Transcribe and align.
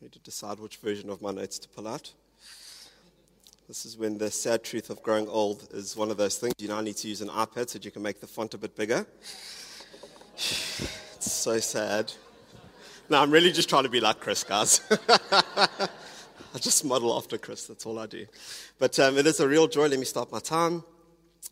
need 0.00 0.12
to 0.12 0.18
decide 0.20 0.58
which 0.58 0.76
version 0.78 1.10
of 1.10 1.20
my 1.20 1.30
notes 1.30 1.58
to 1.58 1.68
pull 1.68 1.86
out. 1.86 2.12
This 3.68 3.84
is 3.84 3.96
when 3.98 4.18
the 4.18 4.30
sad 4.30 4.64
truth 4.64 4.88
of 4.88 5.02
growing 5.02 5.28
old 5.28 5.68
is 5.72 5.94
one 5.96 6.10
of 6.10 6.16
those 6.16 6.38
things. 6.38 6.54
You 6.58 6.68
now 6.68 6.80
need 6.80 6.96
to 6.96 7.08
use 7.08 7.20
an 7.20 7.28
iPad 7.28 7.68
so 7.68 7.78
you 7.82 7.90
can 7.90 8.02
make 8.02 8.20
the 8.20 8.26
font 8.26 8.54
a 8.54 8.58
bit 8.58 8.76
bigger. 8.76 9.06
It's 11.20 11.32
so 11.32 11.58
sad. 11.58 12.10
No, 13.10 13.20
I'm 13.20 13.30
really 13.30 13.52
just 13.52 13.68
trying 13.68 13.82
to 13.82 13.90
be 13.90 14.00
like 14.00 14.20
Chris, 14.20 14.42
guys. 14.42 14.80
I 15.30 16.58
just 16.58 16.82
model 16.82 17.14
after 17.14 17.36
Chris, 17.36 17.66
that's 17.66 17.84
all 17.84 17.98
I 17.98 18.06
do. 18.06 18.24
But 18.78 18.98
um, 18.98 19.18
it 19.18 19.26
is 19.26 19.38
a 19.40 19.46
real 19.46 19.68
joy. 19.68 19.88
Let 19.88 19.98
me 19.98 20.06
start 20.06 20.32
my 20.32 20.38
time 20.38 20.82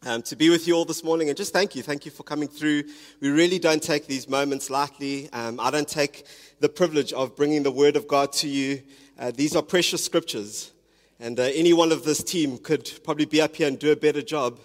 um, 0.06 0.22
to 0.22 0.36
be 0.36 0.50
with 0.50 0.68
you 0.68 0.74
all 0.74 0.84
this 0.84 1.02
morning 1.02 1.28
and 1.28 1.36
just 1.36 1.52
thank 1.52 1.74
you. 1.74 1.82
Thank 1.82 2.04
you 2.04 2.10
for 2.10 2.22
coming 2.22 2.48
through. 2.48 2.84
We 3.20 3.30
really 3.30 3.58
don't 3.58 3.82
take 3.82 4.06
these 4.06 4.28
moments 4.28 4.70
lightly. 4.70 5.28
Um, 5.32 5.58
I 5.60 5.70
don't 5.70 5.88
take 5.88 6.24
the 6.60 6.68
privilege 6.68 7.12
of 7.12 7.36
bringing 7.36 7.62
the 7.62 7.70
Word 7.70 7.96
of 7.96 8.06
God 8.06 8.32
to 8.34 8.48
you. 8.48 8.82
Uh, 9.18 9.32
these 9.34 9.56
are 9.56 9.62
precious 9.62 10.04
scriptures. 10.04 10.72
And 11.20 11.40
uh, 11.40 11.44
any 11.54 11.72
one 11.72 11.90
of 11.90 12.04
this 12.04 12.22
team 12.22 12.58
could 12.58 12.90
probably 13.04 13.24
be 13.24 13.40
up 13.40 13.56
here 13.56 13.66
and 13.66 13.78
do 13.78 13.90
a 13.90 13.96
better 13.96 14.22
job 14.22 14.58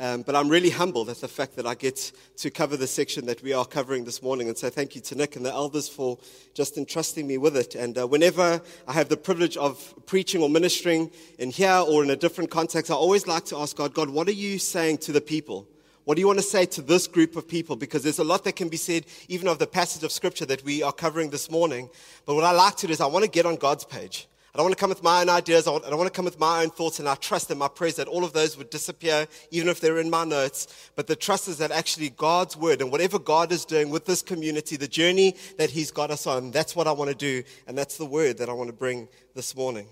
um, 0.00 0.22
but 0.22 0.34
I'm 0.34 0.48
really 0.48 0.70
humbled 0.70 1.10
at 1.10 1.20
the 1.20 1.28
fact 1.28 1.56
that 1.56 1.66
I 1.66 1.74
get 1.74 2.12
to 2.38 2.50
cover 2.50 2.74
the 2.78 2.86
section 2.86 3.26
that 3.26 3.42
we 3.42 3.52
are 3.52 3.66
covering 3.66 4.04
this 4.04 4.22
morning. 4.22 4.48
And 4.48 4.56
so 4.56 4.70
thank 4.70 4.94
you 4.94 5.02
to 5.02 5.14
Nick 5.14 5.36
and 5.36 5.44
the 5.44 5.52
elders 5.52 5.90
for 5.90 6.18
just 6.54 6.78
entrusting 6.78 7.26
me 7.26 7.36
with 7.36 7.54
it. 7.54 7.74
And 7.74 7.98
uh, 7.98 8.06
whenever 8.06 8.62
I 8.88 8.92
have 8.94 9.10
the 9.10 9.18
privilege 9.18 9.58
of 9.58 9.94
preaching 10.06 10.42
or 10.42 10.48
ministering 10.48 11.10
in 11.38 11.50
here 11.50 11.84
or 11.86 12.02
in 12.02 12.08
a 12.08 12.16
different 12.16 12.50
context, 12.50 12.90
I 12.90 12.94
always 12.94 13.26
like 13.26 13.44
to 13.46 13.58
ask 13.58 13.76
God, 13.76 13.92
God, 13.92 14.08
what 14.08 14.26
are 14.26 14.32
you 14.32 14.58
saying 14.58 14.98
to 14.98 15.12
the 15.12 15.20
people? 15.20 15.68
What 16.04 16.14
do 16.14 16.20
you 16.20 16.26
want 16.26 16.38
to 16.38 16.44
say 16.44 16.64
to 16.64 16.80
this 16.80 17.06
group 17.06 17.36
of 17.36 17.46
people? 17.46 17.76
Because 17.76 18.02
there's 18.02 18.18
a 18.18 18.24
lot 18.24 18.42
that 18.44 18.56
can 18.56 18.70
be 18.70 18.78
said, 18.78 19.04
even 19.28 19.48
of 19.48 19.58
the 19.58 19.66
passage 19.66 20.02
of 20.02 20.10
scripture 20.12 20.46
that 20.46 20.64
we 20.64 20.82
are 20.82 20.94
covering 20.94 21.28
this 21.28 21.50
morning. 21.50 21.90
But 22.24 22.36
what 22.36 22.44
I 22.44 22.52
like 22.52 22.76
to 22.78 22.86
do 22.86 22.92
is 22.94 23.02
I 23.02 23.06
want 23.06 23.26
to 23.26 23.30
get 23.30 23.44
on 23.44 23.56
God's 23.56 23.84
page. 23.84 24.28
I 24.52 24.58
don't 24.58 24.64
want 24.64 24.76
to 24.76 24.80
come 24.80 24.90
with 24.90 25.02
my 25.02 25.20
own 25.20 25.28
ideas. 25.28 25.68
I 25.68 25.78
don't 25.78 25.96
want 25.96 26.12
to 26.12 26.16
come 26.16 26.24
with 26.24 26.40
my 26.40 26.62
own 26.62 26.70
thoughts. 26.70 26.98
And 26.98 27.08
I 27.08 27.14
trust 27.14 27.50
and 27.50 27.58
my 27.58 27.68
prayers 27.68 27.96
that 27.96 28.08
all 28.08 28.24
of 28.24 28.32
those 28.32 28.58
would 28.58 28.68
disappear, 28.70 29.26
even 29.50 29.68
if 29.68 29.80
they're 29.80 29.98
in 29.98 30.10
my 30.10 30.24
notes. 30.24 30.90
But 30.96 31.06
the 31.06 31.14
trust 31.14 31.46
is 31.46 31.58
that 31.58 31.70
actually 31.70 32.10
God's 32.10 32.56
word 32.56 32.80
and 32.80 32.90
whatever 32.90 33.18
God 33.18 33.52
is 33.52 33.64
doing 33.64 33.90
with 33.90 34.06
this 34.06 34.22
community, 34.22 34.76
the 34.76 34.88
journey 34.88 35.36
that 35.56 35.70
He's 35.70 35.92
got 35.92 36.10
us 36.10 36.26
on, 36.26 36.50
that's 36.50 36.74
what 36.74 36.88
I 36.88 36.92
want 36.92 37.10
to 37.10 37.16
do. 37.16 37.44
And 37.68 37.78
that's 37.78 37.96
the 37.96 38.06
word 38.06 38.38
that 38.38 38.48
I 38.48 38.52
want 38.52 38.68
to 38.68 38.74
bring 38.74 39.08
this 39.34 39.54
morning 39.54 39.86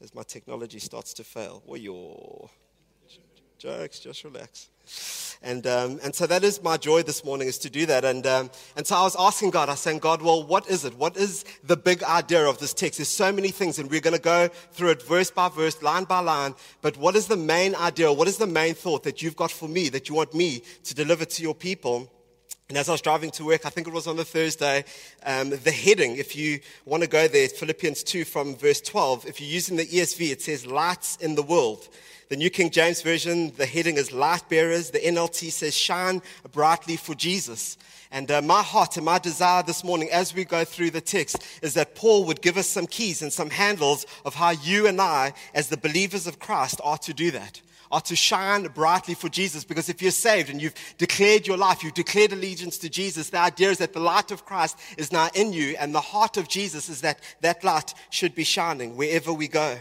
as 0.00 0.14
my 0.14 0.22
technology 0.22 0.78
starts 0.78 1.12
to 1.14 1.24
fail. 1.24 1.62
Well, 1.66 1.80
your 1.80 2.50
jokes, 3.58 3.98
just 3.98 4.22
relax. 4.22 4.68
And, 5.42 5.66
um, 5.66 6.00
and 6.02 6.14
so 6.14 6.26
that 6.26 6.42
is 6.42 6.62
my 6.62 6.76
joy 6.76 7.02
this 7.02 7.24
morning 7.24 7.46
is 7.46 7.58
to 7.58 7.70
do 7.70 7.86
that. 7.86 8.04
And, 8.04 8.26
um, 8.26 8.50
and 8.76 8.86
so 8.86 8.96
I 8.96 9.02
was 9.02 9.14
asking 9.18 9.50
God, 9.50 9.68
I 9.68 9.72
was 9.72 9.80
saying, 9.80 10.00
God, 10.00 10.20
well, 10.20 10.44
what 10.44 10.68
is 10.68 10.84
it? 10.84 10.94
What 10.94 11.16
is 11.16 11.44
the 11.62 11.76
big 11.76 12.02
idea 12.02 12.44
of 12.44 12.58
this 12.58 12.74
text? 12.74 12.98
There's 12.98 13.08
so 13.08 13.32
many 13.32 13.48
things 13.48 13.78
and 13.78 13.90
we're 13.90 14.00
going 14.00 14.16
to 14.16 14.22
go 14.22 14.48
through 14.72 14.90
it 14.90 15.02
verse 15.02 15.30
by 15.30 15.48
verse, 15.48 15.80
line 15.82 16.04
by 16.04 16.20
line. 16.20 16.54
But 16.82 16.96
what 16.96 17.14
is 17.14 17.28
the 17.28 17.36
main 17.36 17.74
idea? 17.76 18.12
What 18.12 18.26
is 18.28 18.38
the 18.38 18.46
main 18.46 18.74
thought 18.74 19.04
that 19.04 19.22
you've 19.22 19.36
got 19.36 19.50
for 19.50 19.68
me, 19.68 19.88
that 19.90 20.08
you 20.08 20.16
want 20.16 20.34
me 20.34 20.62
to 20.84 20.94
deliver 20.94 21.24
to 21.24 21.42
your 21.42 21.54
people? 21.54 22.10
And 22.68 22.76
as 22.76 22.90
I 22.90 22.92
was 22.92 23.00
driving 23.00 23.30
to 23.30 23.46
work, 23.46 23.64
I 23.64 23.70
think 23.70 23.86
it 23.86 23.94
was 23.94 24.06
on 24.06 24.16
the 24.16 24.26
Thursday, 24.26 24.84
um, 25.24 25.48
the 25.48 25.70
heading, 25.70 26.16
if 26.16 26.36
you 26.36 26.60
want 26.84 27.02
to 27.02 27.08
go 27.08 27.26
there, 27.26 27.48
Philippians 27.48 28.02
2 28.02 28.26
from 28.26 28.56
verse 28.56 28.82
12, 28.82 29.24
if 29.24 29.40
you're 29.40 29.48
using 29.48 29.78
the 29.78 29.86
ESV, 29.86 30.32
it 30.32 30.42
says 30.42 30.66
lights 30.66 31.16
in 31.16 31.34
the 31.34 31.42
world. 31.42 31.88
The 32.28 32.36
New 32.36 32.50
King 32.50 32.68
James 32.68 33.00
Version, 33.00 33.54
the 33.56 33.64
heading 33.64 33.96
is 33.96 34.12
Light 34.12 34.46
Bearers. 34.50 34.90
The 34.90 34.98
NLT 34.98 35.50
says 35.50 35.74
Shine 35.74 36.20
brightly 36.52 36.98
for 36.98 37.14
Jesus. 37.14 37.78
And 38.10 38.30
uh, 38.30 38.42
my 38.42 38.62
heart 38.62 38.98
and 38.98 39.06
my 39.06 39.18
desire 39.18 39.62
this 39.62 39.82
morning 39.82 40.10
as 40.12 40.34
we 40.34 40.44
go 40.44 40.62
through 40.62 40.90
the 40.90 41.00
text 41.00 41.42
is 41.62 41.72
that 41.72 41.94
Paul 41.94 42.26
would 42.26 42.42
give 42.42 42.58
us 42.58 42.66
some 42.66 42.86
keys 42.86 43.22
and 43.22 43.32
some 43.32 43.48
handles 43.48 44.04
of 44.26 44.34
how 44.34 44.50
you 44.50 44.86
and 44.86 45.00
I, 45.00 45.32
as 45.54 45.68
the 45.68 45.78
believers 45.78 46.26
of 46.26 46.38
Christ, 46.38 46.82
are 46.84 46.98
to 46.98 47.14
do 47.14 47.30
that 47.30 47.62
are 47.90 48.00
to 48.02 48.16
shine 48.16 48.64
brightly 48.64 49.14
for 49.14 49.28
Jesus. 49.28 49.64
Because 49.64 49.88
if 49.88 50.02
you're 50.02 50.10
saved 50.10 50.50
and 50.50 50.60
you've 50.60 50.74
declared 50.98 51.46
your 51.46 51.56
life, 51.56 51.82
you've 51.82 51.94
declared 51.94 52.32
allegiance 52.32 52.78
to 52.78 52.88
Jesus, 52.88 53.30
the 53.30 53.38
idea 53.38 53.70
is 53.70 53.78
that 53.78 53.92
the 53.92 54.00
light 54.00 54.30
of 54.30 54.44
Christ 54.44 54.78
is 54.96 55.12
now 55.12 55.28
in 55.34 55.52
you, 55.52 55.76
and 55.78 55.94
the 55.94 56.00
heart 56.00 56.36
of 56.36 56.48
Jesus 56.48 56.88
is 56.88 57.00
that 57.02 57.20
that 57.40 57.64
light 57.64 57.94
should 58.10 58.34
be 58.34 58.44
shining 58.44 58.96
wherever 58.96 59.32
we 59.32 59.48
go. 59.48 59.78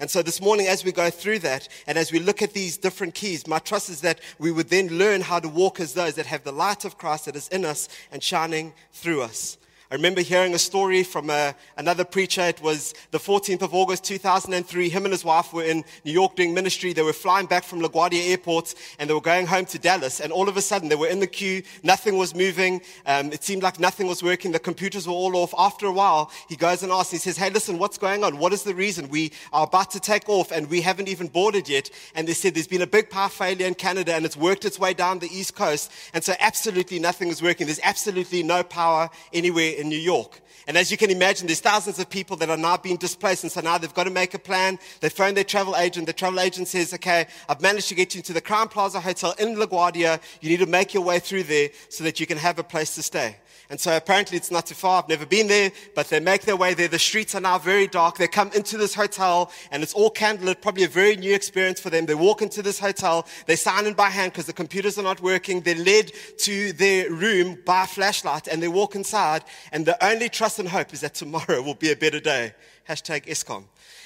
And 0.00 0.10
so 0.10 0.20
this 0.20 0.40
morning, 0.40 0.66
as 0.66 0.84
we 0.84 0.90
go 0.90 1.10
through 1.10 1.38
that, 1.40 1.68
and 1.86 1.96
as 1.96 2.10
we 2.10 2.18
look 2.18 2.42
at 2.42 2.54
these 2.54 2.76
different 2.76 3.14
keys, 3.14 3.46
my 3.46 3.60
trust 3.60 3.88
is 3.88 4.00
that 4.00 4.18
we 4.38 4.50
would 4.50 4.68
then 4.68 4.88
learn 4.88 5.20
how 5.20 5.38
to 5.38 5.48
walk 5.48 5.78
as 5.78 5.94
those 5.94 6.14
that 6.14 6.26
have 6.26 6.42
the 6.42 6.50
light 6.50 6.84
of 6.84 6.98
Christ 6.98 7.26
that 7.26 7.36
is 7.36 7.46
in 7.48 7.64
us 7.64 7.88
and 8.10 8.20
shining 8.20 8.72
through 8.92 9.22
us. 9.22 9.58
I 9.92 9.94
remember 9.94 10.22
hearing 10.22 10.54
a 10.54 10.58
story 10.58 11.02
from 11.02 11.28
a, 11.28 11.32
uh, 11.34 11.52
another 11.76 12.02
preacher. 12.02 12.40
It 12.40 12.62
was 12.62 12.94
the 13.10 13.18
14th 13.18 13.60
of 13.60 13.74
August, 13.74 14.04
2003. 14.04 14.88
Him 14.88 15.04
and 15.04 15.12
his 15.12 15.22
wife 15.22 15.52
were 15.52 15.64
in 15.64 15.84
New 16.06 16.12
York 16.12 16.34
doing 16.34 16.54
ministry. 16.54 16.94
They 16.94 17.02
were 17.02 17.12
flying 17.12 17.44
back 17.44 17.62
from 17.62 17.82
LaGuardia 17.82 18.30
Airport 18.30 18.74
and 18.98 19.10
they 19.10 19.12
were 19.12 19.20
going 19.20 19.46
home 19.46 19.66
to 19.66 19.78
Dallas. 19.78 20.18
And 20.18 20.32
all 20.32 20.48
of 20.48 20.56
a 20.56 20.62
sudden, 20.62 20.88
they 20.88 20.94
were 20.94 21.08
in 21.08 21.20
the 21.20 21.26
queue. 21.26 21.62
Nothing 21.82 22.16
was 22.16 22.34
moving. 22.34 22.80
Um, 23.04 23.32
it 23.32 23.44
seemed 23.44 23.62
like 23.62 23.78
nothing 23.78 24.06
was 24.06 24.22
working. 24.22 24.50
The 24.50 24.58
computers 24.58 25.06
were 25.06 25.12
all 25.12 25.36
off. 25.36 25.52
After 25.58 25.84
a 25.84 25.92
while, 25.92 26.30
he 26.48 26.56
goes 26.56 26.82
and 26.82 26.90
asks, 26.90 27.12
he 27.12 27.18
says, 27.18 27.36
Hey, 27.36 27.50
listen, 27.50 27.78
what's 27.78 27.98
going 27.98 28.24
on? 28.24 28.38
What 28.38 28.54
is 28.54 28.62
the 28.62 28.74
reason? 28.74 29.10
We 29.10 29.30
are 29.52 29.64
about 29.64 29.90
to 29.90 30.00
take 30.00 30.26
off 30.26 30.52
and 30.52 30.70
we 30.70 30.80
haven't 30.80 31.08
even 31.08 31.28
boarded 31.28 31.68
yet. 31.68 31.90
And 32.14 32.26
they 32.26 32.32
said, 32.32 32.54
There's 32.54 32.66
been 32.66 32.80
a 32.80 32.86
big 32.86 33.10
power 33.10 33.28
failure 33.28 33.66
in 33.66 33.74
Canada 33.74 34.14
and 34.14 34.24
it's 34.24 34.38
worked 34.38 34.64
its 34.64 34.78
way 34.78 34.94
down 34.94 35.18
the 35.18 35.28
East 35.28 35.54
Coast. 35.54 35.92
And 36.14 36.24
so 36.24 36.32
absolutely 36.40 36.98
nothing 36.98 37.28
is 37.28 37.42
working. 37.42 37.66
There's 37.66 37.80
absolutely 37.82 38.42
no 38.42 38.62
power 38.62 39.10
anywhere 39.34 39.81
in 39.82 39.88
New 39.90 39.98
York. 39.98 40.40
And 40.66 40.76
as 40.78 40.90
you 40.90 40.96
can 40.96 41.10
imagine, 41.10 41.46
there's 41.48 41.60
thousands 41.60 41.98
of 41.98 42.08
people 42.08 42.36
that 42.36 42.48
are 42.48 42.56
now 42.56 42.76
being 42.76 42.96
displaced. 42.96 43.42
And 43.42 43.52
so 43.52 43.60
now 43.60 43.78
they've 43.78 43.92
got 43.92 44.04
to 44.04 44.10
make 44.10 44.32
a 44.32 44.38
plan. 44.38 44.78
They 45.00 45.08
phone 45.08 45.34
their 45.34 45.44
travel 45.44 45.76
agent. 45.76 46.06
The 46.06 46.12
travel 46.12 46.40
agent 46.40 46.68
says, 46.68 46.94
okay, 46.94 47.26
I've 47.48 47.60
managed 47.60 47.88
to 47.88 47.94
get 47.94 48.14
you 48.14 48.22
to 48.22 48.32
the 48.32 48.40
Crowne 48.40 48.70
Plaza 48.70 49.00
Hotel 49.00 49.34
in 49.38 49.56
LaGuardia. 49.56 50.20
You 50.40 50.50
need 50.50 50.60
to 50.60 50.66
make 50.66 50.94
your 50.94 51.02
way 51.02 51.18
through 51.18 51.42
there 51.42 51.70
so 51.88 52.04
that 52.04 52.20
you 52.20 52.26
can 52.26 52.38
have 52.38 52.58
a 52.58 52.64
place 52.64 52.94
to 52.94 53.02
stay. 53.02 53.36
And 53.72 53.80
so 53.80 53.96
apparently 53.96 54.36
it's 54.36 54.50
not 54.50 54.66
too 54.66 54.74
far. 54.74 55.02
I've 55.02 55.08
never 55.08 55.24
been 55.24 55.46
there, 55.46 55.72
but 55.94 56.10
they 56.10 56.20
make 56.20 56.42
their 56.42 56.56
way 56.56 56.74
there. 56.74 56.88
The 56.88 56.98
streets 56.98 57.34
are 57.34 57.40
now 57.40 57.58
very 57.58 57.86
dark. 57.86 58.18
They 58.18 58.28
come 58.28 58.50
into 58.52 58.76
this 58.76 58.94
hotel 58.94 59.50
and 59.70 59.82
it's 59.82 59.94
all 59.94 60.10
candlelit, 60.10 60.60
probably 60.60 60.84
a 60.84 60.88
very 60.88 61.16
new 61.16 61.34
experience 61.34 61.80
for 61.80 61.88
them. 61.88 62.04
They 62.04 62.14
walk 62.14 62.42
into 62.42 62.60
this 62.60 62.78
hotel. 62.78 63.26
They 63.46 63.56
sign 63.56 63.86
in 63.86 63.94
by 63.94 64.10
hand 64.10 64.32
because 64.32 64.44
the 64.44 64.52
computers 64.52 64.98
are 64.98 65.02
not 65.02 65.22
working. 65.22 65.62
They're 65.62 65.74
led 65.74 66.12
to 66.40 66.74
their 66.74 67.10
room 67.10 67.62
by 67.64 67.86
flashlight 67.86 68.46
and 68.46 68.62
they 68.62 68.68
walk 68.68 68.94
inside. 68.94 69.42
And 69.72 69.86
the 69.86 69.96
only 70.04 70.28
trust 70.28 70.58
and 70.58 70.68
hope 70.68 70.92
is 70.92 71.00
that 71.00 71.14
tomorrow 71.14 71.62
will 71.64 71.74
be 71.74 71.92
a 71.92 71.96
better 71.96 72.20
day. 72.20 72.52
Hashtag 72.86 73.24
Eskom. 73.24 73.64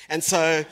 And 0.08 0.22
so 0.22 0.64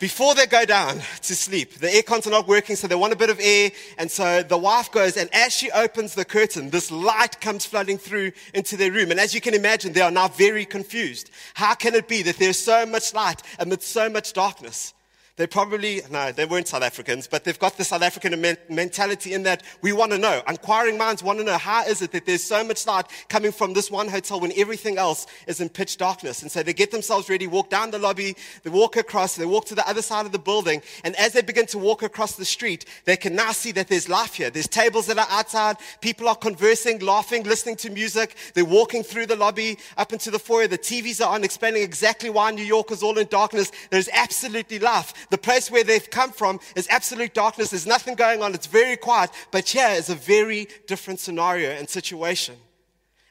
before 0.00 0.34
they 0.34 0.46
go 0.46 0.64
down 0.64 1.00
to 1.22 1.34
sleep, 1.34 1.74
the 1.74 1.92
air 1.92 2.02
cons 2.02 2.26
are 2.26 2.30
not 2.30 2.46
working, 2.46 2.76
so 2.76 2.86
they 2.86 2.94
want 2.94 3.12
a 3.12 3.16
bit 3.16 3.30
of 3.30 3.40
air. 3.40 3.70
And 3.96 4.10
so 4.10 4.42
the 4.42 4.58
wife 4.58 4.92
goes, 4.92 5.16
and 5.16 5.28
as 5.34 5.52
she 5.52 5.70
opens 5.70 6.14
the 6.14 6.24
curtain, 6.24 6.70
this 6.70 6.90
light 6.90 7.40
comes 7.40 7.64
flooding 7.64 7.98
through 7.98 8.32
into 8.54 8.76
their 8.76 8.92
room. 8.92 9.10
And 9.10 9.20
as 9.20 9.34
you 9.34 9.40
can 9.40 9.54
imagine, 9.54 9.92
they 9.92 10.00
are 10.00 10.10
now 10.10 10.28
very 10.28 10.64
confused. 10.64 11.30
How 11.54 11.74
can 11.74 11.94
it 11.94 12.08
be 12.08 12.22
that 12.22 12.36
there's 12.36 12.58
so 12.58 12.86
much 12.86 13.14
light 13.14 13.42
amidst 13.58 13.90
so 13.90 14.08
much 14.08 14.32
darkness? 14.32 14.94
They 15.38 15.46
probably, 15.46 16.02
no, 16.10 16.32
they 16.32 16.46
weren't 16.46 16.66
South 16.66 16.82
Africans, 16.82 17.28
but 17.28 17.44
they've 17.44 17.58
got 17.58 17.76
the 17.76 17.84
South 17.84 18.02
African 18.02 18.56
mentality 18.68 19.34
in 19.34 19.44
that 19.44 19.62
we 19.82 19.92
want 19.92 20.10
to 20.10 20.18
know. 20.18 20.42
Inquiring 20.48 20.98
minds 20.98 21.22
want 21.22 21.38
to 21.38 21.44
know 21.44 21.56
how 21.56 21.84
is 21.84 22.02
it 22.02 22.10
that 22.10 22.26
there's 22.26 22.42
so 22.42 22.64
much 22.64 22.84
light 22.88 23.06
coming 23.28 23.52
from 23.52 23.72
this 23.72 23.88
one 23.88 24.08
hotel 24.08 24.40
when 24.40 24.52
everything 24.56 24.98
else 24.98 25.28
is 25.46 25.60
in 25.60 25.68
pitch 25.68 25.96
darkness. 25.96 26.42
And 26.42 26.50
so 26.50 26.64
they 26.64 26.72
get 26.72 26.90
themselves 26.90 27.28
ready, 27.30 27.46
walk 27.46 27.70
down 27.70 27.92
the 27.92 28.00
lobby, 28.00 28.34
they 28.64 28.70
walk 28.70 28.96
across, 28.96 29.36
they 29.36 29.46
walk 29.46 29.66
to 29.66 29.76
the 29.76 29.88
other 29.88 30.02
side 30.02 30.26
of 30.26 30.32
the 30.32 30.40
building. 30.40 30.82
And 31.04 31.14
as 31.14 31.34
they 31.34 31.42
begin 31.42 31.66
to 31.66 31.78
walk 31.78 32.02
across 32.02 32.34
the 32.34 32.44
street, 32.44 32.84
they 33.04 33.16
can 33.16 33.36
now 33.36 33.52
see 33.52 33.70
that 33.72 33.86
there's 33.86 34.08
life 34.08 34.34
here. 34.34 34.50
There's 34.50 34.66
tables 34.66 35.06
that 35.06 35.18
are 35.18 35.28
outside. 35.30 35.76
People 36.00 36.26
are 36.26 36.34
conversing, 36.34 36.98
laughing, 36.98 37.44
listening 37.44 37.76
to 37.76 37.90
music. 37.90 38.34
They're 38.54 38.64
walking 38.64 39.04
through 39.04 39.26
the 39.26 39.36
lobby 39.36 39.78
up 39.96 40.12
into 40.12 40.32
the 40.32 40.40
foyer. 40.40 40.66
The 40.66 40.78
TVs 40.78 41.24
are 41.24 41.32
on, 41.32 41.44
explaining 41.44 41.82
exactly 41.82 42.28
why 42.28 42.50
New 42.50 42.64
York 42.64 42.90
is 42.90 43.04
all 43.04 43.18
in 43.18 43.28
darkness. 43.28 43.70
There's 43.90 44.08
absolutely 44.12 44.80
life. 44.80 45.14
The 45.30 45.38
place 45.38 45.70
where 45.70 45.84
they've 45.84 46.08
come 46.10 46.32
from 46.32 46.60
is 46.74 46.86
absolute 46.88 47.34
darkness. 47.34 47.70
There's 47.70 47.86
nothing 47.86 48.14
going 48.14 48.42
on. 48.42 48.54
It's 48.54 48.66
very 48.66 48.96
quiet. 48.96 49.30
But 49.50 49.68
here 49.68 49.90
is 49.90 50.08
a 50.08 50.14
very 50.14 50.68
different 50.86 51.20
scenario 51.20 51.70
and 51.70 51.88
situation. 51.88 52.56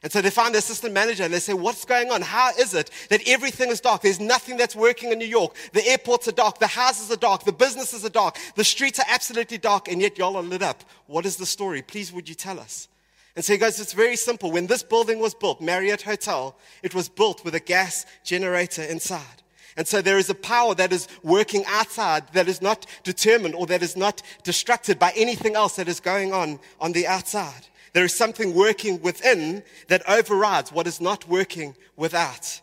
And 0.02 0.12
so 0.12 0.20
they 0.20 0.30
find 0.30 0.54
the 0.54 0.58
assistant 0.58 0.94
manager 0.94 1.24
and 1.24 1.34
they 1.34 1.40
say, 1.40 1.54
What's 1.54 1.84
going 1.84 2.10
on? 2.10 2.22
How 2.22 2.50
is 2.56 2.72
it 2.72 2.90
that 3.10 3.20
everything 3.26 3.70
is 3.70 3.80
dark? 3.80 4.02
There's 4.02 4.20
nothing 4.20 4.56
that's 4.56 4.76
working 4.76 5.10
in 5.10 5.18
New 5.18 5.26
York. 5.26 5.56
The 5.72 5.84
airports 5.88 6.28
are 6.28 6.32
dark. 6.32 6.58
The 6.58 6.68
houses 6.68 7.10
are 7.10 7.16
dark. 7.16 7.44
The 7.44 7.52
businesses 7.52 8.04
are 8.04 8.10
dark. 8.10 8.36
The 8.54 8.62
streets 8.62 9.00
are 9.00 9.06
absolutely 9.08 9.58
dark. 9.58 9.88
And 9.88 10.00
yet 10.00 10.16
y'all 10.16 10.36
are 10.36 10.42
lit 10.42 10.62
up. 10.62 10.84
What 11.06 11.26
is 11.26 11.36
the 11.36 11.46
story? 11.46 11.82
Please, 11.82 12.12
would 12.12 12.28
you 12.28 12.36
tell 12.36 12.60
us? 12.60 12.86
And 13.34 13.44
so 13.44 13.52
he 13.52 13.58
goes, 13.58 13.80
It's 13.80 13.92
very 13.92 14.16
simple. 14.16 14.52
When 14.52 14.68
this 14.68 14.84
building 14.84 15.18
was 15.18 15.34
built, 15.34 15.60
Marriott 15.60 16.02
Hotel, 16.02 16.56
it 16.84 16.94
was 16.94 17.08
built 17.08 17.44
with 17.44 17.56
a 17.56 17.60
gas 17.60 18.06
generator 18.22 18.82
inside. 18.82 19.42
And 19.78 19.86
so 19.86 20.02
there 20.02 20.18
is 20.18 20.28
a 20.28 20.34
power 20.34 20.74
that 20.74 20.92
is 20.92 21.06
working 21.22 21.62
outside 21.68 22.24
that 22.32 22.48
is 22.48 22.60
not 22.60 22.84
determined 23.04 23.54
or 23.54 23.64
that 23.68 23.80
is 23.80 23.96
not 23.96 24.22
distracted 24.42 24.98
by 24.98 25.12
anything 25.14 25.54
else 25.54 25.76
that 25.76 25.86
is 25.86 26.00
going 26.00 26.32
on 26.32 26.58
on 26.80 26.90
the 26.90 27.06
outside. 27.06 27.68
There 27.92 28.04
is 28.04 28.12
something 28.12 28.54
working 28.54 29.00
within 29.02 29.62
that 29.86 30.02
overrides 30.08 30.72
what 30.72 30.88
is 30.88 31.00
not 31.00 31.28
working 31.28 31.76
without. 31.96 32.60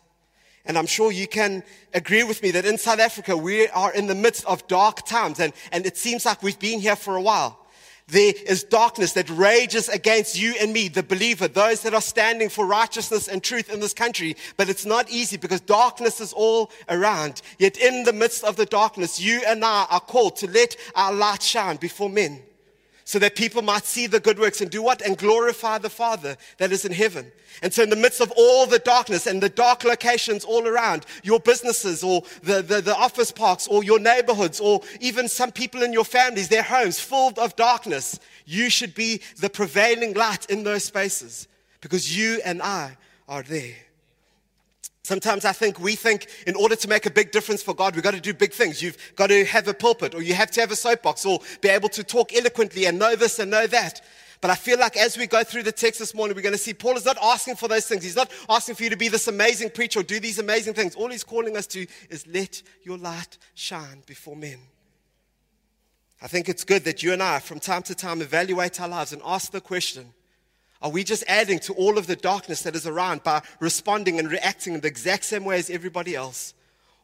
And 0.66 0.76
I'm 0.76 0.84
sure 0.84 1.10
you 1.10 1.26
can 1.26 1.62
agree 1.94 2.22
with 2.22 2.42
me 2.42 2.50
that 2.50 2.66
in 2.66 2.76
South 2.76 3.00
Africa, 3.00 3.34
we 3.34 3.66
are 3.68 3.94
in 3.94 4.08
the 4.08 4.14
midst 4.14 4.44
of 4.44 4.66
dark 4.66 5.06
times, 5.06 5.40
and, 5.40 5.54
and 5.72 5.86
it 5.86 5.96
seems 5.96 6.26
like 6.26 6.42
we've 6.42 6.58
been 6.58 6.80
here 6.80 6.96
for 6.96 7.16
a 7.16 7.22
while. 7.22 7.65
There 8.08 8.32
is 8.46 8.62
darkness 8.62 9.14
that 9.14 9.28
rages 9.30 9.88
against 9.88 10.38
you 10.38 10.54
and 10.60 10.72
me, 10.72 10.86
the 10.88 11.02
believer, 11.02 11.48
those 11.48 11.82
that 11.82 11.92
are 11.92 12.00
standing 12.00 12.48
for 12.48 12.64
righteousness 12.64 13.26
and 13.26 13.42
truth 13.42 13.68
in 13.68 13.80
this 13.80 13.92
country. 13.94 14.36
But 14.56 14.68
it's 14.68 14.86
not 14.86 15.10
easy 15.10 15.36
because 15.36 15.60
darkness 15.60 16.20
is 16.20 16.32
all 16.32 16.70
around. 16.88 17.42
Yet 17.58 17.76
in 17.76 18.04
the 18.04 18.12
midst 18.12 18.44
of 18.44 18.54
the 18.54 18.66
darkness, 18.66 19.20
you 19.20 19.42
and 19.44 19.64
I 19.64 19.86
are 19.90 20.00
called 20.00 20.36
to 20.36 20.46
let 20.48 20.76
our 20.94 21.12
light 21.12 21.42
shine 21.42 21.76
before 21.76 22.08
men 22.08 22.42
so 23.06 23.20
that 23.20 23.36
people 23.36 23.62
might 23.62 23.84
see 23.84 24.08
the 24.08 24.18
good 24.18 24.36
works 24.36 24.60
and 24.60 24.68
do 24.68 24.82
what? 24.82 25.00
And 25.00 25.16
glorify 25.16 25.78
the 25.78 25.88
Father 25.88 26.36
that 26.58 26.72
is 26.72 26.84
in 26.84 26.90
heaven. 26.90 27.30
And 27.62 27.72
so, 27.72 27.84
in 27.84 27.88
the 27.88 27.96
midst 27.96 28.20
of 28.20 28.32
all 28.36 28.66
the 28.66 28.80
darkness 28.80 29.28
and 29.28 29.40
the 29.40 29.48
dark 29.48 29.84
locations 29.84 30.44
all 30.44 30.66
around, 30.66 31.06
your 31.22 31.38
businesses 31.38 32.02
or 32.02 32.22
the, 32.42 32.62
the, 32.62 32.80
the, 32.80 32.96
office 32.96 33.30
parks 33.30 33.68
or 33.68 33.84
your 33.84 34.00
neighborhoods 34.00 34.58
or 34.58 34.80
even 35.00 35.28
some 35.28 35.52
people 35.52 35.84
in 35.84 35.92
your 35.92 36.04
families, 36.04 36.48
their 36.48 36.64
homes 36.64 36.98
full 36.98 37.32
of 37.38 37.54
darkness, 37.54 38.18
you 38.44 38.68
should 38.68 38.94
be 38.94 39.22
the 39.38 39.48
prevailing 39.48 40.12
light 40.14 40.50
in 40.50 40.64
those 40.64 40.82
spaces 40.82 41.46
because 41.80 42.18
you 42.18 42.40
and 42.44 42.60
I 42.60 42.96
are 43.28 43.44
there. 43.44 43.85
Sometimes 45.06 45.44
I 45.44 45.52
think 45.52 45.78
we 45.78 45.94
think 45.94 46.26
in 46.48 46.56
order 46.56 46.74
to 46.74 46.88
make 46.88 47.06
a 47.06 47.12
big 47.12 47.30
difference 47.30 47.62
for 47.62 47.72
God, 47.72 47.94
we've 47.94 48.02
got 48.02 48.14
to 48.14 48.20
do 48.20 48.34
big 48.34 48.52
things. 48.52 48.82
You've 48.82 48.98
got 49.14 49.28
to 49.28 49.44
have 49.44 49.68
a 49.68 49.72
pulpit, 49.72 50.16
or 50.16 50.20
you 50.20 50.34
have 50.34 50.50
to 50.50 50.60
have 50.60 50.72
a 50.72 50.74
soapbox, 50.74 51.24
or 51.24 51.38
be 51.60 51.68
able 51.68 51.88
to 51.90 52.02
talk 52.02 52.34
eloquently 52.34 52.86
and 52.86 52.98
know 52.98 53.14
this 53.14 53.38
and 53.38 53.48
know 53.48 53.68
that. 53.68 54.00
But 54.40 54.50
I 54.50 54.56
feel 54.56 54.80
like 54.80 54.96
as 54.96 55.16
we 55.16 55.28
go 55.28 55.44
through 55.44 55.62
the 55.62 55.70
text 55.70 56.00
this 56.00 56.12
morning, 56.12 56.34
we're 56.34 56.42
going 56.42 56.54
to 56.54 56.58
see 56.58 56.74
Paul 56.74 56.96
is 56.96 57.04
not 57.04 57.18
asking 57.22 57.54
for 57.54 57.68
those 57.68 57.86
things. 57.86 58.02
He's 58.02 58.16
not 58.16 58.32
asking 58.48 58.74
for 58.74 58.82
you 58.82 58.90
to 58.90 58.96
be 58.96 59.06
this 59.06 59.28
amazing 59.28 59.70
preacher 59.70 60.00
or 60.00 60.02
do 60.02 60.18
these 60.18 60.40
amazing 60.40 60.74
things. 60.74 60.96
All 60.96 61.08
he's 61.08 61.22
calling 61.22 61.56
us 61.56 61.68
to 61.68 61.86
is 62.10 62.26
let 62.26 62.60
your 62.82 62.98
light 62.98 63.38
shine 63.54 64.02
before 64.06 64.34
men. 64.34 64.58
I 66.20 66.26
think 66.26 66.48
it's 66.48 66.64
good 66.64 66.82
that 66.82 67.04
you 67.04 67.12
and 67.12 67.22
I, 67.22 67.38
from 67.38 67.60
time 67.60 67.84
to 67.84 67.94
time, 67.94 68.22
evaluate 68.22 68.80
our 68.80 68.88
lives 68.88 69.12
and 69.12 69.22
ask 69.24 69.52
the 69.52 69.60
question 69.60 70.14
are 70.82 70.90
we 70.90 71.04
just 71.04 71.24
adding 71.26 71.58
to 71.60 71.72
all 71.74 71.98
of 71.98 72.06
the 72.06 72.16
darkness 72.16 72.62
that 72.62 72.76
is 72.76 72.86
around 72.86 73.22
by 73.22 73.42
responding 73.60 74.18
and 74.18 74.30
reacting 74.30 74.74
in 74.74 74.80
the 74.80 74.88
exact 74.88 75.24
same 75.24 75.44
way 75.44 75.58
as 75.58 75.70
everybody 75.70 76.14
else? 76.14 76.54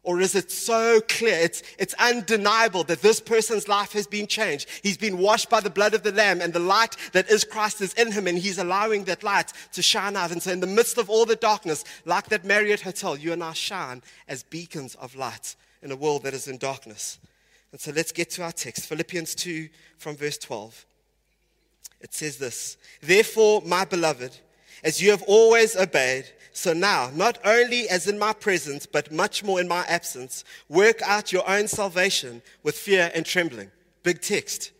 Or 0.04 0.20
is 0.20 0.34
it 0.34 0.50
so 0.50 1.00
clear, 1.08 1.38
it's, 1.38 1.62
it's 1.78 1.94
undeniable 1.94 2.82
that 2.84 3.02
this 3.02 3.20
person's 3.20 3.68
life 3.68 3.92
has 3.92 4.08
been 4.08 4.26
changed? 4.26 4.68
He's 4.82 4.96
been 4.96 5.18
washed 5.18 5.48
by 5.48 5.60
the 5.60 5.70
blood 5.70 5.94
of 5.94 6.02
the 6.02 6.10
Lamb, 6.10 6.40
and 6.40 6.52
the 6.52 6.58
light 6.58 6.96
that 7.12 7.30
is 7.30 7.44
Christ 7.44 7.80
is 7.80 7.94
in 7.94 8.10
him, 8.10 8.26
and 8.26 8.36
he's 8.36 8.58
allowing 8.58 9.04
that 9.04 9.22
light 9.22 9.52
to 9.72 9.80
shine 9.80 10.16
out. 10.16 10.32
And 10.32 10.42
so, 10.42 10.50
in 10.50 10.58
the 10.58 10.66
midst 10.66 10.98
of 10.98 11.08
all 11.08 11.24
the 11.24 11.36
darkness, 11.36 11.84
like 12.04 12.26
that 12.30 12.44
Marriott 12.44 12.80
Hotel, 12.80 13.16
you 13.16 13.32
and 13.32 13.44
I 13.44 13.52
shine 13.52 14.02
as 14.26 14.42
beacons 14.42 14.96
of 14.96 15.14
light 15.14 15.54
in 15.82 15.92
a 15.92 15.96
world 15.96 16.24
that 16.24 16.34
is 16.34 16.48
in 16.48 16.58
darkness. 16.58 17.20
And 17.70 17.80
so, 17.80 17.92
let's 17.92 18.10
get 18.10 18.28
to 18.30 18.42
our 18.42 18.52
text 18.52 18.86
Philippians 18.86 19.36
2 19.36 19.68
from 19.98 20.16
verse 20.16 20.38
12. 20.38 20.84
It 22.02 22.12
says 22.12 22.36
this 22.36 22.76
Therefore, 23.00 23.62
my 23.64 23.84
beloved, 23.84 24.36
as 24.84 25.00
you 25.00 25.10
have 25.10 25.22
always 25.22 25.76
obeyed, 25.76 26.26
so 26.52 26.74
now, 26.74 27.10
not 27.14 27.38
only 27.44 27.88
as 27.88 28.06
in 28.06 28.18
my 28.18 28.34
presence, 28.34 28.84
but 28.84 29.10
much 29.10 29.42
more 29.42 29.60
in 29.60 29.68
my 29.68 29.84
absence, 29.88 30.44
work 30.68 31.00
out 31.02 31.32
your 31.32 31.48
own 31.48 31.66
salvation 31.66 32.42
with 32.62 32.74
fear 32.74 33.10
and 33.14 33.24
trembling. 33.24 33.70
Big 34.02 34.20
text. 34.20 34.72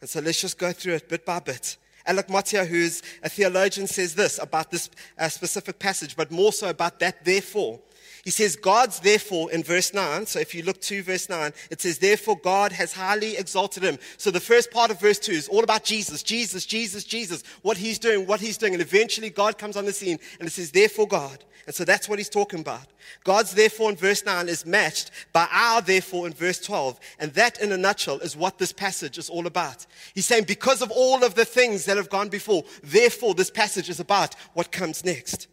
And 0.00 0.08
so 0.08 0.20
let's 0.20 0.40
just 0.40 0.58
go 0.58 0.70
through 0.72 0.94
it 0.94 1.08
bit 1.08 1.26
by 1.26 1.40
bit. 1.40 1.78
Alec 2.06 2.28
Motyer, 2.28 2.64
who's 2.64 3.02
a 3.24 3.28
theologian, 3.28 3.88
says 3.88 4.14
this 4.14 4.38
about 4.40 4.70
this 4.70 4.88
uh, 5.18 5.28
specific 5.28 5.80
passage, 5.80 6.14
but 6.14 6.30
more 6.30 6.52
so 6.52 6.68
about 6.68 7.00
that 7.00 7.24
therefore. 7.24 7.80
He 8.26 8.32
says, 8.32 8.56
God's 8.56 8.98
therefore 8.98 9.52
in 9.52 9.62
verse 9.62 9.94
9. 9.94 10.26
So 10.26 10.40
if 10.40 10.52
you 10.52 10.64
look 10.64 10.80
to 10.80 11.00
verse 11.00 11.28
9, 11.28 11.52
it 11.70 11.80
says, 11.80 11.98
Therefore 11.98 12.36
God 12.36 12.72
has 12.72 12.92
highly 12.92 13.36
exalted 13.36 13.84
him. 13.84 14.00
So 14.16 14.32
the 14.32 14.40
first 14.40 14.72
part 14.72 14.90
of 14.90 14.98
verse 14.98 15.20
2 15.20 15.30
is 15.30 15.48
all 15.48 15.62
about 15.62 15.84
Jesus, 15.84 16.24
Jesus, 16.24 16.66
Jesus, 16.66 17.04
Jesus, 17.04 17.44
what 17.62 17.76
he's 17.76 18.00
doing, 18.00 18.26
what 18.26 18.40
he's 18.40 18.58
doing. 18.58 18.72
And 18.72 18.82
eventually 18.82 19.30
God 19.30 19.58
comes 19.58 19.76
on 19.76 19.84
the 19.84 19.92
scene 19.92 20.18
and 20.40 20.48
it 20.48 20.50
says, 20.50 20.72
Therefore 20.72 21.06
God. 21.06 21.44
And 21.66 21.74
so 21.74 21.84
that's 21.84 22.08
what 22.08 22.18
he's 22.18 22.28
talking 22.28 22.58
about. 22.58 22.88
God's 23.22 23.52
therefore 23.52 23.90
in 23.90 23.96
verse 23.96 24.24
9 24.26 24.48
is 24.48 24.66
matched 24.66 25.12
by 25.32 25.46
our 25.52 25.80
therefore 25.80 26.26
in 26.26 26.32
verse 26.32 26.58
12. 26.58 26.98
And 27.20 27.32
that 27.34 27.60
in 27.60 27.70
a 27.70 27.76
nutshell 27.76 28.18
is 28.18 28.36
what 28.36 28.58
this 28.58 28.72
passage 28.72 29.18
is 29.18 29.30
all 29.30 29.46
about. 29.46 29.86
He's 30.16 30.26
saying 30.26 30.46
because 30.48 30.82
of 30.82 30.90
all 30.90 31.22
of 31.22 31.36
the 31.36 31.44
things 31.44 31.84
that 31.84 31.96
have 31.96 32.10
gone 32.10 32.28
before, 32.28 32.64
therefore 32.82 33.34
this 33.34 33.52
passage 33.52 33.88
is 33.88 34.00
about 34.00 34.34
what 34.54 34.72
comes 34.72 35.04
next. 35.04 35.46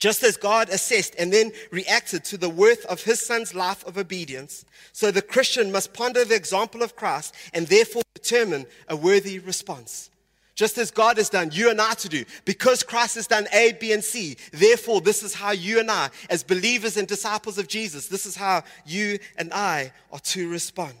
Just 0.00 0.22
as 0.22 0.38
God 0.38 0.70
assessed 0.70 1.14
and 1.18 1.30
then 1.30 1.52
reacted 1.70 2.24
to 2.24 2.38
the 2.38 2.48
worth 2.48 2.86
of 2.86 3.04
his 3.04 3.20
son's 3.20 3.54
life 3.54 3.86
of 3.86 3.98
obedience, 3.98 4.64
so 4.92 5.10
the 5.10 5.20
Christian 5.20 5.70
must 5.70 5.92
ponder 5.92 6.24
the 6.24 6.34
example 6.34 6.82
of 6.82 6.96
Christ 6.96 7.34
and 7.52 7.66
therefore 7.66 8.02
determine 8.14 8.64
a 8.88 8.96
worthy 8.96 9.38
response. 9.38 10.08
Just 10.54 10.78
as 10.78 10.90
God 10.90 11.18
has 11.18 11.28
done, 11.30 11.50
you 11.52 11.70
and 11.70 11.80
I 11.80 11.94
to 11.94 12.08
do. 12.08 12.24
Because 12.44 12.82
Christ 12.82 13.14
has 13.14 13.26
done 13.26 13.46
A, 13.52 13.72
B, 13.80 13.92
and 13.92 14.02
C, 14.04 14.36
therefore, 14.52 15.00
this 15.00 15.22
is 15.22 15.34
how 15.34 15.52
you 15.52 15.80
and 15.80 15.90
I, 15.90 16.10
as 16.28 16.42
believers 16.42 16.96
and 16.96 17.06
disciples 17.06 17.56
of 17.56 17.68
Jesus, 17.68 18.08
this 18.08 18.26
is 18.26 18.36
how 18.36 18.64
you 18.84 19.18
and 19.36 19.52
I 19.52 19.92
are 20.12 20.18
to 20.18 20.50
respond. 20.50 20.96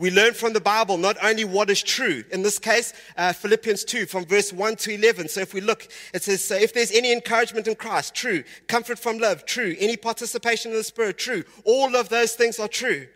We 0.00 0.10
learn 0.10 0.32
from 0.32 0.54
the 0.54 0.62
Bible 0.62 0.96
not 0.96 1.18
only 1.22 1.44
what 1.44 1.68
is 1.68 1.82
true, 1.82 2.24
in 2.32 2.42
this 2.42 2.58
case, 2.58 2.94
uh, 3.18 3.34
Philippians 3.34 3.84
2, 3.84 4.06
from 4.06 4.24
verse 4.24 4.50
1 4.50 4.76
to 4.76 4.94
11. 4.94 5.28
So 5.28 5.42
if 5.42 5.52
we 5.52 5.60
look, 5.60 5.86
it 6.14 6.22
says, 6.22 6.42
So 6.42 6.54
if 6.54 6.72
there's 6.72 6.90
any 6.90 7.12
encouragement 7.12 7.68
in 7.68 7.74
Christ, 7.74 8.14
true. 8.14 8.42
Comfort 8.66 8.98
from 8.98 9.18
love, 9.18 9.44
true. 9.44 9.76
Any 9.78 9.98
participation 9.98 10.70
in 10.70 10.78
the 10.78 10.84
Spirit, 10.84 11.18
true. 11.18 11.44
All 11.64 11.94
of 11.96 12.08
those 12.08 12.32
things 12.32 12.58
are 12.58 12.66
true. 12.66 13.08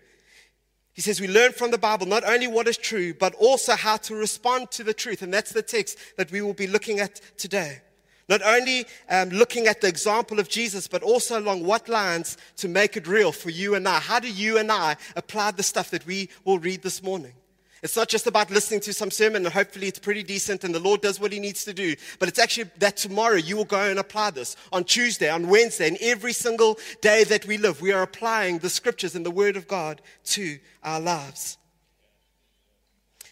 He 0.92 1.00
says, 1.00 1.22
We 1.22 1.26
learn 1.26 1.52
from 1.52 1.70
the 1.70 1.78
Bible 1.78 2.04
not 2.04 2.22
only 2.22 2.48
what 2.48 2.68
is 2.68 2.76
true, 2.76 3.14
but 3.14 3.34
also 3.36 3.76
how 3.76 3.96
to 3.96 4.14
respond 4.14 4.70
to 4.72 4.84
the 4.84 4.92
truth. 4.92 5.22
And 5.22 5.32
that's 5.32 5.52
the 5.52 5.62
text 5.62 5.96
that 6.18 6.30
we 6.30 6.42
will 6.42 6.52
be 6.52 6.66
looking 6.66 7.00
at 7.00 7.18
today. 7.38 7.80
Not 8.28 8.40
only 8.42 8.86
um, 9.10 9.28
looking 9.30 9.66
at 9.66 9.80
the 9.80 9.88
example 9.88 10.40
of 10.40 10.48
Jesus, 10.48 10.88
but 10.88 11.02
also 11.02 11.38
along 11.38 11.64
what 11.64 11.88
lines 11.88 12.36
to 12.56 12.68
make 12.68 12.96
it 12.96 13.06
real 13.06 13.32
for 13.32 13.50
you 13.50 13.74
and 13.74 13.86
I. 13.86 14.00
How 14.00 14.18
do 14.18 14.30
you 14.30 14.58
and 14.58 14.72
I 14.72 14.96
apply 15.14 15.50
the 15.50 15.62
stuff 15.62 15.90
that 15.90 16.06
we 16.06 16.30
will 16.44 16.58
read 16.58 16.82
this 16.82 17.02
morning? 17.02 17.34
It's 17.82 17.96
not 17.96 18.08
just 18.08 18.26
about 18.26 18.50
listening 18.50 18.80
to 18.80 18.94
some 18.94 19.10
sermon 19.10 19.44
and 19.44 19.52
hopefully 19.52 19.88
it's 19.88 19.98
pretty 19.98 20.22
decent 20.22 20.64
and 20.64 20.74
the 20.74 20.80
Lord 20.80 21.02
does 21.02 21.20
what 21.20 21.32
he 21.32 21.38
needs 21.38 21.66
to 21.66 21.74
do, 21.74 21.94
but 22.18 22.30
it's 22.30 22.38
actually 22.38 22.70
that 22.78 22.96
tomorrow 22.96 23.36
you 23.36 23.58
will 23.58 23.66
go 23.66 23.90
and 23.90 23.98
apply 23.98 24.30
this. 24.30 24.56
On 24.72 24.84
Tuesday, 24.84 25.28
on 25.28 25.48
Wednesday, 25.48 25.88
and 25.88 25.98
every 26.00 26.32
single 26.32 26.78
day 27.02 27.24
that 27.24 27.44
we 27.44 27.58
live, 27.58 27.82
we 27.82 27.92
are 27.92 28.00
applying 28.00 28.56
the 28.56 28.70
scriptures 28.70 29.14
and 29.14 29.26
the 29.26 29.30
word 29.30 29.58
of 29.58 29.68
God 29.68 30.00
to 30.24 30.58
our 30.82 30.98
lives. 30.98 31.58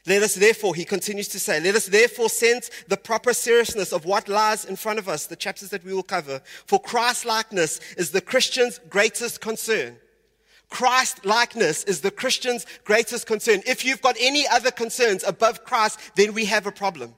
Let 0.05 0.23
us 0.23 0.35
therefore, 0.35 0.75
he 0.75 0.85
continues 0.85 1.29
to 1.29 1.39
say, 1.39 1.61
let 1.61 1.77
us 1.77 1.87
therefore 1.87 2.29
sense 2.29 2.71
the 2.89 2.97
proper 2.97 3.33
seriousness 3.33 3.93
of 3.93 4.05
what 4.05 4.29
lies 4.29 4.65
in 4.65 4.75
front 4.75 4.99
of 4.99 5.09
us, 5.09 5.27
the 5.27 5.37
chapters 5.37 5.71
that 5.71 5.85
we 5.85 5.95
will 5.95 6.03
cover. 6.03 6.41
For 6.67 6.81
Christ 6.81 7.25
likeness 7.25 7.79
is 7.97 8.11
the 8.11 8.21
Christian's 8.21 8.81
greatest 8.91 9.41
concern. 9.41 9.97
Christ 10.71 11.25
likeness 11.25 11.85
is 11.85 12.01
the 12.01 12.11
Christian's 12.11 12.67
greatest 12.85 13.27
concern. 13.27 13.61
If 13.65 13.85
you've 13.85 14.03
got 14.03 14.17
any 14.19 14.49
other 14.49 14.73
concerns 14.73 15.23
above 15.23 15.65
Christ, 15.65 16.01
then 16.17 16.33
we 16.33 16.47
have 16.47 16.67
a 16.67 16.73
problem. 16.73 17.15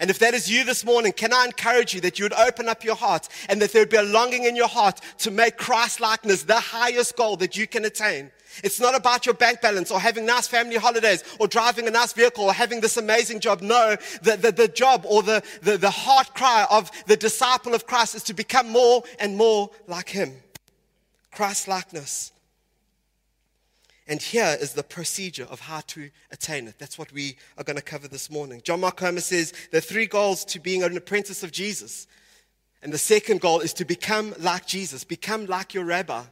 And 0.00 0.10
if 0.10 0.18
that 0.20 0.34
is 0.34 0.50
you 0.50 0.64
this 0.64 0.84
morning, 0.84 1.12
can 1.12 1.32
I 1.32 1.44
encourage 1.44 1.94
you 1.94 2.00
that 2.00 2.18
you 2.18 2.24
would 2.24 2.32
open 2.32 2.68
up 2.68 2.84
your 2.84 2.96
heart 2.96 3.28
and 3.48 3.60
that 3.60 3.72
there 3.72 3.82
would 3.82 3.90
be 3.90 3.96
a 3.96 4.02
longing 4.02 4.44
in 4.44 4.56
your 4.56 4.68
heart 4.68 5.00
to 5.18 5.30
make 5.30 5.56
Christ 5.56 6.00
likeness 6.00 6.44
the 6.44 6.58
highest 6.58 7.16
goal 7.16 7.36
that 7.36 7.56
you 7.56 7.66
can 7.66 7.84
attain? 7.84 8.30
It's 8.62 8.80
not 8.80 8.94
about 8.94 9.26
your 9.26 9.34
bank 9.34 9.60
balance 9.60 9.90
or 9.90 9.98
having 9.98 10.26
nice 10.26 10.46
family 10.46 10.76
holidays 10.76 11.24
or 11.38 11.48
driving 11.48 11.88
a 11.88 11.90
nice 11.90 12.12
vehicle 12.12 12.44
or 12.44 12.52
having 12.52 12.80
this 12.80 12.96
amazing 12.96 13.40
job. 13.40 13.60
No, 13.60 13.96
the, 14.22 14.36
the, 14.36 14.52
the 14.52 14.68
job 14.68 15.04
or 15.08 15.22
the, 15.22 15.42
the, 15.62 15.76
the 15.76 15.90
heart 15.90 16.34
cry 16.34 16.66
of 16.70 16.90
the 17.06 17.16
disciple 17.16 17.74
of 17.74 17.86
Christ 17.86 18.14
is 18.14 18.22
to 18.24 18.34
become 18.34 18.70
more 18.70 19.02
and 19.18 19.36
more 19.36 19.70
like 19.86 20.08
him. 20.08 20.34
Christ 21.32 21.66
likeness. 21.66 22.32
And 24.06 24.20
here 24.20 24.56
is 24.60 24.74
the 24.74 24.82
procedure 24.82 25.46
of 25.50 25.60
how 25.60 25.80
to 25.88 26.10
attain 26.30 26.68
it. 26.68 26.74
That's 26.78 26.98
what 26.98 27.10
we 27.12 27.36
are 27.56 27.64
going 27.64 27.76
to 27.76 27.82
cover 27.82 28.06
this 28.06 28.30
morning. 28.30 28.60
John 28.62 28.80
Mark 28.80 28.98
Comer 28.98 29.20
says 29.20 29.52
there 29.70 29.78
are 29.78 29.80
three 29.80 30.06
goals 30.06 30.44
to 30.46 30.60
being 30.60 30.82
an 30.82 30.96
apprentice 30.96 31.42
of 31.42 31.52
Jesus. 31.52 32.06
And 32.82 32.92
the 32.92 32.98
second 32.98 33.40
goal 33.40 33.60
is 33.60 33.72
to 33.74 33.86
become 33.86 34.34
like 34.38 34.66
Jesus, 34.66 35.04
become 35.04 35.46
like 35.46 35.72
your 35.72 35.86
rabbi. 35.86 36.24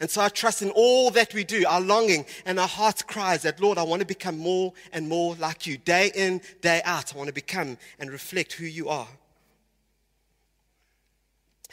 And 0.00 0.08
so 0.08 0.20
I 0.20 0.28
trust 0.28 0.62
in 0.62 0.70
all 0.70 1.10
that 1.10 1.34
we 1.34 1.42
do, 1.42 1.64
our 1.66 1.80
longing 1.80 2.24
and 2.44 2.60
our 2.60 2.68
heart's 2.68 3.02
cries 3.02 3.42
that, 3.42 3.60
Lord, 3.60 3.78
I 3.78 3.82
want 3.82 4.00
to 4.00 4.06
become 4.06 4.38
more 4.38 4.72
and 4.92 5.08
more 5.08 5.34
like 5.36 5.66
you. 5.66 5.76
Day 5.76 6.12
in, 6.14 6.40
day 6.60 6.80
out, 6.84 7.14
I 7.14 7.18
want 7.18 7.28
to 7.28 7.34
become 7.34 7.78
and 7.98 8.10
reflect 8.10 8.52
who 8.52 8.64
you 8.64 8.88
are. 8.88 9.08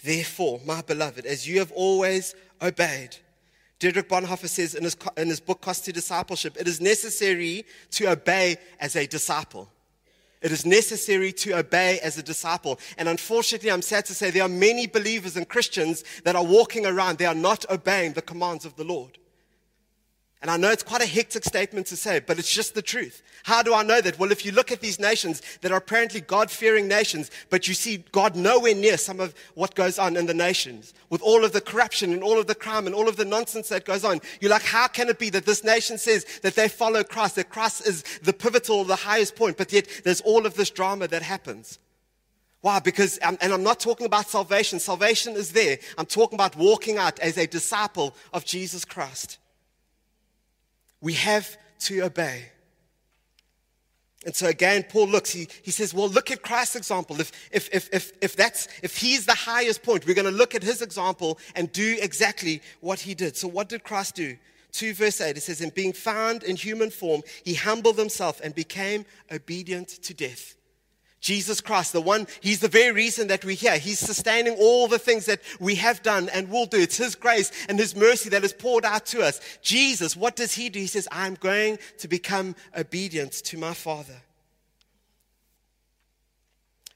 Therefore, 0.04 0.60
my 0.66 0.82
beloved, 0.82 1.26
as 1.26 1.48
you 1.48 1.60
have 1.60 1.72
always 1.72 2.36
obeyed, 2.62 3.18
Dietrich 3.80 4.08
Bonhoeffer 4.08 4.48
says 4.48 4.74
in 4.74 4.84
his, 4.84 4.98
in 5.18 5.28
his 5.28 5.40
book, 5.40 5.62
Cost 5.62 5.86
to 5.86 5.92
Discipleship, 5.92 6.56
it 6.60 6.68
is 6.68 6.80
necessary 6.80 7.66
to 7.92 8.12
obey 8.12 8.58
as 8.80 8.96
a 8.96 9.06
disciple. 9.06 9.70
It 10.46 10.52
is 10.52 10.64
necessary 10.64 11.34
to 11.34 11.58
obey 11.58 12.00
as 12.02 12.20
a 12.20 12.22
disciple. 12.22 12.80
And 13.00 13.10
unfortunately, 13.10 13.72
I'm 13.72 13.82
sad 13.82 14.06
to 14.06 14.14
say 14.14 14.30
there 14.30 14.44
are 14.44 14.48
many 14.48 14.86
believers 14.86 15.36
and 15.36 15.50
Christians 15.50 16.04
that 16.24 16.36
are 16.36 16.46
walking 16.46 16.86
around, 16.86 17.18
they 17.18 17.26
are 17.26 17.34
not 17.34 17.66
obeying 17.72 18.14
the 18.14 18.22
commands 18.22 18.64
of 18.64 18.76
the 18.76 18.84
Lord. 18.84 19.18
And 20.42 20.52
I 20.52 20.58
know 20.58 20.70
it's 20.70 20.84
quite 20.84 21.02
a 21.02 21.08
hectic 21.08 21.44
statement 21.44 21.88
to 21.88 21.96
say, 21.96 22.20
but 22.20 22.38
it's 22.38 22.54
just 22.54 22.76
the 22.76 22.82
truth. 22.82 23.24
How 23.44 23.64
do 23.64 23.74
I 23.74 23.84
know 23.84 24.00
that? 24.02 24.20
Well, 24.20 24.32
if 24.32 24.46
you 24.46 24.52
look 24.52 24.72
at 24.72 24.82
these 24.82 25.00
nations 25.00 25.42
that 25.62 25.72
are 25.72 25.78
apparently 25.78 26.22
God 26.22 26.52
fearing 26.52 26.88
nations, 26.88 27.32
but 27.50 27.68
you 27.68 27.74
see 27.74 28.04
God 28.12 28.36
nowhere 28.36 28.76
near 28.76 28.98
some 28.98 29.20
of 29.20 29.34
what 29.56 29.74
goes 29.76 29.98
on 29.98 30.18
in 30.18 30.28
the 30.28 30.34
nations, 30.34 30.94
with 31.10 31.22
all 31.22 31.44
of 31.44 31.52
the 31.52 31.62
corruption 31.62 32.14
and 32.14 32.22
all 32.22 32.40
of 32.40 32.48
the 32.48 32.54
crime 32.54 32.86
and 32.86 32.94
all 32.94 33.10
of 33.10 33.16
the 33.16 33.26
nonsense 33.26 33.70
that 33.70 33.86
goes 33.86 34.04
on, 34.04 34.20
you're 34.40 34.52
like, 34.52 34.62
how 34.62 34.88
can 34.88 35.10
it 35.10 35.18
be 35.18 35.30
that 35.32 35.46
this 35.46 35.64
nation 35.64 35.98
says 35.98 36.26
that 36.44 36.56
they 36.56 36.68
follow 36.68 37.04
Christ, 37.04 37.38
that 37.38 37.50
Christ 37.50 37.88
is 37.88 38.04
the 38.22 38.34
pivotal, 38.34 38.84
the 38.84 38.96
highest 38.96 39.36
point, 39.36 39.58
but 39.58 39.74
yet 39.74 39.88
there's 40.04 40.22
all 40.22 40.46
of 40.46 40.56
this 40.56 40.70
drama 40.70 41.08
that 41.08 41.24
happens? 41.24 41.80
Why? 42.62 42.80
Because, 42.80 43.18
um, 43.22 43.38
and 43.42 43.54
I'm 43.54 43.64
not 43.64 43.80
talking 43.80 44.06
about 44.06 44.28
salvation. 44.28 44.80
Salvation 44.80 45.34
is 45.34 45.54
there. 45.54 45.78
I'm 45.98 46.08
talking 46.08 46.36
about 46.36 46.56
walking 46.56 46.98
out 46.98 47.20
as 47.20 47.38
a 47.38 47.48
disciple 47.48 48.16
of 48.34 48.44
Jesus 48.44 48.86
Christ. 48.86 49.38
We 51.06 51.14
have 51.14 51.56
to 51.82 52.02
obey. 52.02 52.46
And 54.26 54.36
so 54.36 54.48
again, 54.48 54.82
Paul 54.90 55.08
looks, 55.08 55.30
he, 55.30 55.48
he 55.62 55.70
says, 55.70 55.94
well, 55.94 56.10
look 56.10 56.32
at 56.32 56.42
Christ's 56.42 56.76
example. 56.76 57.22
If, 57.22 57.32
if, 57.52 57.70
if, 57.72 57.94
if, 57.94 58.12
if, 58.24 58.36
that's, 58.36 58.68
if 58.82 58.98
he's 58.98 59.28
the 59.28 59.36
highest 59.36 59.84
point, 59.84 60.08
we're 60.08 60.16
going 60.16 60.26
to 60.26 60.32
look 60.32 60.56
at 60.56 60.64
his 60.64 60.82
example 60.82 61.38
and 61.54 61.72
do 61.72 61.96
exactly 62.02 62.60
what 62.82 63.02
he 63.02 63.14
did. 63.14 63.38
So 63.38 63.48
what 63.48 63.70
did 63.70 63.84
Christ 63.84 64.16
do? 64.16 64.36
2 64.72 64.96
verse 64.96 65.22
8, 65.22 65.38
it 65.38 65.42
says, 65.42 65.62
in 65.62 65.70
being 65.70 65.94
found 65.94 66.42
in 66.42 66.56
human 66.56 66.90
form, 66.90 67.22
he 67.44 67.54
humbled 67.54 68.00
himself 68.00 68.42
and 68.44 68.56
became 68.56 69.06
obedient 69.32 69.90
to 69.90 70.16
death. 70.16 70.55
Jesus 71.26 71.60
Christ, 71.60 71.92
the 71.92 72.02
one, 72.02 72.28
He's 72.40 72.60
the 72.60 72.68
very 72.68 72.92
reason 72.92 73.30
that 73.30 73.44
we're 73.44 73.56
here. 73.56 73.80
He's 73.80 73.98
sustaining 73.98 74.54
all 74.60 74.88
the 74.88 75.00
things 75.00 75.26
that 75.26 75.42
we 75.60 75.74
have 75.74 76.04
done 76.04 76.30
and 76.30 76.52
will 76.52 76.68
do. 76.68 76.78
It's 76.78 76.98
His 76.98 77.16
grace 77.16 77.52
and 77.68 77.80
His 77.80 77.96
mercy 77.96 78.30
that 78.30 78.44
is 78.44 78.54
poured 78.54 78.86
out 78.86 79.08
to 79.08 79.24
us. 79.24 79.42
Jesus, 79.64 80.16
what 80.16 80.36
does 80.36 80.54
He 80.54 80.70
do? 80.70 80.78
He 80.78 80.86
says, 80.86 81.08
I'm 81.12 81.34
going 81.34 81.80
to 81.98 82.08
become 82.08 82.56
obedient 82.78 83.32
to 83.46 83.58
my 83.58 83.74
Father. 83.74 84.22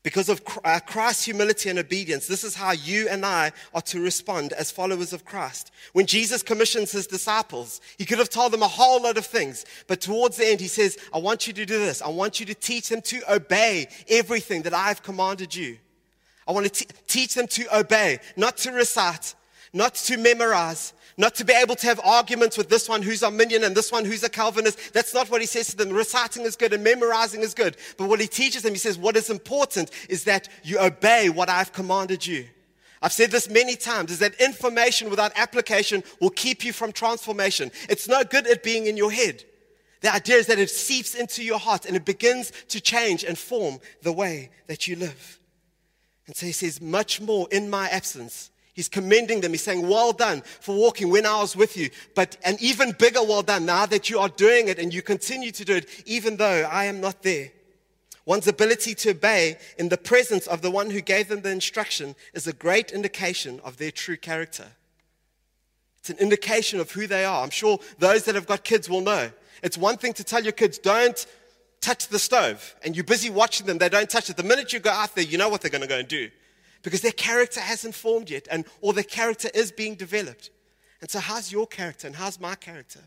Because 0.01 0.29
of 0.29 0.41
uh, 0.63 0.79
Christ's 0.79 1.25
humility 1.25 1.69
and 1.69 1.77
obedience, 1.77 2.25
this 2.25 2.45
is 2.45 2.55
how 2.55 2.71
you 2.71 3.09
and 3.09 3.25
I 3.25 3.51
are 3.73 3.81
to 3.81 3.99
respond 3.99 4.53
as 4.53 4.71
followers 4.71 5.11
of 5.11 5.25
Christ. 5.25 5.71
When 5.91 6.05
Jesus 6.05 6.41
commissions 6.41 6.93
his 6.93 7.05
disciples, 7.05 7.81
he 7.97 8.05
could 8.05 8.17
have 8.17 8.29
told 8.29 8.53
them 8.53 8.63
a 8.63 8.67
whole 8.67 9.03
lot 9.03 9.17
of 9.17 9.25
things, 9.25 9.65
but 9.87 9.99
towards 9.99 10.37
the 10.37 10.47
end, 10.47 10.61
he 10.61 10.69
says, 10.69 10.97
I 11.13 11.17
want 11.17 11.47
you 11.47 11.53
to 11.53 11.65
do 11.65 11.77
this. 11.77 12.01
I 12.01 12.07
want 12.07 12.39
you 12.39 12.45
to 12.45 12.55
teach 12.55 12.87
them 12.87 13.01
to 13.03 13.33
obey 13.33 13.89
everything 14.07 14.61
that 14.61 14.73
I've 14.73 15.03
commanded 15.03 15.53
you. 15.53 15.77
I 16.47 16.53
want 16.53 16.73
to 16.73 16.85
t- 16.85 16.95
teach 17.07 17.35
them 17.35 17.47
to 17.47 17.77
obey, 17.77 18.19
not 18.37 18.55
to 18.57 18.71
recite, 18.71 19.35
not 19.73 19.95
to 19.95 20.17
memorize, 20.17 20.93
not 21.19 21.35
to 21.35 21.43
be 21.43 21.53
able 21.53 21.75
to 21.75 21.85
have 21.85 21.99
arguments 21.99 22.57
with 22.57 22.69
this 22.69 22.87
one 22.87 23.01
who's 23.01 23.23
Arminian 23.23 23.65
and 23.65 23.75
this 23.75 23.91
one 23.91 24.05
who's 24.05 24.23
a 24.23 24.29
Calvinist. 24.29 24.93
That's 24.93 25.13
not 25.13 25.29
what 25.29 25.41
he 25.41 25.47
says 25.47 25.67
to 25.67 25.75
them. 25.75 25.89
Reciting 25.89 26.43
is 26.43 26.55
good 26.55 26.71
and 26.71 26.81
memorizing 26.81 27.41
is 27.41 27.53
good. 27.53 27.75
But 27.97 28.07
what 28.07 28.21
he 28.21 28.27
teaches 28.27 28.63
them, 28.63 28.71
he 28.71 28.79
says, 28.79 28.97
what 28.97 29.17
is 29.17 29.29
important 29.29 29.91
is 30.07 30.23
that 30.23 30.47
you 30.63 30.79
obey 30.79 31.29
what 31.29 31.49
I've 31.49 31.73
commanded 31.73 32.25
you. 32.25 32.47
I've 33.01 33.11
said 33.11 33.31
this 33.31 33.49
many 33.49 33.75
times, 33.75 34.11
is 34.11 34.19
that 34.19 34.39
information 34.39 35.09
without 35.09 35.33
application 35.35 36.05
will 36.21 36.29
keep 36.29 36.63
you 36.63 36.71
from 36.71 36.93
transformation. 36.93 37.69
It's 37.89 38.07
no 38.07 38.23
good 38.23 38.47
at 38.47 38.63
being 38.63 38.87
in 38.87 38.95
your 38.95 39.11
head. 39.11 39.43
The 39.99 40.13
idea 40.13 40.37
is 40.37 40.47
that 40.47 40.57
it 40.57 40.69
seeps 40.69 41.15
into 41.15 41.43
your 41.43 41.59
heart 41.59 41.85
and 41.85 41.97
it 41.97 42.05
begins 42.05 42.53
to 42.69 42.79
change 42.79 43.25
and 43.25 43.37
form 43.37 43.79
the 44.03 44.13
way 44.13 44.51
that 44.67 44.87
you 44.87 44.95
live. 44.95 45.39
And 46.27 46.35
so 46.35 46.45
he 46.45 46.53
says, 46.53 46.79
much 46.79 47.19
more 47.19 47.47
in 47.51 47.69
my 47.69 47.89
absence, 47.89 48.51
He's 48.79 48.87
commending 48.87 49.41
them. 49.41 49.51
He's 49.51 49.61
saying, 49.61 49.85
Well 49.85 50.13
done 50.13 50.39
for 50.61 50.73
walking 50.73 51.09
when 51.09 51.25
I 51.25 51.41
was 51.41 51.53
with 51.53 51.75
you. 51.75 51.89
But 52.15 52.37
an 52.45 52.55
even 52.61 52.93
bigger 52.93 53.21
well 53.21 53.41
done 53.41 53.65
now 53.65 53.85
that 53.87 54.09
you 54.09 54.19
are 54.19 54.29
doing 54.29 54.69
it 54.69 54.79
and 54.79 54.93
you 54.93 55.01
continue 55.01 55.51
to 55.51 55.65
do 55.65 55.75
it, 55.75 55.89
even 56.05 56.37
though 56.37 56.63
I 56.71 56.85
am 56.85 57.01
not 57.01 57.21
there. 57.21 57.51
One's 58.25 58.47
ability 58.47 58.95
to 58.95 59.09
obey 59.09 59.57
in 59.77 59.89
the 59.89 59.97
presence 59.97 60.47
of 60.47 60.61
the 60.61 60.71
one 60.71 60.91
who 60.91 61.01
gave 61.01 61.27
them 61.27 61.41
the 61.41 61.49
instruction 61.49 62.15
is 62.33 62.47
a 62.47 62.53
great 62.53 62.93
indication 62.93 63.59
of 63.65 63.75
their 63.75 63.91
true 63.91 64.15
character. 64.15 64.67
It's 65.97 66.09
an 66.09 66.17
indication 66.19 66.79
of 66.79 66.89
who 66.89 67.05
they 67.05 67.25
are. 67.25 67.43
I'm 67.43 67.49
sure 67.49 67.79
those 67.97 68.23
that 68.23 68.35
have 68.35 68.47
got 68.47 68.63
kids 68.63 68.89
will 68.89 69.01
know. 69.01 69.29
It's 69.61 69.77
one 69.77 69.97
thing 69.97 70.13
to 70.13 70.23
tell 70.23 70.41
your 70.41 70.53
kids, 70.53 70.77
don't 70.77 71.25
touch 71.81 72.07
the 72.07 72.17
stove, 72.17 72.77
and 72.85 72.95
you're 72.95 73.03
busy 73.03 73.29
watching 73.29 73.67
them, 73.67 73.77
they 73.77 73.89
don't 73.89 74.09
touch 74.09 74.29
it. 74.29 74.37
The 74.37 74.43
minute 74.43 74.71
you 74.71 74.79
go 74.79 74.91
out 74.91 75.15
there, 75.15 75.25
you 75.25 75.37
know 75.37 75.49
what 75.49 75.59
they're 75.59 75.69
going 75.69 75.81
to 75.81 75.87
go 75.87 75.99
and 75.99 76.07
do 76.07 76.29
because 76.81 77.01
their 77.01 77.11
character 77.11 77.59
hasn't 77.59 77.95
formed 77.95 78.29
yet, 78.29 78.47
and 78.49 78.65
or 78.81 78.93
their 78.93 79.03
character 79.03 79.49
is 79.53 79.71
being 79.71 79.95
developed. 79.95 80.49
And 81.01 81.09
so, 81.09 81.19
how's 81.19 81.51
your 81.51 81.67
character 81.67 82.07
and 82.07 82.15
how's 82.15 82.39
my 82.39 82.55
character? 82.55 83.01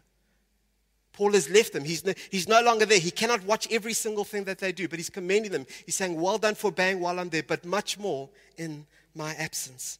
Paul 1.13 1.33
has 1.33 1.51
left 1.51 1.75
them. 1.75 1.85
He's 1.85 2.05
no, 2.05 2.15
he's 2.31 2.49
no 2.49 2.63
longer 2.63 2.87
there. 2.87 2.99
He 2.99 3.11
cannot 3.11 3.45
watch 3.45 3.69
every 3.71 3.93
single 3.93 4.25
thing 4.25 4.45
that 4.45 4.59
they 4.59 4.73
do, 4.73 4.89
but 4.89 4.99
he's 4.99 5.11
commending 5.11 5.53
them. 5.53 5.67
He's 5.85 5.95
saying, 5.95 6.19
Well 6.21 6.39
done 6.39 6.55
for 6.55 6.69
obeying 6.69 7.01
while 7.01 7.19
I'm 7.19 7.29
there, 7.29 7.43
but 7.43 7.65
much 7.65 7.99
more 7.99 8.29
in 8.57 8.87
my 9.15 9.35
absence. 9.35 9.99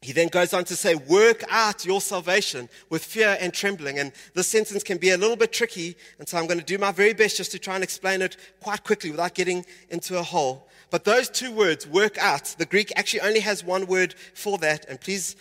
He 0.00 0.12
then 0.12 0.28
goes 0.28 0.52
on 0.52 0.64
to 0.64 0.76
say, 0.76 0.94
Work 0.94 1.44
out 1.50 1.84
your 1.84 2.00
salvation 2.00 2.68
with 2.88 3.02
fear 3.02 3.36
and 3.40 3.52
trembling. 3.52 3.98
And 3.98 4.12
this 4.34 4.46
sentence 4.46 4.84
can 4.84 4.98
be 4.98 5.10
a 5.10 5.16
little 5.16 5.36
bit 5.36 5.52
tricky, 5.52 5.96
and 6.18 6.28
so 6.28 6.38
I'm 6.38 6.46
going 6.46 6.60
to 6.60 6.64
do 6.64 6.78
my 6.78 6.92
very 6.92 7.14
best 7.14 7.36
just 7.36 7.50
to 7.52 7.58
try 7.58 7.74
and 7.74 7.82
explain 7.82 8.22
it 8.22 8.36
quite 8.60 8.84
quickly 8.84 9.10
without 9.10 9.34
getting 9.34 9.64
into 9.88 10.18
a 10.18 10.22
hole. 10.22 10.68
But 10.90 11.04
those 11.04 11.28
two 11.28 11.52
words, 11.52 11.86
work 11.86 12.18
out, 12.18 12.54
the 12.58 12.66
Greek 12.66 12.92
actually 12.96 13.20
only 13.20 13.40
has 13.40 13.64
one 13.64 13.86
word 13.86 14.14
for 14.34 14.58
that. 14.58 14.86
And 14.88 15.00
please 15.00 15.36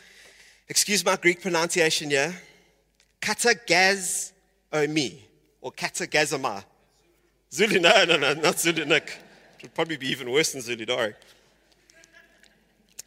excuse 0.67 1.05
my 1.05 1.15
Greek 1.15 1.41
pronunciation 1.41 2.09
here. 2.09 2.33
Katagazomi 3.21 4.31
or 5.61 5.71
katagazama. 5.71 6.63
Zulu, 7.51 7.79
no, 7.79 8.03
no, 8.05 8.17
no, 8.17 8.33
not 8.33 8.59
Zulu, 8.59 8.85
Nick. 8.85 9.19
It 9.57 9.63
would 9.63 9.75
probably 9.75 9.97
be 9.97 10.07
even 10.07 10.31
worse 10.31 10.51
than 10.53 10.61
Zulu, 10.61 10.85
Dari. 10.85 11.13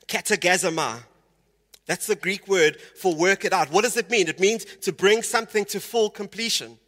Katagazama. 0.07 1.03
That's 1.87 2.07
the 2.07 2.17
Greek 2.17 2.49
word 2.49 2.81
for 2.81 3.15
work 3.15 3.45
it 3.45 3.53
out. 3.53 3.71
What 3.71 3.85
does 3.85 3.97
it 3.97 4.11
mean? 4.11 4.29
It 4.29 4.41
means 4.41 4.65
to 4.83 4.93
bring 4.93 5.23
something 5.23 5.65
to 5.67 5.81
full 5.81 6.11
completion. 6.11 6.79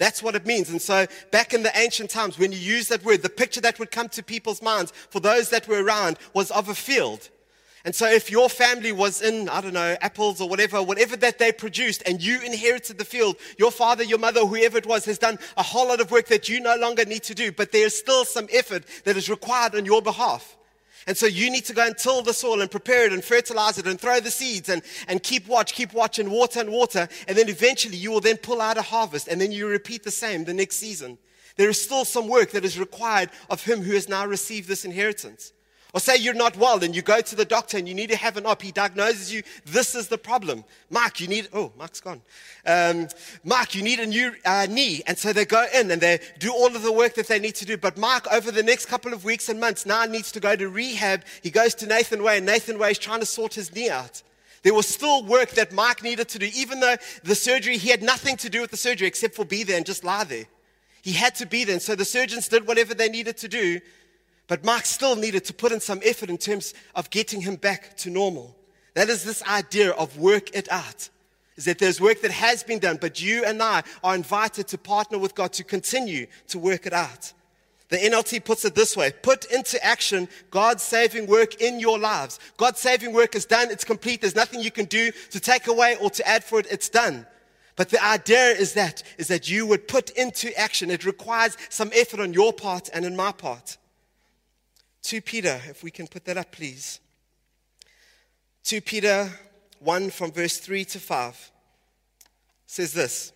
That's 0.00 0.22
what 0.22 0.34
it 0.34 0.46
means. 0.46 0.70
And 0.70 0.80
so, 0.80 1.06
back 1.30 1.52
in 1.52 1.62
the 1.62 1.78
ancient 1.78 2.08
times, 2.08 2.38
when 2.38 2.52
you 2.52 2.58
use 2.58 2.88
that 2.88 3.04
word, 3.04 3.20
the 3.20 3.28
picture 3.28 3.60
that 3.60 3.78
would 3.78 3.90
come 3.90 4.08
to 4.08 4.22
people's 4.22 4.62
minds 4.62 4.94
for 5.10 5.20
those 5.20 5.50
that 5.50 5.68
were 5.68 5.84
around 5.84 6.18
was 6.32 6.50
of 6.50 6.70
a 6.70 6.74
field. 6.74 7.28
And 7.84 7.94
so, 7.94 8.06
if 8.06 8.30
your 8.30 8.48
family 8.48 8.92
was 8.92 9.20
in, 9.20 9.50
I 9.50 9.60
don't 9.60 9.74
know, 9.74 9.98
apples 10.00 10.40
or 10.40 10.48
whatever, 10.48 10.82
whatever 10.82 11.16
that 11.18 11.38
they 11.38 11.52
produced, 11.52 12.02
and 12.06 12.22
you 12.22 12.40
inherited 12.40 12.96
the 12.96 13.04
field, 13.04 13.36
your 13.58 13.70
father, 13.70 14.02
your 14.02 14.18
mother, 14.18 14.40
whoever 14.40 14.78
it 14.78 14.86
was, 14.86 15.04
has 15.04 15.18
done 15.18 15.38
a 15.58 15.62
whole 15.62 15.88
lot 15.88 16.00
of 16.00 16.10
work 16.10 16.28
that 16.28 16.48
you 16.48 16.60
no 16.60 16.76
longer 16.76 17.04
need 17.04 17.24
to 17.24 17.34
do, 17.34 17.52
but 17.52 17.70
there's 17.70 17.94
still 17.94 18.24
some 18.24 18.48
effort 18.50 18.84
that 19.04 19.18
is 19.18 19.28
required 19.28 19.74
on 19.74 19.84
your 19.84 20.00
behalf. 20.00 20.56
And 21.06 21.16
so 21.16 21.26
you 21.26 21.50
need 21.50 21.64
to 21.66 21.72
go 21.72 21.86
and 21.86 21.96
till 21.96 22.22
the 22.22 22.34
soil 22.34 22.60
and 22.60 22.70
prepare 22.70 23.06
it 23.06 23.12
and 23.12 23.24
fertilize 23.24 23.78
it 23.78 23.86
and 23.86 24.00
throw 24.00 24.20
the 24.20 24.30
seeds 24.30 24.68
and, 24.68 24.82
and 25.08 25.22
keep 25.22 25.48
watch, 25.48 25.72
keep 25.72 25.92
watch 25.92 26.18
and 26.18 26.30
water 26.30 26.60
and 26.60 26.70
water. 26.70 27.08
And 27.26 27.36
then 27.36 27.48
eventually 27.48 27.96
you 27.96 28.10
will 28.10 28.20
then 28.20 28.36
pull 28.36 28.60
out 28.60 28.76
a 28.76 28.82
harvest 28.82 29.28
and 29.28 29.40
then 29.40 29.52
you 29.52 29.66
repeat 29.66 30.02
the 30.02 30.10
same 30.10 30.44
the 30.44 30.54
next 30.54 30.76
season. 30.76 31.18
There 31.56 31.68
is 31.68 31.82
still 31.82 32.04
some 32.04 32.28
work 32.28 32.52
that 32.52 32.64
is 32.64 32.78
required 32.78 33.30
of 33.48 33.64
him 33.64 33.82
who 33.82 33.94
has 33.94 34.08
now 34.08 34.26
received 34.26 34.68
this 34.68 34.84
inheritance. 34.84 35.52
Or 35.92 36.00
say 36.00 36.16
you're 36.16 36.34
not 36.34 36.56
well 36.56 36.82
and 36.84 36.94
you 36.94 37.02
go 37.02 37.20
to 37.20 37.34
the 37.34 37.44
doctor 37.44 37.76
and 37.76 37.88
you 37.88 37.94
need 37.94 38.10
to 38.10 38.16
have 38.16 38.36
an 38.36 38.46
op. 38.46 38.62
He 38.62 38.70
diagnoses 38.70 39.32
you, 39.32 39.42
this 39.64 39.94
is 39.94 40.08
the 40.08 40.18
problem. 40.18 40.64
Mark, 40.88 41.20
you 41.20 41.26
need, 41.26 41.48
oh, 41.52 41.72
Mark's 41.76 42.00
gone. 42.00 42.22
Um, 42.64 43.08
Mark, 43.42 43.74
you 43.74 43.82
need 43.82 43.98
a 43.98 44.06
new 44.06 44.32
uh, 44.44 44.66
knee. 44.70 45.02
And 45.06 45.18
so 45.18 45.32
they 45.32 45.44
go 45.44 45.66
in 45.74 45.90
and 45.90 46.00
they 46.00 46.20
do 46.38 46.52
all 46.52 46.74
of 46.74 46.82
the 46.82 46.92
work 46.92 47.14
that 47.14 47.26
they 47.26 47.40
need 47.40 47.56
to 47.56 47.64
do. 47.64 47.76
But 47.76 47.98
Mark, 47.98 48.26
over 48.32 48.52
the 48.52 48.62
next 48.62 48.86
couple 48.86 49.12
of 49.12 49.24
weeks 49.24 49.48
and 49.48 49.58
months, 49.58 49.84
now 49.84 50.04
needs 50.04 50.30
to 50.32 50.40
go 50.40 50.54
to 50.54 50.68
rehab. 50.68 51.24
He 51.42 51.50
goes 51.50 51.74
to 51.76 51.86
Nathan 51.86 52.22
Way 52.22 52.36
and 52.36 52.46
Nathan 52.46 52.78
Way 52.78 52.92
is 52.92 52.98
trying 52.98 53.20
to 53.20 53.26
sort 53.26 53.54
his 53.54 53.74
knee 53.74 53.90
out. 53.90 54.22
There 54.62 54.74
was 54.74 54.86
still 54.86 55.24
work 55.24 55.50
that 55.52 55.72
Mark 55.72 56.02
needed 56.02 56.28
to 56.28 56.38
do, 56.38 56.50
even 56.54 56.80
though 56.80 56.96
the 57.24 57.34
surgery, 57.34 57.78
he 57.78 57.88
had 57.88 58.02
nothing 58.02 58.36
to 58.38 58.50
do 58.50 58.60
with 58.60 58.70
the 58.70 58.76
surgery 58.76 59.08
except 59.08 59.34
for 59.34 59.44
be 59.44 59.64
there 59.64 59.78
and 59.78 59.86
just 59.86 60.04
lie 60.04 60.24
there. 60.24 60.44
He 61.02 61.12
had 61.12 61.34
to 61.36 61.46
be 61.46 61.64
there. 61.64 61.72
And 61.72 61.82
so 61.82 61.94
the 61.94 62.04
surgeons 62.04 62.46
did 62.46 62.66
whatever 62.66 62.94
they 62.94 63.08
needed 63.08 63.38
to 63.38 63.48
do 63.48 63.80
but 64.50 64.64
Mark 64.64 64.84
still 64.84 65.14
needed 65.14 65.44
to 65.44 65.54
put 65.54 65.70
in 65.70 65.78
some 65.78 66.00
effort 66.04 66.28
in 66.28 66.36
terms 66.36 66.74
of 66.96 67.08
getting 67.10 67.40
him 67.40 67.54
back 67.54 67.96
to 67.98 68.10
normal. 68.10 68.56
That 68.94 69.08
is 69.08 69.22
this 69.22 69.44
idea 69.44 69.92
of 69.92 70.18
work 70.18 70.56
it 70.56 70.68
out. 70.72 71.08
Is 71.54 71.66
that 71.66 71.78
there's 71.78 72.00
work 72.00 72.20
that 72.22 72.32
has 72.32 72.64
been 72.64 72.80
done, 72.80 72.98
but 73.00 73.22
you 73.22 73.44
and 73.44 73.62
I 73.62 73.84
are 74.02 74.16
invited 74.16 74.66
to 74.66 74.76
partner 74.76 75.18
with 75.18 75.36
God 75.36 75.52
to 75.52 75.62
continue 75.62 76.26
to 76.48 76.58
work 76.58 76.84
it 76.84 76.92
out. 76.92 77.32
The 77.90 77.98
NLT 77.98 78.44
puts 78.44 78.64
it 78.64 78.74
this 78.74 78.96
way 78.96 79.12
put 79.22 79.44
into 79.52 79.80
action 79.86 80.28
God's 80.50 80.82
saving 80.82 81.28
work 81.28 81.60
in 81.60 81.78
your 81.78 82.00
lives. 82.00 82.40
God's 82.56 82.80
saving 82.80 83.12
work 83.12 83.36
is 83.36 83.44
done, 83.44 83.70
it's 83.70 83.84
complete. 83.84 84.20
There's 84.20 84.34
nothing 84.34 84.62
you 84.62 84.72
can 84.72 84.86
do 84.86 85.12
to 85.30 85.38
take 85.38 85.68
away 85.68 85.96
or 86.00 86.10
to 86.10 86.26
add 86.26 86.42
for 86.42 86.58
it, 86.58 86.66
it's 86.72 86.88
done. 86.88 87.24
But 87.76 87.90
the 87.90 88.04
idea 88.04 88.48
is 88.48 88.72
that, 88.72 89.04
is 89.16 89.28
that 89.28 89.48
you 89.48 89.64
would 89.66 89.86
put 89.86 90.10
into 90.10 90.52
action. 90.58 90.90
It 90.90 91.04
requires 91.04 91.56
some 91.68 91.92
effort 91.94 92.18
on 92.18 92.32
your 92.32 92.52
part 92.52 92.90
and 92.92 93.04
in 93.04 93.14
my 93.14 93.30
part. 93.30 93.76
2 95.02 95.20
Peter, 95.22 95.60
if 95.68 95.82
we 95.82 95.90
can 95.90 96.06
put 96.06 96.24
that 96.24 96.36
up, 96.36 96.52
please. 96.52 97.00
2 98.64 98.80
Peter 98.82 99.30
1 99.80 100.10
from 100.10 100.30
verse 100.30 100.58
3 100.58 100.84
to 100.84 101.00
5 101.00 101.50
says 102.66 102.92
this 102.92 103.32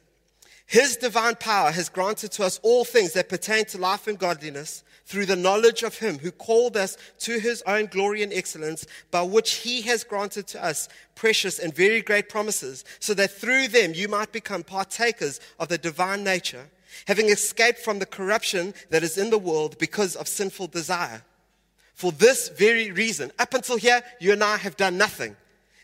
His 0.66 0.96
divine 0.96 1.36
power 1.36 1.70
has 1.70 1.88
granted 1.88 2.32
to 2.32 2.44
us 2.44 2.60
all 2.62 2.84
things 2.84 3.14
that 3.14 3.28
pertain 3.28 3.64
to 3.66 3.78
life 3.78 4.06
and 4.06 4.18
godliness 4.18 4.84
through 5.06 5.26
the 5.26 5.36
knowledge 5.36 5.82
of 5.82 5.98
Him 5.98 6.18
who 6.18 6.30
called 6.30 6.76
us 6.76 6.96
to 7.20 7.38
His 7.38 7.62
own 7.66 7.86
glory 7.86 8.22
and 8.22 8.32
excellence, 8.32 8.86
by 9.10 9.22
which 9.22 9.54
He 9.56 9.82
has 9.82 10.04
granted 10.04 10.46
to 10.48 10.64
us 10.64 10.88
precious 11.14 11.58
and 11.58 11.74
very 11.74 12.02
great 12.02 12.28
promises, 12.28 12.84
so 13.00 13.14
that 13.14 13.30
through 13.30 13.68
them 13.68 13.92
you 13.94 14.08
might 14.08 14.32
become 14.32 14.62
partakers 14.62 15.40
of 15.58 15.68
the 15.68 15.78
divine 15.78 16.24
nature, 16.24 16.68
having 17.06 17.28
escaped 17.28 17.78
from 17.78 17.98
the 17.98 18.06
corruption 18.06 18.74
that 18.90 19.02
is 19.02 19.18
in 19.18 19.30
the 19.30 19.38
world 19.38 19.76
because 19.78 20.16
of 20.16 20.28
sinful 20.28 20.68
desire. 20.68 21.22
For 21.94 22.12
this 22.12 22.48
very 22.48 22.90
reason, 22.90 23.30
up 23.38 23.54
until 23.54 23.76
here, 23.76 24.02
you 24.20 24.32
and 24.32 24.42
I 24.42 24.56
have 24.56 24.76
done 24.76 24.98
nothing. 24.98 25.36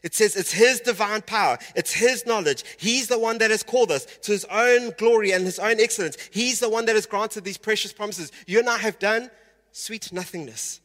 It 0.03 0.15
says 0.15 0.35
it's 0.35 0.53
His 0.53 0.81
divine 0.81 1.23
power. 1.23 1.59
It's 1.77 1.93
His 1.93 2.27
knowledge. 2.27 2.65
He's 2.79 3.09
the 3.09 3.19
one 3.19 3.39
that 3.39 3.51
has 3.51 3.63
called 3.63 3.91
us 3.93 4.07
to 4.23 4.33
His 4.33 4.45
own 4.47 4.93
glory 4.99 5.33
and 5.33 5.45
His 5.45 5.59
own 5.59 5.81
excellence. 5.81 6.17
He's 6.31 6.59
the 6.59 6.69
one 6.69 6.87
that 6.87 6.97
has 6.97 7.07
granted 7.07 7.45
these 7.45 7.59
precious 7.59 7.93
promises. 7.93 8.33
You 8.47 8.59
and 8.59 8.69
I 8.69 8.79
have 8.79 8.99
done 8.99 9.31
sweet 9.73 10.13
nothingness. 10.13 10.81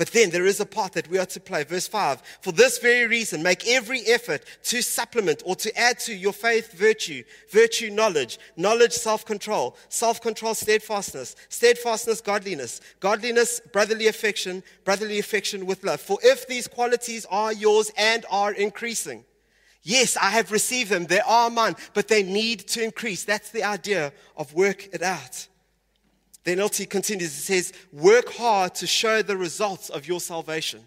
But 0.00 0.12
then 0.12 0.30
there 0.30 0.46
is 0.46 0.60
a 0.60 0.64
part 0.64 0.94
that 0.94 1.10
we 1.10 1.18
are 1.18 1.26
to 1.26 1.38
play. 1.38 1.62
Verse 1.62 1.86
5 1.86 2.22
For 2.40 2.52
this 2.52 2.78
very 2.78 3.06
reason, 3.06 3.42
make 3.42 3.68
every 3.68 4.00
effort 4.06 4.46
to 4.62 4.80
supplement 4.80 5.42
or 5.44 5.54
to 5.56 5.78
add 5.78 5.98
to 5.98 6.14
your 6.14 6.32
faith 6.32 6.72
virtue, 6.72 7.22
virtue 7.50 7.90
knowledge, 7.90 8.38
knowledge 8.56 8.94
self 8.94 9.26
control, 9.26 9.76
self 9.90 10.22
control 10.22 10.54
steadfastness, 10.54 11.36
steadfastness 11.50 12.22
godliness, 12.22 12.80
godliness 13.00 13.60
brotherly 13.74 14.06
affection, 14.06 14.62
brotherly 14.84 15.18
affection 15.18 15.66
with 15.66 15.84
love. 15.84 16.00
For 16.00 16.18
if 16.22 16.48
these 16.48 16.66
qualities 16.66 17.26
are 17.30 17.52
yours 17.52 17.92
and 17.94 18.24
are 18.30 18.54
increasing, 18.54 19.26
Yes, 19.82 20.16
I 20.16 20.30
have 20.30 20.50
received 20.50 20.88
them. 20.88 21.04
They 21.04 21.20
are 21.20 21.50
mine, 21.50 21.76
but 21.92 22.08
they 22.08 22.22
need 22.22 22.60
to 22.68 22.82
increase. 22.82 23.24
That's 23.24 23.50
the 23.50 23.64
idea 23.64 24.14
of 24.34 24.54
work 24.54 24.88
it 24.94 25.02
out. 25.02 25.46
The 26.44 26.56
NLT 26.56 26.88
continues, 26.88 27.36
it 27.36 27.42
says, 27.42 27.72
work 27.92 28.30
hard 28.30 28.74
to 28.76 28.86
show 28.86 29.22
the 29.22 29.36
results 29.36 29.90
of 29.90 30.08
your 30.08 30.20
salvation. 30.20 30.80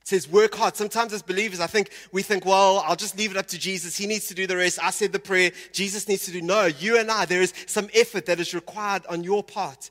It 0.00 0.08
says, 0.08 0.28
work 0.28 0.54
hard. 0.54 0.76
Sometimes 0.76 1.12
as 1.12 1.22
believers, 1.22 1.60
I 1.60 1.66
think 1.66 1.90
we 2.12 2.22
think, 2.22 2.46
well, 2.46 2.82
I'll 2.86 2.96
just 2.96 3.18
leave 3.18 3.30
it 3.30 3.36
up 3.36 3.46
to 3.48 3.58
Jesus. 3.58 3.96
He 3.96 4.06
needs 4.06 4.26
to 4.28 4.34
do 4.34 4.46
the 4.46 4.56
rest. 4.56 4.82
I 4.82 4.90
said 4.90 5.12
the 5.12 5.18
prayer. 5.18 5.52
Jesus 5.72 6.08
needs 6.08 6.24
to 6.24 6.32
do. 6.32 6.40
No, 6.40 6.64
you 6.64 6.98
and 6.98 7.10
I, 7.10 7.26
there 7.26 7.42
is 7.42 7.52
some 7.66 7.90
effort 7.94 8.26
that 8.26 8.40
is 8.40 8.54
required 8.54 9.04
on 9.06 9.22
your 9.22 9.44
part. 9.44 9.90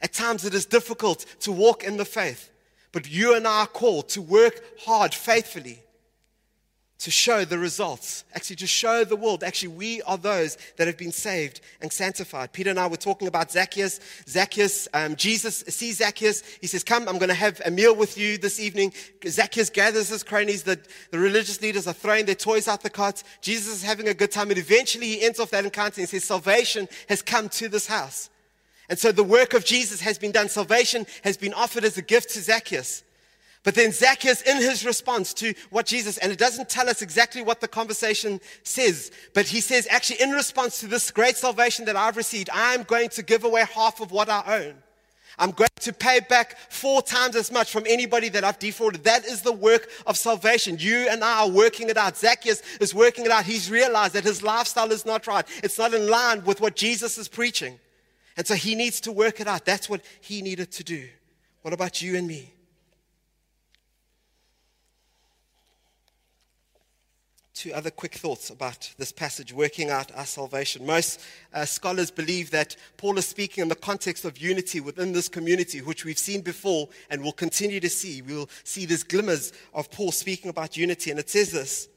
At 0.00 0.14
times 0.14 0.44
it 0.44 0.54
is 0.54 0.66
difficult 0.66 1.26
to 1.40 1.52
walk 1.52 1.84
in 1.84 1.98
the 1.98 2.04
faith, 2.04 2.50
but 2.90 3.08
you 3.08 3.36
and 3.36 3.46
I 3.46 3.60
are 3.60 3.66
called 3.66 4.08
to 4.10 4.22
work 4.22 4.62
hard 4.80 5.14
faithfully 5.14 5.82
to 7.02 7.10
show 7.10 7.44
the 7.44 7.58
results, 7.58 8.24
actually 8.32 8.54
to 8.54 8.66
show 8.66 9.02
the 9.02 9.16
world, 9.16 9.42
actually, 9.42 9.68
we 9.68 10.00
are 10.02 10.16
those 10.16 10.56
that 10.76 10.86
have 10.86 10.96
been 10.96 11.10
saved 11.10 11.60
and 11.80 11.92
sanctified. 11.92 12.52
Peter 12.52 12.70
and 12.70 12.78
I 12.78 12.86
were 12.86 12.96
talking 12.96 13.26
about 13.26 13.50
Zacchaeus. 13.50 13.98
Zacchaeus, 14.28 14.86
um, 14.94 15.16
Jesus 15.16 15.64
sees 15.66 15.98
Zacchaeus. 15.98 16.44
He 16.60 16.68
says, 16.68 16.84
Come, 16.84 17.08
I'm 17.08 17.18
going 17.18 17.28
to 17.28 17.34
have 17.34 17.60
a 17.66 17.72
meal 17.72 17.96
with 17.96 18.16
you 18.16 18.38
this 18.38 18.60
evening. 18.60 18.92
Zacchaeus 19.26 19.68
gathers 19.68 20.10
his 20.10 20.22
cronies. 20.22 20.62
The, 20.62 20.78
the 21.10 21.18
religious 21.18 21.60
leaders 21.60 21.88
are 21.88 21.92
throwing 21.92 22.24
their 22.24 22.36
toys 22.36 22.68
out 22.68 22.84
the 22.84 22.90
cart. 22.90 23.24
Jesus 23.40 23.74
is 23.74 23.82
having 23.82 24.06
a 24.06 24.14
good 24.14 24.30
time. 24.30 24.50
And 24.50 24.58
eventually 24.58 25.08
he 25.08 25.22
ends 25.22 25.40
off 25.40 25.50
that 25.50 25.64
encounter 25.64 26.00
and 26.00 26.08
says, 26.08 26.22
Salvation 26.22 26.88
has 27.08 27.20
come 27.20 27.48
to 27.48 27.68
this 27.68 27.88
house. 27.88 28.30
And 28.88 28.96
so 28.96 29.10
the 29.10 29.24
work 29.24 29.54
of 29.54 29.64
Jesus 29.64 30.00
has 30.02 30.18
been 30.18 30.30
done. 30.30 30.48
Salvation 30.48 31.06
has 31.24 31.36
been 31.36 31.52
offered 31.52 31.82
as 31.82 31.98
a 31.98 32.02
gift 32.02 32.30
to 32.34 32.40
Zacchaeus. 32.40 33.02
But 33.64 33.76
then 33.76 33.92
Zacchaeus, 33.92 34.42
in 34.42 34.56
his 34.56 34.84
response 34.84 35.32
to 35.34 35.54
what 35.70 35.86
Jesus, 35.86 36.18
and 36.18 36.32
it 36.32 36.38
doesn't 36.38 36.68
tell 36.68 36.88
us 36.88 37.00
exactly 37.00 37.42
what 37.42 37.60
the 37.60 37.68
conversation 37.68 38.40
says, 38.64 39.12
but 39.34 39.46
he 39.46 39.60
says, 39.60 39.86
actually, 39.88 40.20
in 40.20 40.30
response 40.30 40.80
to 40.80 40.88
this 40.88 41.12
great 41.12 41.36
salvation 41.36 41.84
that 41.84 41.94
I've 41.94 42.16
received, 42.16 42.50
I'm 42.52 42.82
going 42.82 43.08
to 43.10 43.22
give 43.22 43.44
away 43.44 43.64
half 43.72 44.00
of 44.00 44.10
what 44.10 44.28
I 44.28 44.64
own. 44.64 44.74
I'm 45.38 45.52
going 45.52 45.70
to 45.80 45.92
pay 45.92 46.20
back 46.20 46.58
four 46.70 47.02
times 47.02 47.36
as 47.36 47.50
much 47.50 47.70
from 47.70 47.84
anybody 47.86 48.28
that 48.30 48.44
I've 48.44 48.58
defrauded. 48.58 49.04
That 49.04 49.24
is 49.24 49.42
the 49.42 49.52
work 49.52 49.88
of 50.06 50.16
salvation. 50.16 50.76
You 50.78 51.08
and 51.08 51.24
I 51.24 51.42
are 51.42 51.48
working 51.48 51.88
it 51.88 51.96
out. 51.96 52.18
Zacchaeus 52.18 52.62
is 52.80 52.94
working 52.94 53.24
it 53.24 53.30
out. 53.30 53.44
He's 53.44 53.70
realized 53.70 54.14
that 54.14 54.24
his 54.24 54.42
lifestyle 54.42 54.90
is 54.92 55.06
not 55.06 55.26
right. 55.26 55.46
It's 55.62 55.78
not 55.78 55.94
in 55.94 56.08
line 56.08 56.44
with 56.44 56.60
what 56.60 56.76
Jesus 56.76 57.16
is 57.16 57.28
preaching. 57.28 57.78
And 58.36 58.46
so 58.46 58.54
he 58.54 58.74
needs 58.74 59.00
to 59.02 59.12
work 59.12 59.40
it 59.40 59.46
out. 59.46 59.64
That's 59.64 59.88
what 59.88 60.02
he 60.20 60.42
needed 60.42 60.70
to 60.72 60.84
do. 60.84 61.08
What 61.62 61.72
about 61.72 62.02
you 62.02 62.16
and 62.16 62.26
me? 62.26 62.52
Two 67.54 67.72
other 67.72 67.90
quick 67.90 68.14
thoughts 68.14 68.50
about 68.50 68.92
this 68.98 69.12
passage, 69.12 69.52
working 69.52 69.90
out 69.90 70.10
our 70.16 70.24
salvation. 70.24 70.86
Most 70.86 71.20
uh, 71.52 71.64
scholars 71.64 72.10
believe 72.10 72.50
that 72.50 72.76
Paul 72.96 73.18
is 73.18 73.26
speaking 73.26 73.62
in 73.62 73.68
the 73.68 73.74
context 73.74 74.24
of 74.24 74.38
unity 74.38 74.80
within 74.80 75.12
this 75.12 75.28
community, 75.28 75.80
which 75.80 76.04
we've 76.04 76.18
seen 76.18 76.40
before 76.40 76.88
and 77.10 77.22
will 77.22 77.32
continue 77.32 77.80
to 77.80 77.90
see. 77.90 78.22
We'll 78.22 78.48
see 78.64 78.86
these 78.86 79.02
glimmers 79.02 79.52
of 79.74 79.90
Paul 79.90 80.12
speaking 80.12 80.48
about 80.50 80.76
unity. 80.76 81.10
And 81.10 81.20
it 81.20 81.28
says 81.28 81.52
this 81.52 81.88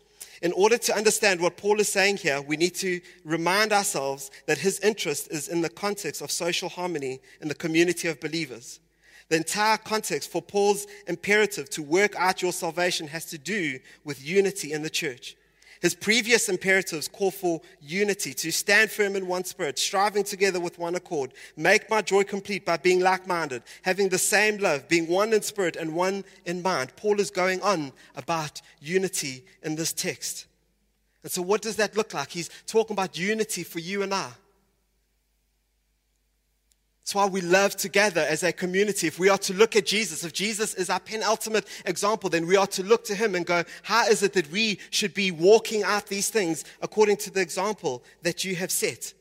In 0.41 0.51
order 0.51 0.77
to 0.77 0.95
understand 0.95 1.39
what 1.39 1.57
Paul 1.57 1.79
is 1.79 1.89
saying 1.89 2.17
here, 2.17 2.41
we 2.41 2.57
need 2.57 2.75
to 2.75 2.99
remind 3.23 3.71
ourselves 3.71 4.31
that 4.47 4.57
his 4.57 4.79
interest 4.81 5.31
is 5.31 5.47
in 5.47 5.61
the 5.61 5.69
context 5.69 6.21
of 6.21 6.31
social 6.31 6.67
harmony 6.67 7.21
in 7.41 7.47
the 7.47 7.55
community 7.55 8.09
of 8.09 8.19
believers. 8.19 8.81
The 9.29 9.37
entire 9.37 9.77
context 9.77 10.31
for 10.31 10.41
Paul's 10.41 10.85
imperative 11.07 11.69
to 11.71 11.81
work 11.81 12.13
out 12.15 12.41
your 12.41 12.53
salvation 12.53 13.07
has 13.07 13.25
to 13.27 13.37
do 13.37 13.79
with 14.03 14.23
unity 14.23 14.71
in 14.71 14.83
the 14.83 14.89
church. 14.89 15.35
His 15.85 15.93
previous 15.93 16.49
imperatives 16.49 17.07
call 17.07 17.29
for 17.29 17.61
unity, 17.79 18.33
to 18.33 18.51
stand 18.51 18.89
firm 18.89 19.15
in 19.15 19.27
one 19.27 19.43
spirit, 19.43 19.77
striving 19.77 20.23
together 20.23 20.59
with 20.59 20.79
one 20.79 20.95
accord, 20.95 21.31
make 21.55 21.91
my 21.91 22.01
joy 22.01 22.23
complete 22.23 22.65
by 22.65 22.77
being 22.77 23.01
like 23.01 23.27
minded, 23.27 23.61
having 23.83 24.09
the 24.09 24.17
same 24.17 24.57
love, 24.57 24.87
being 24.87 25.07
one 25.07 25.31
in 25.31 25.43
spirit 25.43 25.75
and 25.75 25.93
one 25.93 26.25
in 26.47 26.63
mind. 26.63 26.95
Paul 26.95 27.19
is 27.19 27.29
going 27.29 27.61
on 27.61 27.91
about 28.15 28.63
unity 28.81 29.45
in 29.61 29.75
this 29.75 29.93
text. 29.93 30.47
And 31.21 31.31
so, 31.31 31.43
what 31.43 31.61
does 31.61 31.75
that 31.75 31.95
look 31.95 32.15
like? 32.15 32.31
He's 32.31 32.49
talking 32.65 32.95
about 32.95 33.15
unity 33.15 33.61
for 33.61 33.77
you 33.77 34.01
and 34.01 34.11
I. 34.11 34.31
That's 37.05 37.13
why 37.13 37.27
we 37.27 37.41
love 37.41 37.75
together 37.75 38.25
as 38.27 38.41
a 38.41 38.51
community. 38.51 39.05
If 39.05 39.19
we 39.19 39.29
are 39.29 39.37
to 39.37 39.53
look 39.53 39.75
at 39.75 39.85
Jesus, 39.85 40.23
if 40.23 40.33
Jesus 40.33 40.73
is 40.73 40.89
our 40.89 40.99
penultimate 40.99 41.67
example, 41.85 42.31
then 42.31 42.47
we 42.47 42.57
are 42.57 42.65
to 42.65 42.81
look 42.81 43.03
to 43.05 43.13
him 43.13 43.35
and 43.35 43.45
go, 43.45 43.63
how 43.83 44.07
is 44.07 44.23
it 44.23 44.33
that 44.33 44.49
we 44.49 44.79
should 44.89 45.13
be 45.13 45.29
walking 45.29 45.83
out 45.83 46.07
these 46.07 46.29
things 46.29 46.65
according 46.81 47.17
to 47.17 47.29
the 47.29 47.41
example 47.41 48.03
that 48.23 48.43
you 48.43 48.55
have 48.55 48.71
set? 48.71 49.13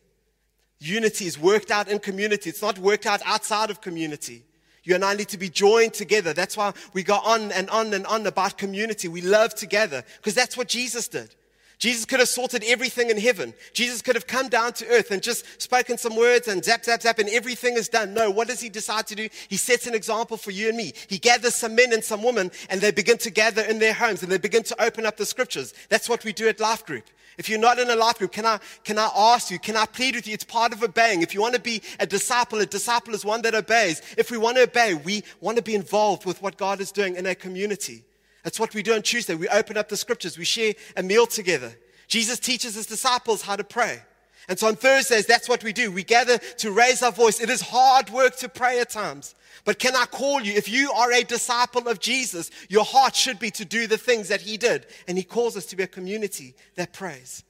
Unity 0.80 1.26
is 1.26 1.38
worked 1.38 1.70
out 1.70 1.88
in 1.88 1.98
community. 1.98 2.48
It's 2.48 2.62
not 2.62 2.78
worked 2.78 3.04
out 3.04 3.20
outside 3.26 3.68
of 3.68 3.82
community. 3.82 4.44
You 4.82 4.94
and 4.94 5.04
I 5.04 5.12
need 5.12 5.28
to 5.28 5.38
be 5.38 5.50
joined 5.50 5.92
together. 5.92 6.32
That's 6.32 6.56
why 6.56 6.72
we 6.94 7.02
go 7.02 7.16
on 7.16 7.52
and 7.52 7.68
on 7.68 7.92
and 7.92 8.06
on 8.06 8.26
about 8.26 8.56
community. 8.56 9.08
We 9.08 9.20
love 9.20 9.54
together 9.54 10.04
because 10.16 10.34
that's 10.34 10.56
what 10.56 10.68
Jesus 10.68 11.06
did. 11.06 11.34
Jesus 11.78 12.04
could 12.04 12.20
have 12.20 12.28
sorted 12.28 12.64
everything 12.64 13.10
in 13.10 13.18
heaven. 13.18 13.52
Jesus 13.72 14.00
could 14.00 14.14
have 14.14 14.26
come 14.26 14.48
down 14.48 14.72
to 14.74 14.86
earth 14.88 15.10
and 15.10 15.22
just 15.22 15.60
spoken 15.60 15.98
some 15.98 16.16
words 16.16 16.48
and 16.48 16.64
zap, 16.64 16.84
zap, 16.84 17.02
zap, 17.02 17.18
and 17.18 17.28
everything 17.28 17.74
is 17.74 17.88
done. 17.88 18.14
No, 18.14 18.30
what 18.30 18.48
does 18.48 18.60
he 18.60 18.68
decide 18.68 19.06
to 19.08 19.14
do? 19.14 19.28
He 19.48 19.56
sets 19.56 19.86
an 19.86 19.94
example 19.94 20.36
for 20.36 20.50
you 20.50 20.68
and 20.68 20.76
me. 20.76 20.92
He 21.08 21.18
gathers 21.18 21.54
some 21.54 21.74
men 21.74 21.92
and 21.92 22.02
some 22.02 22.22
women, 22.22 22.50
and 22.70 22.80
they 22.80 22.90
begin 22.90 23.18
to 23.18 23.30
gather 23.30 23.62
in 23.62 23.78
their 23.78 23.92
homes 23.92 24.22
and 24.22 24.30
they 24.30 24.38
begin 24.38 24.62
to 24.64 24.82
open 24.82 25.04
up 25.04 25.16
the 25.16 25.26
scriptures. 25.26 25.74
That's 25.88 26.08
what 26.08 26.24
we 26.24 26.32
do 26.32 26.48
at 26.48 26.60
Life 26.60 26.86
Group. 26.86 27.04
If 27.36 27.48
you're 27.48 27.58
not 27.58 27.78
in 27.78 27.90
a 27.90 27.96
life 27.96 28.18
group, 28.18 28.32
can 28.32 28.46
I, 28.46 28.60
can 28.84 28.98
I 28.98 29.10
ask 29.14 29.50
you, 29.50 29.58
can 29.58 29.76
I 29.76 29.86
plead 29.86 30.14
with 30.14 30.26
you? 30.26 30.34
It's 30.34 30.44
part 30.44 30.72
of 30.72 30.82
obeying. 30.82 31.22
If 31.22 31.34
you 31.34 31.40
want 31.40 31.54
to 31.54 31.60
be 31.60 31.82
a 31.98 32.06
disciple, 32.06 32.60
a 32.60 32.66
disciple 32.66 33.14
is 33.14 33.24
one 33.24 33.42
that 33.42 33.54
obeys. 33.54 34.02
If 34.16 34.30
we 34.30 34.38
want 34.38 34.56
to 34.56 34.62
obey, 34.62 34.94
we 34.94 35.24
want 35.40 35.56
to 35.56 35.62
be 35.62 35.74
involved 35.74 36.26
with 36.26 36.40
what 36.42 36.56
God 36.56 36.80
is 36.80 36.92
doing 36.92 37.16
in 37.16 37.26
our 37.26 37.34
community. 37.34 38.04
That's 38.44 38.60
what 38.60 38.74
we 38.74 38.82
do 38.82 38.94
on 38.94 39.02
Tuesday. 39.02 39.34
We 39.34 39.48
open 39.48 39.76
up 39.76 39.88
the 39.88 39.96
scriptures, 39.96 40.38
we 40.38 40.44
share 40.44 40.74
a 40.96 41.02
meal 41.02 41.26
together. 41.26 41.74
Jesus 42.06 42.38
teaches 42.38 42.74
his 42.76 42.86
disciples 42.86 43.42
how 43.42 43.56
to 43.56 43.64
pray. 43.64 44.02
And 44.46 44.58
so 44.58 44.68
on 44.68 44.76
Thursdays, 44.76 45.26
that's 45.26 45.48
what 45.48 45.64
we 45.64 45.72
do. 45.72 45.90
We 45.90 46.04
gather 46.04 46.36
to 46.36 46.70
raise 46.70 47.02
our 47.02 47.10
voice. 47.10 47.40
It 47.40 47.48
is 47.48 47.62
hard 47.62 48.10
work 48.10 48.36
to 48.36 48.48
pray 48.48 48.78
at 48.78 48.90
times. 48.90 49.34
But 49.64 49.78
can 49.78 49.96
I 49.96 50.04
call 50.04 50.42
you? 50.42 50.52
If 50.52 50.68
you 50.68 50.92
are 50.92 51.10
a 51.12 51.22
disciple 51.22 51.88
of 51.88 51.98
Jesus, 51.98 52.50
your 52.68 52.84
heart 52.84 53.16
should 53.16 53.38
be 53.38 53.50
to 53.52 53.64
do 53.64 53.86
the 53.86 53.96
things 53.96 54.28
that 54.28 54.42
he 54.42 54.58
did. 54.58 54.86
And 55.08 55.16
he 55.16 55.24
calls 55.24 55.56
us 55.56 55.64
to 55.66 55.76
be 55.76 55.82
a 55.82 55.88
community 55.88 56.54
that 56.74 56.92
prays. 56.92 57.42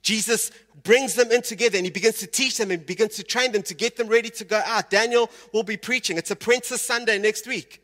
Jesus 0.00 0.50
brings 0.84 1.14
them 1.14 1.30
in 1.30 1.42
together 1.42 1.76
and 1.76 1.84
he 1.84 1.90
begins 1.90 2.18
to 2.20 2.26
teach 2.26 2.56
them 2.56 2.70
and 2.70 2.86
begins 2.86 3.16
to 3.16 3.22
train 3.22 3.52
them 3.52 3.62
to 3.64 3.74
get 3.74 3.96
them 3.96 4.08
ready 4.08 4.30
to 4.30 4.44
go 4.44 4.62
out. 4.64 4.88
Daniel 4.88 5.30
will 5.52 5.64
be 5.64 5.76
preaching. 5.76 6.16
It's 6.16 6.30
Apprentice 6.30 6.80
Sunday 6.80 7.18
next 7.18 7.46
week. 7.46 7.82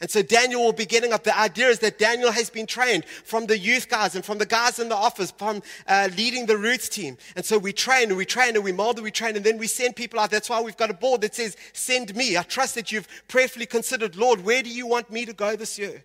And 0.00 0.10
so 0.10 0.22
Daniel 0.22 0.64
will 0.64 0.72
be 0.72 0.86
getting 0.86 1.12
up. 1.12 1.24
The 1.24 1.38
idea 1.38 1.68
is 1.68 1.80
that 1.80 1.98
Daniel 1.98 2.32
has 2.32 2.48
been 2.48 2.66
trained 2.66 3.04
from 3.04 3.44
the 3.44 3.58
youth 3.58 3.88
guys 3.88 4.14
and 4.14 4.24
from 4.24 4.38
the 4.38 4.46
guys 4.46 4.78
in 4.78 4.88
the 4.88 4.96
office, 4.96 5.30
from 5.30 5.62
uh, 5.86 6.08
leading 6.16 6.46
the 6.46 6.56
roots 6.56 6.88
team. 6.88 7.18
And 7.36 7.44
so 7.44 7.58
we 7.58 7.74
train 7.74 8.08
and 8.08 8.16
we 8.16 8.24
train 8.24 8.54
and 8.54 8.64
we 8.64 8.72
mold 8.72 8.96
and 8.96 9.04
we 9.04 9.10
train 9.10 9.36
and 9.36 9.44
then 9.44 9.58
we 9.58 9.66
send 9.66 9.96
people 9.96 10.18
out. 10.18 10.30
That's 10.30 10.48
why 10.48 10.62
we've 10.62 10.76
got 10.76 10.88
a 10.88 10.94
board 10.94 11.20
that 11.20 11.34
says, 11.34 11.54
Send 11.74 12.16
me. 12.16 12.38
I 12.38 12.42
trust 12.42 12.76
that 12.76 12.90
you've 12.90 13.08
prayerfully 13.28 13.66
considered, 13.66 14.16
Lord, 14.16 14.42
where 14.42 14.62
do 14.62 14.70
you 14.70 14.86
want 14.86 15.10
me 15.10 15.26
to 15.26 15.34
go 15.34 15.54
this 15.54 15.78
year? 15.78 16.02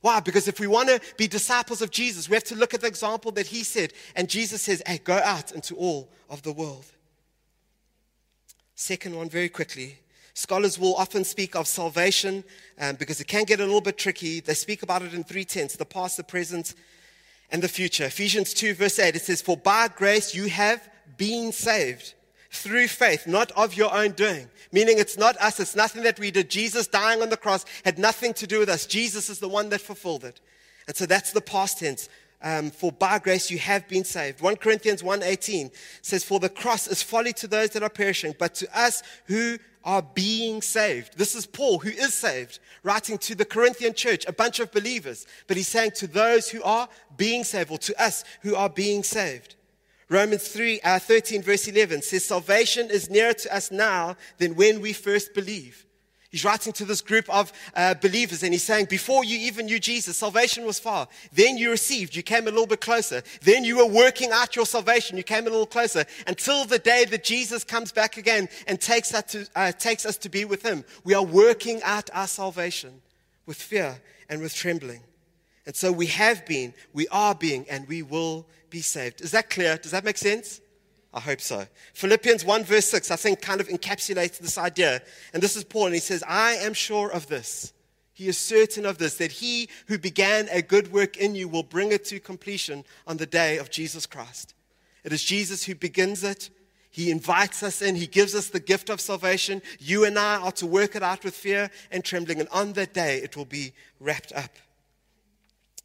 Why? 0.00 0.18
Because 0.18 0.48
if 0.48 0.58
we 0.58 0.66
want 0.66 0.88
to 0.88 1.00
be 1.16 1.28
disciples 1.28 1.82
of 1.82 1.92
Jesus, 1.92 2.28
we 2.28 2.34
have 2.34 2.44
to 2.44 2.56
look 2.56 2.74
at 2.74 2.80
the 2.80 2.88
example 2.88 3.30
that 3.32 3.46
he 3.46 3.62
said. 3.62 3.92
And 4.16 4.28
Jesus 4.28 4.62
says, 4.62 4.82
Hey, 4.84 4.98
go 5.02 5.18
out 5.18 5.52
into 5.52 5.76
all 5.76 6.08
of 6.28 6.42
the 6.42 6.52
world. 6.52 6.86
Second 8.74 9.14
one, 9.14 9.28
very 9.28 9.48
quickly 9.48 9.98
Scholars 10.34 10.78
will 10.78 10.96
often 10.96 11.24
speak 11.24 11.54
of 11.54 11.68
salvation 11.68 12.42
um, 12.80 12.96
because 12.96 13.20
it 13.20 13.28
can 13.28 13.44
get 13.44 13.60
a 13.60 13.64
little 13.64 13.80
bit 13.80 13.96
tricky. 13.96 14.40
They 14.40 14.54
speak 14.54 14.82
about 14.82 15.02
it 15.02 15.14
in 15.14 15.22
three 15.22 15.44
tenses 15.44 15.78
the 15.78 15.84
past, 15.84 16.16
the 16.16 16.24
present, 16.24 16.74
and 17.50 17.62
the 17.62 17.68
future. 17.68 18.04
Ephesians 18.04 18.52
2, 18.52 18.74
verse 18.74 18.98
8, 18.98 19.14
it 19.14 19.22
says, 19.22 19.40
For 19.40 19.56
by 19.56 19.88
grace 19.88 20.34
you 20.34 20.48
have 20.48 20.88
been 21.16 21.52
saved 21.52 22.14
through 22.50 22.88
faith, 22.88 23.28
not 23.28 23.52
of 23.52 23.74
your 23.74 23.94
own 23.94 24.10
doing. 24.12 24.48
Meaning 24.72 24.98
it's 24.98 25.16
not 25.16 25.36
us, 25.36 25.60
it's 25.60 25.76
nothing 25.76 26.02
that 26.02 26.18
we 26.18 26.32
did. 26.32 26.50
Jesus 26.50 26.88
dying 26.88 27.22
on 27.22 27.28
the 27.28 27.36
cross 27.36 27.64
had 27.84 27.98
nothing 27.98 28.34
to 28.34 28.46
do 28.46 28.58
with 28.58 28.68
us. 28.68 28.86
Jesus 28.86 29.28
is 29.28 29.38
the 29.38 29.48
one 29.48 29.68
that 29.68 29.80
fulfilled 29.80 30.24
it. 30.24 30.40
And 30.88 30.96
so 30.96 31.06
that's 31.06 31.32
the 31.32 31.40
past 31.40 31.78
tense. 31.78 32.08
Um, 32.42 32.70
for 32.70 32.92
by 32.92 33.20
grace 33.20 33.50
you 33.50 33.58
have 33.58 33.88
been 33.88 34.04
saved. 34.04 34.40
1 34.40 34.56
Corinthians 34.56 35.02
1.18 35.02 35.72
says, 36.02 36.24
For 36.24 36.40
the 36.40 36.48
cross 36.48 36.88
is 36.88 37.02
folly 37.02 37.32
to 37.34 37.46
those 37.46 37.70
that 37.70 37.82
are 37.82 37.88
perishing, 37.88 38.34
but 38.38 38.54
to 38.56 38.78
us 38.78 39.02
who 39.26 39.58
are 39.84 40.02
being 40.02 40.62
saved. 40.62 41.18
This 41.18 41.34
is 41.34 41.46
Paul, 41.46 41.78
who 41.78 41.90
is 41.90 42.14
saved, 42.14 42.58
writing 42.82 43.18
to 43.18 43.34
the 43.34 43.44
Corinthian 43.44 43.94
church, 43.94 44.24
a 44.26 44.32
bunch 44.32 44.60
of 44.60 44.72
believers. 44.72 45.26
But 45.46 45.56
he's 45.56 45.68
saying 45.68 45.92
to 45.96 46.06
those 46.06 46.48
who 46.48 46.62
are 46.62 46.88
being 47.16 47.44
saved, 47.44 47.70
or 47.70 47.78
to 47.78 48.02
us 48.02 48.24
who 48.42 48.56
are 48.56 48.70
being 48.70 49.02
saved. 49.02 49.56
Romans 50.08 50.48
3, 50.48 50.80
uh, 50.80 50.98
13, 50.98 51.42
verse 51.42 51.66
11 51.66 52.02
says, 52.02 52.24
Salvation 52.24 52.90
is 52.90 53.10
nearer 53.10 53.32
to 53.32 53.54
us 53.54 53.70
now 53.70 54.16
than 54.38 54.54
when 54.54 54.80
we 54.80 54.92
first 54.92 55.34
believed. 55.34 55.84
He's 56.34 56.44
writing 56.44 56.72
to 56.72 56.84
this 56.84 57.00
group 57.00 57.30
of 57.30 57.52
uh, 57.76 57.94
believers 57.94 58.42
and 58.42 58.52
he's 58.52 58.64
saying, 58.64 58.86
Before 58.86 59.22
you 59.22 59.38
even 59.38 59.66
knew 59.66 59.78
Jesus, 59.78 60.16
salvation 60.16 60.64
was 60.64 60.80
far. 60.80 61.06
Then 61.32 61.56
you 61.56 61.70
received, 61.70 62.16
you 62.16 62.24
came 62.24 62.48
a 62.48 62.50
little 62.50 62.66
bit 62.66 62.80
closer. 62.80 63.22
Then 63.42 63.62
you 63.62 63.76
were 63.76 63.86
working 63.86 64.32
out 64.32 64.56
your 64.56 64.66
salvation, 64.66 65.16
you 65.16 65.22
came 65.22 65.46
a 65.46 65.50
little 65.50 65.64
closer 65.64 66.04
until 66.26 66.64
the 66.64 66.80
day 66.80 67.04
that 67.04 67.22
Jesus 67.22 67.62
comes 67.62 67.92
back 67.92 68.16
again 68.16 68.48
and 68.66 68.80
takes 68.80 69.14
us 69.14 69.22
to, 69.30 69.46
uh, 69.54 69.70
takes 69.70 70.04
us 70.04 70.16
to 70.16 70.28
be 70.28 70.44
with 70.44 70.64
him. 70.64 70.84
We 71.04 71.14
are 71.14 71.22
working 71.22 71.80
out 71.84 72.10
our 72.12 72.26
salvation 72.26 73.00
with 73.46 73.56
fear 73.56 74.00
and 74.28 74.42
with 74.42 74.56
trembling. 74.56 75.02
And 75.66 75.76
so 75.76 75.92
we 75.92 76.06
have 76.06 76.44
been, 76.46 76.74
we 76.92 77.06
are 77.12 77.36
being, 77.36 77.64
and 77.70 77.86
we 77.86 78.02
will 78.02 78.48
be 78.70 78.80
saved. 78.80 79.20
Is 79.20 79.30
that 79.30 79.50
clear? 79.50 79.76
Does 79.76 79.92
that 79.92 80.04
make 80.04 80.18
sense? 80.18 80.60
I 81.14 81.20
hope 81.20 81.40
so. 81.40 81.64
Philippians 81.94 82.44
1, 82.44 82.64
verse 82.64 82.86
6, 82.86 83.12
I 83.12 83.16
think 83.16 83.40
kind 83.40 83.60
of 83.60 83.68
encapsulates 83.68 84.38
this 84.38 84.58
idea. 84.58 85.00
And 85.32 85.40
this 85.40 85.54
is 85.54 85.62
Paul, 85.62 85.86
and 85.86 85.94
he 85.94 86.00
says, 86.00 86.24
I 86.26 86.54
am 86.54 86.74
sure 86.74 87.08
of 87.08 87.28
this. 87.28 87.72
He 88.12 88.26
is 88.26 88.36
certain 88.36 88.84
of 88.84 88.98
this, 88.98 89.16
that 89.18 89.30
he 89.30 89.68
who 89.86 89.96
began 89.96 90.48
a 90.50 90.60
good 90.60 90.92
work 90.92 91.16
in 91.16 91.36
you 91.36 91.46
will 91.46 91.62
bring 91.62 91.92
it 91.92 92.04
to 92.06 92.18
completion 92.18 92.84
on 93.06 93.16
the 93.18 93.26
day 93.26 93.58
of 93.58 93.70
Jesus 93.70 94.06
Christ. 94.06 94.54
It 95.04 95.12
is 95.12 95.22
Jesus 95.22 95.64
who 95.64 95.76
begins 95.76 96.24
it. 96.24 96.50
He 96.90 97.12
invites 97.12 97.62
us 97.62 97.80
in. 97.80 97.94
He 97.94 98.08
gives 98.08 98.34
us 98.34 98.48
the 98.48 98.60
gift 98.60 98.90
of 98.90 99.00
salvation. 99.00 99.62
You 99.78 100.04
and 100.04 100.18
I 100.18 100.38
are 100.38 100.52
to 100.52 100.66
work 100.66 100.96
it 100.96 101.02
out 101.04 101.24
with 101.24 101.34
fear 101.34 101.70
and 101.92 102.04
trembling. 102.04 102.40
And 102.40 102.48
on 102.50 102.72
that 102.72 102.92
day, 102.92 103.18
it 103.18 103.36
will 103.36 103.44
be 103.44 103.72
wrapped 104.00 104.32
up 104.32 104.50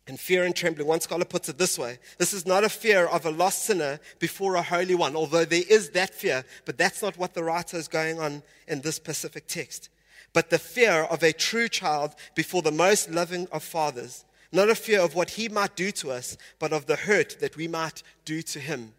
and 0.09 0.19
fear 0.19 0.43
and 0.43 0.55
trembling. 0.55 0.87
One 0.87 0.99
scholar 0.99 1.25
puts 1.25 1.47
it 1.47 1.57
this 1.57 1.77
way 1.77 1.99
this 2.17 2.33
is 2.33 2.45
not 2.45 2.63
a 2.63 2.69
fear 2.69 3.05
of 3.05 3.25
a 3.25 3.31
lost 3.31 3.63
sinner 3.63 3.99
before 4.19 4.55
a 4.55 4.61
holy 4.61 4.95
one, 4.95 5.15
although 5.15 5.45
there 5.45 5.63
is 5.69 5.91
that 5.91 6.13
fear, 6.13 6.43
but 6.65 6.77
that's 6.77 7.01
not 7.01 7.17
what 7.17 7.33
the 7.33 7.43
writer 7.43 7.77
is 7.77 7.87
going 7.87 8.19
on 8.19 8.43
in 8.67 8.81
this 8.81 8.95
specific 8.95 9.47
text. 9.47 9.89
But 10.33 10.49
the 10.49 10.59
fear 10.59 11.03
of 11.03 11.23
a 11.23 11.33
true 11.33 11.69
child 11.69 12.15
before 12.35 12.61
the 12.61 12.71
most 12.71 13.09
loving 13.09 13.47
of 13.51 13.63
fathers. 13.63 14.25
Not 14.51 14.69
a 14.69 14.75
fear 14.75 15.01
of 15.01 15.15
what 15.15 15.31
he 15.31 15.47
might 15.47 15.75
do 15.75 15.91
to 15.91 16.11
us, 16.11 16.37
but 16.57 16.73
of 16.73 16.87
the 16.87 16.95
hurt 16.95 17.39
that 17.39 17.55
we 17.55 17.67
might 17.67 18.01
do 18.25 18.41
to 18.41 18.59
him. 18.59 18.93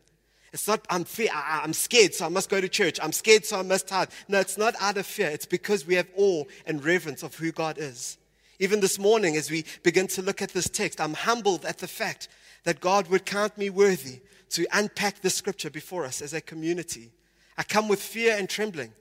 It's 0.52 0.66
not, 0.66 0.84
I'm, 0.90 1.04
fear, 1.04 1.28
I'm 1.32 1.72
scared, 1.72 2.14
so 2.14 2.26
I 2.26 2.28
must 2.28 2.50
go 2.50 2.60
to 2.60 2.68
church. 2.68 2.98
I'm 3.00 3.12
scared, 3.12 3.44
so 3.44 3.58
I 3.58 3.62
must 3.62 3.86
tithe. 3.86 4.10
No, 4.28 4.40
it's 4.40 4.58
not 4.58 4.74
out 4.80 4.96
of 4.96 5.06
fear. 5.06 5.28
It's 5.28 5.46
because 5.46 5.86
we 5.86 5.94
have 5.94 6.08
awe 6.16 6.44
and 6.66 6.84
reverence 6.84 7.22
of 7.22 7.36
who 7.36 7.52
God 7.52 7.78
is. 7.78 8.18
Even 8.60 8.80
this 8.80 8.98
morning, 8.98 9.36
as 9.36 9.50
we 9.50 9.64
begin 9.82 10.06
to 10.08 10.22
look 10.22 10.42
at 10.42 10.50
this 10.50 10.68
text, 10.68 11.00
I'm 11.00 11.14
humbled 11.14 11.64
at 11.64 11.78
the 11.78 11.88
fact 11.88 12.28
that 12.64 12.78
God 12.78 13.08
would 13.08 13.24
count 13.24 13.56
me 13.56 13.70
worthy 13.70 14.20
to 14.50 14.66
unpack 14.74 15.22
the 15.22 15.30
scripture 15.30 15.70
before 15.70 16.04
us 16.04 16.20
as 16.20 16.34
a 16.34 16.42
community. 16.42 17.10
I 17.56 17.62
come 17.62 17.88
with 17.88 18.02
fear 18.02 18.36
and 18.36 18.50
trembling 18.50 18.92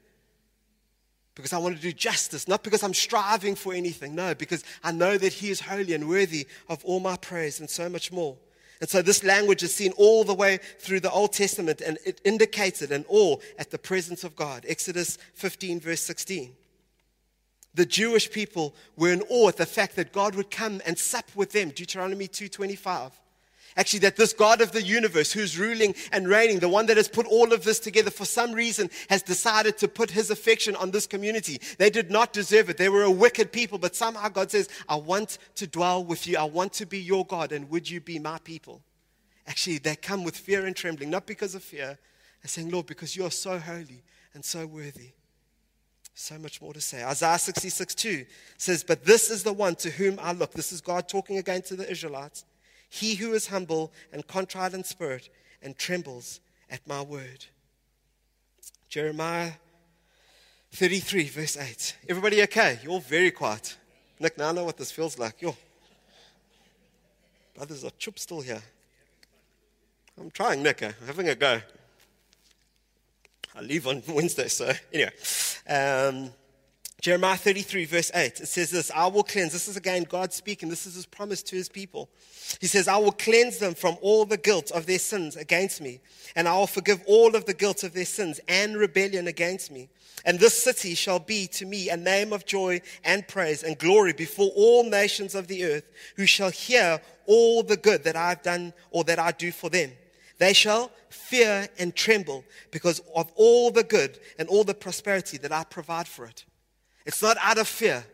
because 1.36 1.52
I 1.52 1.58
want 1.58 1.76
to 1.76 1.82
do 1.82 1.92
justice, 1.92 2.48
not 2.48 2.64
because 2.64 2.84
I'm 2.84 2.94
striving 2.94 3.56
for 3.56 3.74
anything, 3.74 4.16
no, 4.16 4.34
because 4.34 4.64
I 4.82 4.94
know 4.94 5.18
that 5.18 5.34
He 5.34 5.50
is 5.50 5.60
holy 5.60 5.94
and 5.94 6.08
worthy 6.08 6.48
of 6.70 6.84
all 6.86 7.02
my 7.02 7.18
praise 7.18 7.60
and 7.60 7.70
so 7.70 7.90
much 7.90 8.14
more. 8.14 8.38
And 8.80 8.90
so 8.90 9.02
this 9.02 9.26
language 9.26 9.62
is 9.62 9.76
seen 9.76 9.92
all 9.98 10.24
the 10.24 10.34
way 10.34 10.60
through 10.80 11.02
the 11.02 11.12
Old 11.12 11.34
Testament 11.34 11.82
and 11.82 11.98
it 12.06 12.22
indicates 12.24 12.82
it 12.82 12.92
in 12.92 13.04
awe 13.10 13.36
at 13.58 13.72
the 13.72 13.78
presence 13.78 14.24
of 14.24 14.38
God. 14.38 14.66
Exodus 14.66 15.18
15, 15.34 15.82
verse 15.82 16.00
16. 16.02 16.56
The 17.76 17.86
Jewish 17.86 18.32
people 18.32 18.76
were 18.96 19.12
in 19.12 19.22
awe 19.30 19.50
at 19.50 19.58
the 19.58 19.66
fact 19.66 19.96
that 19.96 20.12
God 20.12 20.36
would 20.36 20.52
come 20.52 20.82
and 20.86 20.98
sup 20.98 21.36
with 21.36 21.52
them. 21.52 21.70
Deuteronomy 21.70 22.28
2:25. 22.28 23.12
Actually, 23.78 24.00
that 24.00 24.16
this 24.16 24.34
God 24.34 24.62
of 24.62 24.72
the 24.72 24.82
universe, 24.82 25.32
who's 25.32 25.58
ruling 25.58 25.96
and 26.12 26.28
reigning, 26.28 26.60
the 26.60 26.68
one 26.68 26.88
that 26.88 26.98
has 26.98 27.08
put 27.08 27.28
all 27.28 27.54
of 27.54 27.64
this 27.64 27.80
together, 27.80 28.10
for 28.10 28.26
some 28.26 28.52
reason 28.52 28.90
has 29.10 29.22
decided 29.22 29.78
to 29.78 29.88
put 29.88 30.12
his 30.12 30.32
affection 30.32 30.76
on 30.76 30.92
this 30.92 31.06
community. 31.06 31.62
They 31.78 31.90
did 31.90 32.10
not 32.10 32.34
deserve 32.34 32.70
it. 32.70 32.78
They 32.78 32.90
were 32.90 33.04
a 33.04 33.12
wicked 33.12 33.52
people, 33.52 33.78
but 33.78 33.96
somehow 33.96 34.28
God 34.30 34.52
says, 34.52 34.68
I 34.90 34.96
want 34.96 35.38
to 35.56 35.68
dwell 35.68 36.04
with 36.04 36.28
you. 36.28 36.38
I 36.38 36.44
want 36.44 36.74
to 36.74 36.86
be 36.86 37.00
your 37.00 37.26
God, 37.26 37.52
and 37.52 37.70
would 37.70 37.90
you 37.90 38.02
be 38.02 38.18
my 38.20 38.40
people? 38.40 38.82
Actually, 39.48 39.78
they 39.78 39.96
come 39.96 40.24
with 40.24 40.36
fear 40.36 40.66
and 40.66 40.76
trembling, 40.76 41.10
not 41.10 41.26
because 41.26 41.56
of 41.56 41.64
fear. 41.64 42.00
They're 42.42 42.50
saying, 42.50 42.72
Lord, 42.72 42.88
because 42.88 43.16
you 43.16 43.24
are 43.26 43.32
so 43.32 43.60
holy 43.60 44.04
and 44.34 44.44
so 44.44 44.66
worthy. 44.66 45.12
So 46.22 46.38
much 46.38 46.62
more 46.62 46.74
to 46.74 46.82
say. 46.82 47.02
Isaiah 47.02 47.40
66 47.40 47.96
2 47.96 48.26
says, 48.58 48.84
But 48.84 49.06
this 49.06 49.32
is 49.32 49.42
the 49.42 49.54
one 49.54 49.76
to 49.76 49.90
whom 49.90 50.20
I 50.22 50.34
look. 50.34 50.52
This 50.52 50.74
is 50.74 50.82
God 50.82 51.08
talking 51.08 51.38
again 51.38 51.62
to 51.62 51.78
the 51.78 51.90
Israelites. 51.90 52.44
He 52.90 53.16
who 53.16 53.32
is 53.32 53.48
humble 53.48 53.94
and 54.12 54.28
contrite 54.28 54.74
in 54.74 54.84
spirit 54.84 55.30
and 55.64 55.78
trembles 55.78 56.42
at 56.70 56.86
my 56.86 57.02
word. 57.02 57.46
Jeremiah 58.90 59.54
33, 60.74 61.30
verse 61.30 61.56
8. 61.56 61.96
Everybody 62.10 62.44
okay? 62.44 62.80
You're 62.84 63.00
very 63.00 63.32
quiet. 63.32 63.78
Nick, 64.20 64.38
now 64.38 64.50
I 64.50 64.52
know 64.52 64.66
what 64.66 64.76
this 64.76 64.92
feels 64.92 65.18
like. 65.18 65.42
Yo. 65.42 65.56
Brothers 67.56 67.86
are 67.86 67.92
chup 67.98 68.20
still 68.20 68.42
here. 68.42 68.62
I'm 70.20 70.32
trying, 70.32 70.64
Nick. 70.64 70.84
Eh? 70.84 70.92
I'm 71.00 71.08
having 71.08 71.30
a 71.30 71.36
go. 71.36 71.62
I 73.56 73.62
leave 73.62 73.88
on 73.88 74.04
Wednesday, 74.08 74.48
so 74.48 74.72
anyway. 74.94 75.12
Um, 75.68 76.32
Jeremiah 77.02 77.38
33, 77.38 77.86
verse 77.86 78.12
8, 78.14 78.42
it 78.42 78.48
says 78.48 78.72
this 78.72 78.92
I 78.94 79.08
will 79.08 79.24
cleanse. 79.24 79.54
This 79.54 79.70
is 79.70 79.78
again 79.78 80.04
God 80.04 80.34
speaking. 80.34 80.68
This 80.68 80.86
is 80.86 80.96
his 80.96 81.06
promise 81.06 81.42
to 81.44 81.56
his 81.56 81.70
people. 81.70 82.10
He 82.60 82.68
says, 82.68 82.90
I 82.90 82.98
will 82.98 83.14
cleanse 83.14 83.58
them 83.58 83.74
from 83.74 83.98
all 84.02 84.26
the 84.26 84.38
guilt 84.38 84.72
of 84.72 84.86
their 84.86 85.00
sins 85.00 85.38
against 85.38 85.80
me, 85.80 86.02
and 86.36 86.48
I 86.48 86.58
will 86.58 86.68
forgive 86.68 87.02
all 87.08 87.36
of 87.36 87.46
the 87.46 87.54
guilt 87.54 87.84
of 87.84 87.94
their 87.94 88.06
sins 88.06 88.42
and 88.50 88.76
rebellion 88.76 89.28
against 89.28 89.72
me. 89.72 89.88
And 90.26 90.40
this 90.40 90.62
city 90.62 90.94
shall 90.94 91.20
be 91.20 91.48
to 91.48 91.66
me 91.66 91.90
a 91.90 91.96
name 91.96 92.34
of 92.34 92.46
joy 92.46 92.82
and 93.06 93.26
praise 93.26 93.64
and 93.64 93.78
glory 93.78 94.12
before 94.12 94.52
all 94.56 94.84
nations 94.84 95.36
of 95.36 95.48
the 95.48 95.64
earth, 95.64 95.90
who 96.18 96.26
shall 96.26 96.50
hear 96.50 97.00
all 97.26 97.64
the 97.64 97.78
good 97.78 98.04
that 98.04 98.18
I've 98.18 98.44
done 98.44 98.74
or 98.92 99.06
that 99.06 99.20
I 99.20 99.32
do 99.32 99.54
for 99.54 99.70
them. 99.70 99.92
They 100.40 100.54
shall 100.54 100.92
fear 101.10 101.68
and 101.78 101.94
tremble 101.94 102.44
because 102.72 103.02
of 103.16 103.32
all 103.36 103.72
the 103.72 103.84
good 103.84 104.20
and 104.40 104.48
all 104.50 104.64
the 104.64 104.74
prosperity 104.74 105.38
that 105.38 105.52
I 105.52 105.66
provide 105.66 106.08
for 106.08 106.26
it. 106.26 106.46
It's 107.06 107.22
not 107.22 107.38
out 107.42 107.58
of 107.58 107.68
fear. 107.68 108.06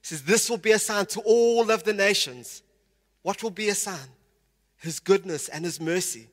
It 0.00 0.06
says, 0.06 0.22
This 0.22 0.48
will 0.48 0.58
be 0.58 0.72
a 0.72 0.78
sign 0.78 1.06
to 1.06 1.20
all 1.20 1.70
of 1.70 1.84
the 1.84 1.92
nations. 1.92 2.62
What 3.22 3.42
will 3.42 3.50
be 3.50 3.68
a 3.68 3.74
sign? 3.74 4.08
His 4.78 4.98
goodness 4.98 5.48
and 5.48 5.64
His 5.64 5.78
mercy. 5.78 6.28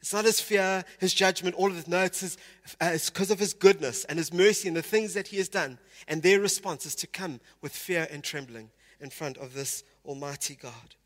It's 0.00 0.12
not 0.12 0.24
His 0.24 0.40
fear, 0.40 0.84
His 0.98 1.14
judgment, 1.14 1.54
all 1.54 1.70
of 1.70 1.78
it. 1.78 1.86
No, 1.86 2.02
it's, 2.02 2.36
uh, 2.80 2.98
because 3.06 3.30
of 3.30 3.38
His 3.38 3.54
goodness 3.54 4.04
and 4.04 4.18
His 4.18 4.32
mercy 4.32 4.66
and 4.66 4.76
the 4.76 4.82
things 4.82 5.14
that 5.14 5.28
He 5.28 5.36
has 5.36 5.48
done. 5.48 5.78
And 6.08 6.22
their 6.22 6.40
response 6.40 6.86
is 6.86 6.96
to 6.96 7.06
come 7.06 7.38
with 7.60 7.72
fear 7.72 8.08
and 8.10 8.24
trembling 8.24 8.70
in 9.00 9.10
front 9.10 9.36
of 9.36 9.54
this 9.54 9.84
Almighty 10.04 10.56
God. 10.56 10.96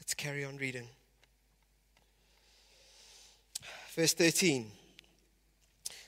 Let's 0.00 0.14
carry 0.14 0.44
on 0.44 0.56
reading. 0.56 0.88
Verse 3.94 4.12
13 4.12 4.70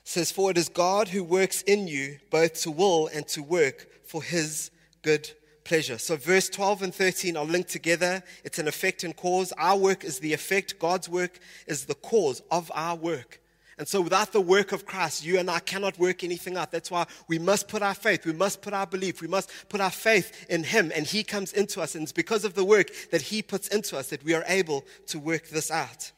says, 0.02 0.32
For 0.32 0.50
it 0.50 0.58
is 0.58 0.68
God 0.68 1.08
who 1.08 1.22
works 1.22 1.62
in 1.62 1.86
you 1.86 2.18
both 2.30 2.54
to 2.62 2.70
will 2.70 3.08
and 3.08 3.26
to 3.28 3.42
work 3.42 3.86
for 4.04 4.22
his 4.22 4.70
good 5.02 5.30
pleasure. 5.62 5.98
So, 5.98 6.16
verse 6.16 6.48
12 6.48 6.82
and 6.82 6.94
13 6.94 7.36
are 7.36 7.44
linked 7.44 7.70
together. 7.70 8.22
It's 8.42 8.58
an 8.58 8.66
effect 8.66 9.04
and 9.04 9.14
cause. 9.14 9.52
Our 9.52 9.76
work 9.76 10.04
is 10.04 10.18
the 10.18 10.32
effect, 10.32 10.80
God's 10.80 11.08
work 11.08 11.38
is 11.66 11.84
the 11.84 11.94
cause 11.94 12.42
of 12.50 12.72
our 12.74 12.96
work. 12.96 13.40
And 13.78 13.86
so, 13.86 14.00
without 14.00 14.32
the 14.32 14.40
work 14.40 14.72
of 14.72 14.84
Christ, 14.84 15.24
you 15.24 15.38
and 15.38 15.48
I 15.48 15.60
cannot 15.60 15.96
work 15.98 16.24
anything 16.24 16.56
out. 16.56 16.72
That's 16.72 16.90
why 16.90 17.06
we 17.28 17.38
must 17.38 17.68
put 17.68 17.82
our 17.82 17.94
faith, 17.94 18.26
we 18.26 18.32
must 18.32 18.62
put 18.62 18.72
our 18.72 18.86
belief, 18.86 19.20
we 19.20 19.28
must 19.28 19.50
put 19.68 19.80
our 19.80 19.90
faith 19.90 20.46
in 20.48 20.64
Him, 20.64 20.90
and 20.94 21.06
He 21.06 21.22
comes 21.22 21.52
into 21.52 21.80
us. 21.80 21.94
And 21.94 22.02
it's 22.02 22.12
because 22.12 22.44
of 22.44 22.54
the 22.54 22.64
work 22.64 22.90
that 23.12 23.22
He 23.22 23.42
puts 23.42 23.68
into 23.68 23.96
us 23.96 24.08
that 24.08 24.24
we 24.24 24.34
are 24.34 24.44
able 24.48 24.84
to 25.08 25.20
work 25.20 25.48
this 25.48 25.70
out. 25.70 26.10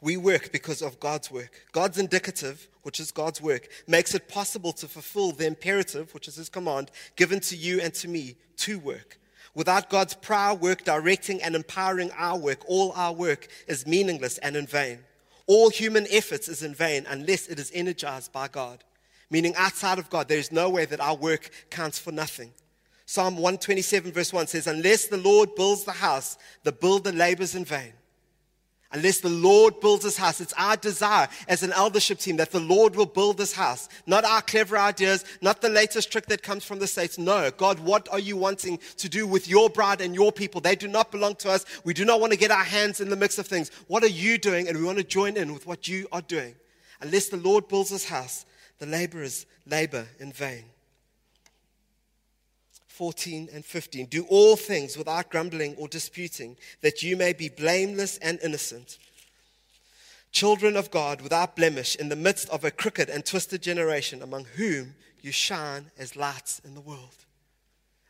We 0.00 0.16
work 0.16 0.52
because 0.52 0.82
of 0.82 1.00
God's 1.00 1.30
work. 1.30 1.66
God's 1.72 1.98
indicative, 1.98 2.68
which 2.82 3.00
is 3.00 3.10
God's 3.10 3.40
work, 3.40 3.68
makes 3.86 4.14
it 4.14 4.28
possible 4.28 4.72
to 4.74 4.86
fulfill 4.86 5.32
the 5.32 5.46
imperative, 5.46 6.12
which 6.12 6.28
is 6.28 6.36
His 6.36 6.48
command, 6.48 6.90
given 7.16 7.40
to 7.40 7.56
you 7.56 7.80
and 7.80 7.94
to 7.94 8.08
me 8.08 8.36
to 8.58 8.78
work. 8.78 9.18
Without 9.54 9.88
God's 9.88 10.12
prior 10.12 10.54
work 10.54 10.84
directing 10.84 11.42
and 11.42 11.54
empowering 11.54 12.10
our 12.16 12.38
work, 12.38 12.60
all 12.68 12.92
our 12.92 13.12
work 13.12 13.48
is 13.66 13.86
meaningless 13.86 14.36
and 14.38 14.54
in 14.54 14.66
vain. 14.66 14.98
All 15.46 15.70
human 15.70 16.06
efforts 16.10 16.48
is 16.48 16.62
in 16.62 16.74
vain 16.74 17.06
unless 17.08 17.46
it 17.46 17.58
is 17.58 17.70
energized 17.72 18.32
by 18.32 18.48
God. 18.48 18.84
Meaning, 19.30 19.54
outside 19.56 19.98
of 19.98 20.10
God, 20.10 20.28
there 20.28 20.38
is 20.38 20.52
no 20.52 20.68
way 20.68 20.84
that 20.84 21.00
our 21.00 21.16
work 21.16 21.50
counts 21.70 21.98
for 21.98 22.12
nothing. 22.12 22.52
Psalm 23.06 23.36
127, 23.36 24.12
verse 24.12 24.32
1 24.32 24.48
says, 24.48 24.66
Unless 24.66 25.06
the 25.06 25.16
Lord 25.16 25.54
builds 25.54 25.84
the 25.84 25.92
house, 25.92 26.36
the 26.64 26.72
builder 26.72 27.12
labors 27.12 27.54
in 27.54 27.64
vain. 27.64 27.92
Unless 28.92 29.20
the 29.20 29.28
Lord 29.28 29.80
builds 29.80 30.04
his 30.04 30.16
house, 30.16 30.40
it's 30.40 30.54
our 30.56 30.76
desire 30.76 31.28
as 31.48 31.62
an 31.62 31.72
eldership 31.72 32.18
team 32.18 32.36
that 32.36 32.52
the 32.52 32.60
Lord 32.60 32.94
will 32.94 33.06
build 33.06 33.36
this 33.36 33.52
house. 33.52 33.88
Not 34.06 34.24
our 34.24 34.40
clever 34.40 34.78
ideas, 34.78 35.24
not 35.40 35.60
the 35.60 35.68
latest 35.68 36.12
trick 36.12 36.26
that 36.26 36.42
comes 36.42 36.64
from 36.64 36.78
the 36.78 36.86
States. 36.86 37.18
No, 37.18 37.50
God, 37.50 37.80
what 37.80 38.08
are 38.12 38.20
you 38.20 38.36
wanting 38.36 38.78
to 38.98 39.08
do 39.08 39.26
with 39.26 39.48
your 39.48 39.68
bride 39.68 40.00
and 40.00 40.14
your 40.14 40.30
people? 40.30 40.60
They 40.60 40.76
do 40.76 40.86
not 40.86 41.10
belong 41.10 41.34
to 41.36 41.50
us. 41.50 41.64
We 41.84 41.94
do 41.94 42.04
not 42.04 42.20
want 42.20 42.32
to 42.32 42.38
get 42.38 42.52
our 42.52 42.64
hands 42.64 43.00
in 43.00 43.10
the 43.10 43.16
mix 43.16 43.38
of 43.38 43.46
things. 43.48 43.72
What 43.88 44.04
are 44.04 44.08
you 44.08 44.38
doing? 44.38 44.68
And 44.68 44.78
we 44.78 44.84
want 44.84 44.98
to 44.98 45.04
join 45.04 45.36
in 45.36 45.52
with 45.52 45.66
what 45.66 45.88
you 45.88 46.06
are 46.12 46.22
doing. 46.22 46.54
Unless 47.00 47.28
the 47.28 47.38
Lord 47.38 47.66
builds 47.66 47.90
his 47.90 48.08
house, 48.08 48.46
the 48.78 48.86
laborers 48.86 49.46
labor 49.66 50.06
in 50.20 50.32
vain. 50.32 50.64
14 52.96 53.50
and 53.52 53.62
15. 53.62 54.06
Do 54.06 54.24
all 54.30 54.56
things 54.56 54.96
without 54.96 55.30
grumbling 55.30 55.74
or 55.76 55.86
disputing, 55.86 56.56
that 56.80 57.02
you 57.02 57.14
may 57.14 57.34
be 57.34 57.50
blameless 57.50 58.16
and 58.18 58.38
innocent. 58.42 58.96
Children 60.32 60.76
of 60.76 60.90
God 60.90 61.20
without 61.20 61.56
blemish 61.56 61.94
in 61.96 62.08
the 62.08 62.16
midst 62.16 62.48
of 62.48 62.64
a 62.64 62.70
crooked 62.70 63.10
and 63.10 63.22
twisted 63.22 63.62
generation, 63.62 64.22
among 64.22 64.46
whom 64.56 64.94
you 65.20 65.30
shine 65.30 65.90
as 65.98 66.16
lights 66.16 66.62
in 66.64 66.74
the 66.74 66.80
world. 66.80 67.26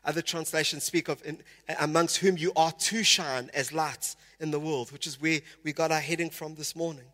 Other 0.05 0.21
translations 0.21 0.85
speak 0.85 1.09
of 1.09 1.21
in, 1.25 1.39
amongst 1.79 2.17
whom 2.17 2.37
you 2.37 2.53
are 2.55 2.71
to 2.71 3.03
shine 3.03 3.51
as 3.53 3.73
lights 3.73 4.15
in 4.39 4.51
the 4.51 4.59
world, 4.59 4.93
which 4.93 5.05
is 5.05 5.21
where 5.21 5.41
we 5.65 5.73
got 5.73 5.91
our 5.91 5.99
heading 5.99 6.29
from 6.29 6.55
this 6.55 6.77
morning. 6.77 7.11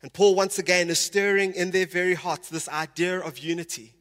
And 0.00 0.10
Paul, 0.10 0.34
once 0.34 0.58
again, 0.58 0.88
is 0.88 0.98
stirring 0.98 1.52
in 1.52 1.70
their 1.70 1.86
very 1.86 2.14
hearts 2.14 2.48
this 2.48 2.68
idea 2.68 3.20
of 3.20 3.36
unity 3.36 3.97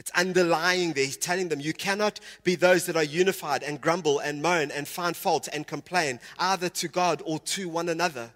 it's 0.00 0.10
underlying 0.12 0.94
there. 0.94 1.04
He's 1.04 1.18
telling 1.18 1.50
them, 1.50 1.60
you 1.60 1.74
cannot 1.74 2.20
be 2.42 2.54
those 2.54 2.86
that 2.86 2.96
are 2.96 3.04
unified 3.04 3.62
and 3.62 3.78
grumble 3.78 4.18
and 4.18 4.40
moan 4.40 4.70
and 4.70 4.88
find 4.88 5.14
fault 5.14 5.46
and 5.52 5.66
complain, 5.66 6.20
either 6.38 6.70
to 6.70 6.88
God 6.88 7.22
or 7.26 7.38
to 7.40 7.68
one 7.68 7.90
another. 7.90 8.30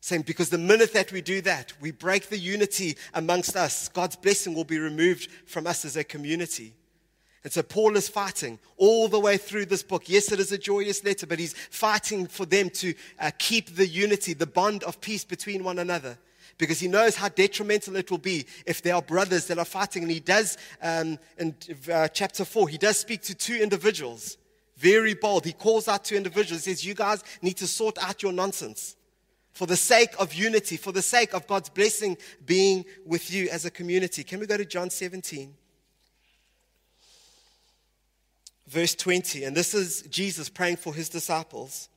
Saying, 0.00 0.22
because 0.26 0.50
the 0.50 0.58
minute 0.58 0.92
that 0.92 1.10
we 1.10 1.22
do 1.22 1.40
that, 1.40 1.72
we 1.80 1.90
break 1.90 2.28
the 2.28 2.36
unity 2.36 2.98
amongst 3.14 3.56
us, 3.56 3.88
God's 3.88 4.16
blessing 4.16 4.52
will 4.52 4.64
be 4.64 4.78
removed 4.78 5.30
from 5.46 5.66
us 5.66 5.86
as 5.86 5.96
a 5.96 6.04
community. 6.04 6.74
And 7.44 7.50
so 7.50 7.62
Paul 7.62 7.96
is 7.96 8.10
fighting 8.10 8.58
all 8.76 9.08
the 9.08 9.18
way 9.18 9.38
through 9.38 9.66
this 9.66 9.82
book. 9.82 10.02
Yes, 10.06 10.30
it 10.32 10.38
is 10.38 10.52
a 10.52 10.58
joyous 10.58 11.02
letter, 11.02 11.26
but 11.26 11.38
he's 11.38 11.54
fighting 11.54 12.26
for 12.26 12.44
them 12.44 12.68
to 12.70 12.92
uh, 13.18 13.30
keep 13.38 13.74
the 13.74 13.86
unity, 13.86 14.34
the 14.34 14.46
bond 14.46 14.84
of 14.84 15.00
peace 15.00 15.24
between 15.24 15.64
one 15.64 15.78
another 15.78 16.18
because 16.58 16.80
he 16.80 16.88
knows 16.88 17.14
how 17.14 17.28
detrimental 17.28 17.96
it 17.96 18.10
will 18.10 18.18
be 18.18 18.44
if 18.66 18.82
there 18.82 18.96
are 18.96 19.02
brothers 19.02 19.46
that 19.46 19.58
are 19.58 19.64
fighting. 19.64 20.02
And 20.02 20.10
he 20.10 20.20
does, 20.20 20.58
um, 20.82 21.18
in 21.38 21.54
uh, 21.90 22.08
chapter 22.08 22.44
4, 22.44 22.68
he 22.68 22.78
does 22.78 22.98
speak 22.98 23.22
to 23.22 23.34
two 23.34 23.56
individuals. 23.56 24.36
Very 24.76 25.14
bold. 25.14 25.44
He 25.44 25.52
calls 25.52 25.88
out 25.88 26.04
two 26.04 26.16
individuals. 26.16 26.64
He 26.64 26.72
says, 26.72 26.84
You 26.84 26.94
guys 26.94 27.24
need 27.42 27.56
to 27.58 27.66
sort 27.66 27.96
out 27.98 28.22
your 28.22 28.32
nonsense 28.32 28.96
for 29.52 29.66
the 29.66 29.76
sake 29.76 30.10
of 30.20 30.34
unity, 30.34 30.76
for 30.76 30.92
the 30.92 31.02
sake 31.02 31.34
of 31.34 31.46
God's 31.46 31.68
blessing 31.68 32.16
being 32.44 32.84
with 33.04 33.32
you 33.32 33.48
as 33.50 33.64
a 33.64 33.70
community. 33.70 34.22
Can 34.22 34.38
we 34.38 34.46
go 34.46 34.56
to 34.56 34.64
John 34.64 34.90
17? 34.90 35.52
Verse 38.68 38.94
20. 38.94 39.44
And 39.44 39.56
this 39.56 39.74
is 39.74 40.02
Jesus 40.02 40.48
praying 40.48 40.76
for 40.76 40.94
his 40.94 41.08
disciples. 41.08 41.88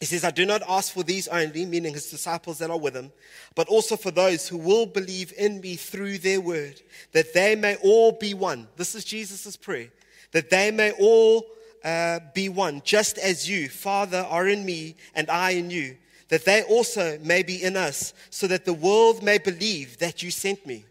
He 0.00 0.06
says, 0.06 0.24
I 0.24 0.30
do 0.30 0.46
not 0.46 0.62
ask 0.66 0.94
for 0.94 1.02
these 1.02 1.28
only, 1.28 1.66
meaning 1.66 1.92
his 1.92 2.10
disciples 2.10 2.56
that 2.58 2.70
are 2.70 2.78
with 2.78 2.96
him, 2.96 3.12
but 3.54 3.68
also 3.68 3.96
for 3.96 4.10
those 4.10 4.48
who 4.48 4.56
will 4.56 4.86
believe 4.86 5.34
in 5.36 5.60
me 5.60 5.76
through 5.76 6.18
their 6.18 6.40
word, 6.40 6.80
that 7.12 7.34
they 7.34 7.54
may 7.54 7.76
all 7.76 8.12
be 8.12 8.32
one. 8.32 8.66
This 8.76 8.94
is 8.94 9.04
Jesus' 9.04 9.58
prayer. 9.58 9.88
That 10.32 10.48
they 10.48 10.70
may 10.70 10.92
all 10.92 11.44
uh, 11.84 12.20
be 12.34 12.48
one, 12.48 12.80
just 12.82 13.18
as 13.18 13.48
you, 13.48 13.68
Father, 13.68 14.26
are 14.28 14.48
in 14.48 14.64
me 14.64 14.96
and 15.14 15.28
I 15.28 15.50
in 15.50 15.68
you, 15.68 15.98
that 16.28 16.46
they 16.46 16.62
also 16.62 17.18
may 17.18 17.42
be 17.42 17.62
in 17.62 17.76
us, 17.76 18.14
so 18.30 18.46
that 18.46 18.64
the 18.64 18.72
world 18.72 19.22
may 19.22 19.36
believe 19.36 19.98
that 19.98 20.22
you 20.22 20.30
sent 20.30 20.64
me. 20.66 20.86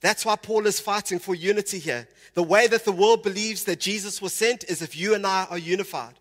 That's 0.00 0.24
why 0.24 0.36
Paul 0.36 0.66
is 0.66 0.78
fighting 0.78 1.18
for 1.18 1.34
unity 1.34 1.78
here. 1.78 2.06
The 2.34 2.42
way 2.42 2.68
that 2.68 2.84
the 2.84 2.92
world 2.92 3.22
believes 3.24 3.64
that 3.64 3.80
Jesus 3.80 4.22
was 4.22 4.32
sent 4.32 4.64
is 4.64 4.80
if 4.80 4.96
you 4.96 5.14
and 5.14 5.26
I 5.26 5.46
are 5.50 5.58
unified. 5.58 6.14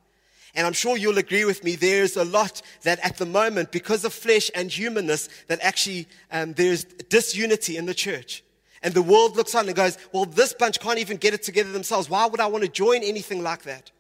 And 0.54 0.68
I'm 0.68 0.74
sure 0.74 0.98
you'll 0.98 1.18
agree 1.18 1.46
with 1.46 1.64
me, 1.64 1.76
there's 1.76 2.18
a 2.18 2.26
lot 2.26 2.62
that 2.84 3.00
at 3.00 3.18
the 3.18 3.26
moment, 3.26 3.72
because 3.72 4.04
of 4.04 4.14
flesh 4.14 4.52
and 4.54 4.70
humanness, 4.70 5.30
that 5.48 5.60
actually 5.62 6.08
um, 6.32 6.54
there's 6.54 6.84
disunity 6.84 7.78
in 7.78 7.86
the 7.86 7.94
church. 7.94 8.44
And 8.84 8.94
the 8.94 9.02
world 9.02 9.38
looks 9.38 9.56
on 9.56 9.68
and 9.68 9.76
goes, 9.76 9.98
well, 10.12 10.26
this 10.26 10.54
bunch 10.54 10.80
can't 10.80 11.00
even 11.00 11.18
get 11.18 11.34
it 11.34 11.44
together 11.44 11.72
themselves. 11.72 12.10
Why 12.10 12.26
would 12.26 12.40
I 12.40 12.48
want 12.48 12.64
to 12.64 12.70
join 12.70 13.04
anything 13.04 13.44
like 13.44 13.64
that? 13.64 13.92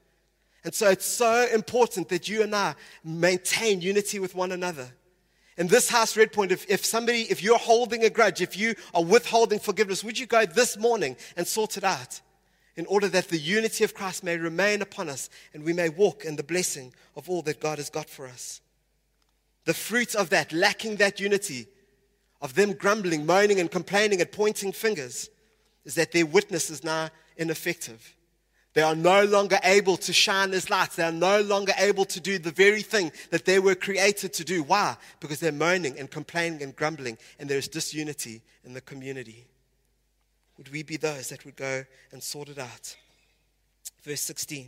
And 0.63 0.73
so 0.73 0.89
it's 0.89 1.05
so 1.05 1.47
important 1.53 2.09
that 2.09 2.27
you 2.27 2.43
and 2.43 2.55
I 2.55 2.75
maintain 3.03 3.81
unity 3.81 4.19
with 4.19 4.35
one 4.35 4.51
another. 4.51 4.91
In 5.57 5.67
this 5.67 5.89
house, 5.89 6.15
Redpoint, 6.15 6.51
if, 6.51 6.69
if 6.69 6.85
somebody, 6.85 7.21
if 7.29 7.43
you're 7.43 7.57
holding 7.57 8.03
a 8.03 8.09
grudge, 8.09 8.41
if 8.41 8.57
you 8.57 8.75
are 8.93 9.03
withholding 9.03 9.59
forgiveness, 9.59 10.03
would 10.03 10.17
you 10.17 10.25
go 10.25 10.45
this 10.45 10.77
morning 10.77 11.15
and 11.37 11.45
sort 11.45 11.77
it 11.77 11.83
out? 11.83 12.21
In 12.75 12.85
order 12.85 13.07
that 13.09 13.27
the 13.27 13.37
unity 13.37 13.83
of 13.83 13.93
Christ 13.93 14.23
may 14.23 14.37
remain 14.37 14.81
upon 14.81 15.09
us 15.09 15.29
and 15.53 15.63
we 15.63 15.73
may 15.73 15.89
walk 15.89 16.23
in 16.23 16.35
the 16.35 16.43
blessing 16.43 16.93
of 17.15 17.29
all 17.29 17.41
that 17.43 17.59
God 17.59 17.77
has 17.77 17.89
got 17.89 18.09
for 18.09 18.27
us. 18.27 18.61
The 19.65 19.73
fruit 19.73 20.15
of 20.15 20.29
that, 20.29 20.51
lacking 20.51 20.95
that 20.97 21.19
unity, 21.19 21.67
of 22.41 22.55
them 22.55 22.73
grumbling, 22.73 23.25
moaning, 23.25 23.59
and 23.59 23.69
complaining 23.69 24.21
and 24.21 24.31
pointing 24.31 24.71
fingers, 24.71 25.29
is 25.85 25.95
that 25.95 26.11
their 26.11 26.25
witness 26.25 26.69
is 26.69 26.83
now 26.83 27.09
ineffective. 27.37 28.15
They 28.73 28.81
are 28.81 28.95
no 28.95 29.25
longer 29.25 29.59
able 29.63 29.97
to 29.97 30.13
shine 30.13 30.53
as 30.53 30.69
lights. 30.69 30.95
They 30.95 31.03
are 31.03 31.11
no 31.11 31.41
longer 31.41 31.73
able 31.77 32.05
to 32.05 32.19
do 32.21 32.39
the 32.39 32.51
very 32.51 32.81
thing 32.81 33.11
that 33.29 33.45
they 33.45 33.59
were 33.59 33.75
created 33.75 34.33
to 34.33 34.45
do. 34.45 34.63
Why? 34.63 34.95
Because 35.19 35.41
they're 35.41 35.51
moaning 35.51 35.99
and 35.99 36.09
complaining 36.09 36.63
and 36.63 36.75
grumbling, 36.75 37.17
and 37.37 37.49
there 37.49 37.57
is 37.57 37.67
disunity 37.67 38.41
in 38.63 38.73
the 38.73 38.81
community 38.81 39.45
would 40.61 40.71
we 40.71 40.83
be 40.83 40.95
those 40.95 41.29
that 41.29 41.43
would 41.43 41.55
go 41.55 41.83
and 42.11 42.21
sort 42.21 42.47
it 42.47 42.59
out? 42.59 42.95
Verse 44.03 44.21
16 44.21 44.67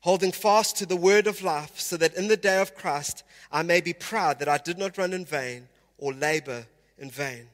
Holding 0.00 0.32
fast 0.32 0.78
to 0.78 0.86
the 0.86 0.96
word 0.96 1.28
of 1.28 1.42
life, 1.42 1.78
so 1.78 1.96
that 1.96 2.14
in 2.14 2.26
the 2.26 2.36
day 2.36 2.60
of 2.60 2.74
Christ 2.74 3.22
I 3.52 3.62
may 3.62 3.80
be 3.80 3.92
proud 3.92 4.40
that 4.40 4.48
I 4.48 4.58
did 4.58 4.78
not 4.78 4.98
run 4.98 5.12
in 5.12 5.24
vain 5.24 5.68
or 5.96 6.12
labor 6.12 6.66
in 6.98 7.08
vain. 7.08 7.46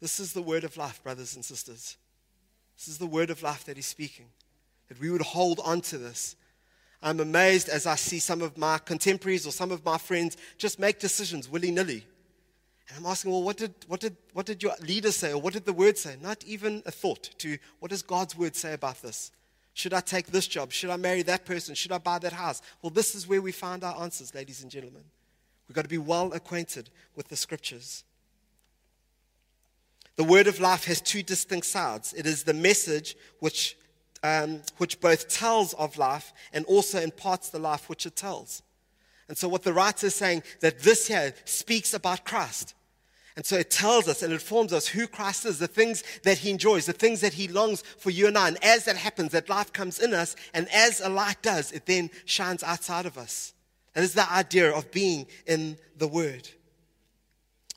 This 0.00 0.18
is 0.18 0.32
the 0.32 0.40
word 0.40 0.64
of 0.64 0.78
life, 0.78 1.02
brothers 1.02 1.34
and 1.34 1.44
sisters. 1.44 1.98
This 2.78 2.88
is 2.88 2.96
the 2.96 3.04
word 3.04 3.28
of 3.28 3.42
life 3.42 3.66
that 3.66 3.76
he's 3.76 3.84
speaking. 3.84 4.28
That 4.88 4.98
we 4.98 5.10
would 5.10 5.20
hold 5.20 5.60
on 5.62 5.82
to 5.82 5.98
this. 5.98 6.36
I'm 7.02 7.20
amazed 7.20 7.68
as 7.68 7.86
I 7.86 7.96
see 7.96 8.18
some 8.18 8.40
of 8.40 8.56
my 8.56 8.78
contemporaries 8.78 9.46
or 9.46 9.50
some 9.50 9.72
of 9.72 9.84
my 9.84 9.98
friends 9.98 10.38
just 10.56 10.78
make 10.78 11.00
decisions 11.00 11.50
willy 11.50 11.70
nilly. 11.70 12.06
And 12.90 13.04
I'm 13.04 13.10
asking, 13.10 13.30
well, 13.30 13.42
what 13.42 13.56
did, 13.56 13.74
what, 13.86 14.00
did, 14.00 14.16
what 14.32 14.46
did 14.46 14.62
your 14.62 14.74
leader 14.80 15.12
say? 15.12 15.32
Or 15.32 15.40
what 15.40 15.52
did 15.52 15.64
the 15.64 15.72
word 15.72 15.96
say? 15.96 16.16
Not 16.20 16.44
even 16.44 16.82
a 16.86 16.90
thought 16.90 17.30
to 17.38 17.56
what 17.78 17.90
does 17.90 18.02
God's 18.02 18.36
word 18.36 18.56
say 18.56 18.72
about 18.72 19.00
this? 19.00 19.30
Should 19.74 19.94
I 19.94 20.00
take 20.00 20.26
this 20.26 20.48
job? 20.48 20.72
Should 20.72 20.90
I 20.90 20.96
marry 20.96 21.22
that 21.22 21.44
person? 21.44 21.74
Should 21.74 21.92
I 21.92 21.98
buy 21.98 22.18
that 22.18 22.32
house? 22.32 22.60
Well, 22.82 22.90
this 22.90 23.14
is 23.14 23.28
where 23.28 23.40
we 23.40 23.52
find 23.52 23.84
our 23.84 24.02
answers, 24.02 24.34
ladies 24.34 24.62
and 24.62 24.70
gentlemen. 24.70 25.04
We've 25.68 25.76
got 25.76 25.82
to 25.82 25.88
be 25.88 25.98
well 25.98 26.32
acquainted 26.32 26.90
with 27.14 27.28
the 27.28 27.36
scriptures. 27.36 28.02
The 30.16 30.24
word 30.24 30.48
of 30.48 30.58
life 30.58 30.84
has 30.84 31.00
two 31.00 31.22
distinct 31.22 31.66
sides. 31.66 32.12
It 32.12 32.26
is 32.26 32.42
the 32.42 32.52
message 32.52 33.16
which, 33.38 33.76
um, 34.24 34.62
which 34.78 35.00
both 35.00 35.28
tells 35.28 35.72
of 35.74 35.96
life 35.96 36.32
and 36.52 36.64
also 36.66 37.00
imparts 37.00 37.50
the 37.50 37.60
life 37.60 37.88
which 37.88 38.04
it 38.04 38.16
tells. 38.16 38.62
And 39.28 39.38
so, 39.38 39.48
what 39.48 39.62
the 39.62 39.72
writer 39.72 40.08
is 40.08 40.14
saying 40.16 40.42
that 40.58 40.80
this 40.80 41.06
here 41.06 41.32
speaks 41.44 41.94
about 41.94 42.24
Christ. 42.24 42.74
And 43.36 43.46
so 43.46 43.56
it 43.56 43.70
tells 43.70 44.08
us 44.08 44.22
and 44.22 44.32
informs 44.32 44.72
us 44.72 44.88
who 44.88 45.06
Christ 45.06 45.46
is, 45.46 45.58
the 45.58 45.68
things 45.68 46.02
that 46.24 46.38
he 46.38 46.50
enjoys, 46.50 46.86
the 46.86 46.92
things 46.92 47.20
that 47.20 47.34
he 47.34 47.48
longs 47.48 47.82
for 47.98 48.10
you 48.10 48.26
and 48.26 48.36
I. 48.36 48.48
And 48.48 48.64
as 48.64 48.84
that 48.84 48.96
happens, 48.96 49.32
that 49.32 49.48
life 49.48 49.72
comes 49.72 50.00
in 50.00 50.12
us, 50.12 50.34
and 50.52 50.68
as 50.72 51.00
a 51.00 51.08
light 51.08 51.40
does, 51.42 51.72
it 51.72 51.86
then 51.86 52.10
shines 52.24 52.62
outside 52.62 53.06
of 53.06 53.16
us. 53.16 53.54
That 53.94 54.04
is 54.04 54.14
the 54.14 54.30
idea 54.30 54.72
of 54.72 54.90
being 54.90 55.26
in 55.46 55.78
the 55.96 56.08
Word. 56.08 56.48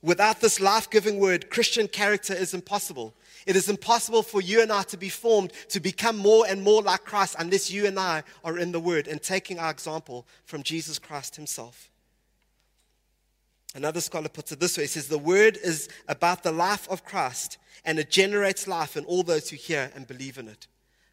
Without 0.01 0.41
this 0.41 0.59
life 0.59 0.89
giving 0.89 1.19
Word, 1.19 1.49
Christian 1.49 1.87
character 1.87 2.33
is 2.33 2.53
impossible. 2.53 3.13
It 3.45 3.55
is 3.55 3.69
impossible 3.69 4.23
for 4.23 4.41
you 4.41 4.61
and 4.61 4.71
I 4.71 4.83
to 4.83 4.97
be 4.97 5.09
formed 5.09 5.53
to 5.69 5.79
become 5.79 6.17
more 6.17 6.45
and 6.47 6.61
more 6.61 6.81
like 6.81 7.03
Christ 7.05 7.35
unless 7.39 7.71
you 7.71 7.85
and 7.85 7.99
I 7.99 8.23
are 8.43 8.57
in 8.57 8.71
the 8.71 8.79
Word 8.79 9.07
and 9.07 9.21
taking 9.21 9.59
our 9.59 9.71
example 9.71 10.27
from 10.45 10.63
Jesus 10.63 10.99
Christ 10.99 11.35
Himself. 11.35 11.89
Another 13.73 14.01
scholar 14.01 14.29
puts 14.29 14.51
it 14.51 14.59
this 14.59 14.77
way 14.77 14.83
he 14.83 14.88
says, 14.88 15.07
The 15.07 15.17
Word 15.17 15.57
is 15.57 15.89
about 16.07 16.43
the 16.43 16.51
life 16.51 16.88
of 16.89 17.03
Christ 17.03 17.57
and 17.86 17.99
it 17.99 18.09
generates 18.09 18.67
life 18.67 18.95
in 18.95 19.05
all 19.05 19.23
those 19.23 19.49
who 19.49 19.55
hear 19.55 19.91
and 19.95 20.07
believe 20.07 20.38
in 20.38 20.47
it. 20.47 20.67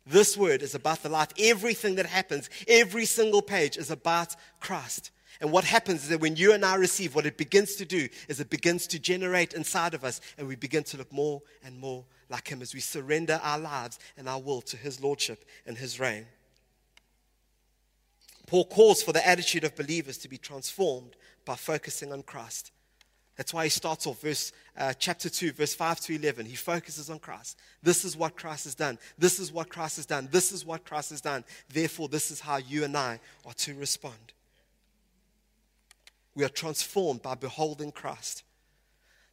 This 0.07 0.37
word 0.37 0.62
is 0.62 0.75
about 0.75 1.03
the 1.03 1.09
life. 1.09 1.29
Everything 1.38 1.96
that 1.96 2.07
happens, 2.07 2.49
every 2.66 3.05
single 3.05 3.42
page 3.42 3.77
is 3.77 3.90
about 3.90 4.35
Christ. 4.59 5.11
And 5.40 5.53
what 5.53 5.64
happens 5.64 6.03
is 6.03 6.09
that 6.09 6.20
when 6.20 6.37
you 6.37 6.53
and 6.53 6.64
I 6.64 6.75
receive, 6.75 7.14
what 7.14 7.27
it 7.27 7.37
begins 7.37 7.77
to 7.77 7.85
do 7.85 8.09
is 8.29 8.40
it 8.40 8.51
begins 8.51 8.87
to 8.88 8.99
generate 8.99 9.55
inside 9.55 9.94
of 9.94 10.05
us, 10.05 10.20
and 10.37 10.46
we 10.46 10.57
begin 10.57 10.85
to 10.85 10.96
look 10.96 11.12
more 11.12 11.42
and 11.64 11.79
more 11.79 12.05
like 12.29 12.49
Him 12.49 12.62
as 12.62 12.75
we 12.75 12.81
surrender 12.81 13.40
our 13.42 13.59
lives 13.59 13.99
and 14.16 14.29
our 14.29 14.40
will 14.40 14.61
to 14.62 14.77
His 14.77 15.01
Lordship 15.01 15.44
and 15.66 15.79
His 15.79 16.01
reign. 16.01 16.27
Paul 18.46 18.64
calls 18.64 19.03
for 19.03 19.12
the 19.12 19.27
attitude 19.27 19.64
of 19.64 19.77
believers 19.77 20.18
to 20.18 20.29
be 20.29 20.38
transformed 20.38 21.14
by 21.51 21.57
focusing 21.57 22.13
on 22.13 22.23
Christ. 22.23 22.71
That's 23.37 23.53
why 23.53 23.65
he 23.65 23.71
starts 23.71 24.07
off 24.07 24.21
verse 24.21 24.53
uh, 24.79 24.93
chapter 24.97 25.29
2, 25.29 25.51
verse 25.51 25.75
5 25.75 25.99
to 26.03 26.15
11. 26.15 26.47
He 26.47 26.55
focuses 26.55 27.11
on 27.11 27.19
Christ. 27.19 27.59
This 27.83 28.05
is 28.05 28.17
what 28.17 28.37
Christ 28.37 28.67
has 28.67 28.77
done. 28.77 28.99
This 29.19 29.41
is 29.41 29.53
what 29.53 29.69
Christ 29.69 29.97
has 29.97 30.07
done. 30.07 30.29
This 30.31 30.53
is 30.53 30.65
what 30.65 30.85
Christ 30.85 31.11
has 31.11 31.21
done. 31.21 31.43
Therefore, 31.69 32.07
this 32.07 32.31
is 32.31 32.39
how 32.39 32.59
you 32.59 32.85
and 32.85 32.97
I 32.97 33.19
are 33.45 33.53
to 33.55 33.75
respond. 33.75 34.33
We 36.37 36.45
are 36.45 36.49
transformed 36.49 37.21
by 37.21 37.35
beholding 37.35 37.91
Christ. 37.91 38.45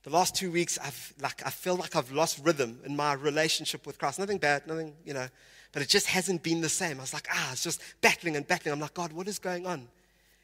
The 0.02 0.10
last 0.10 0.36
two 0.36 0.50
weeks, 0.50 0.80
I've 0.84 1.14
like 1.22 1.46
I 1.46 1.52
feel 1.52 1.76
like 1.76 1.96
I've 1.96 2.12
lost 2.12 2.44
rhythm 2.44 2.80
in 2.84 2.96
my 2.96 3.14
relationship 3.14 3.86
with 3.86 4.00
Christ. 4.00 4.18
Nothing 4.18 4.40
bad, 4.40 4.66
nothing, 4.66 4.96
you 5.06 5.14
know, 5.14 5.28
but 5.72 5.84
it 5.84 5.88
just 5.88 6.08
hasn't 6.08 6.42
been 6.42 6.62
the 6.62 6.70
same. 6.70 6.98
I 6.98 7.02
was 7.02 7.14
like, 7.14 7.28
ah, 7.32 7.52
it's 7.52 7.62
just 7.62 7.80
battling 8.02 8.36
and 8.36 8.48
battling. 8.48 8.74
I'm 8.74 8.80
like, 8.80 8.96
God, 8.96 9.14
what 9.14 9.28
is 9.28 9.38
going 9.38 9.68
on? 9.68 9.88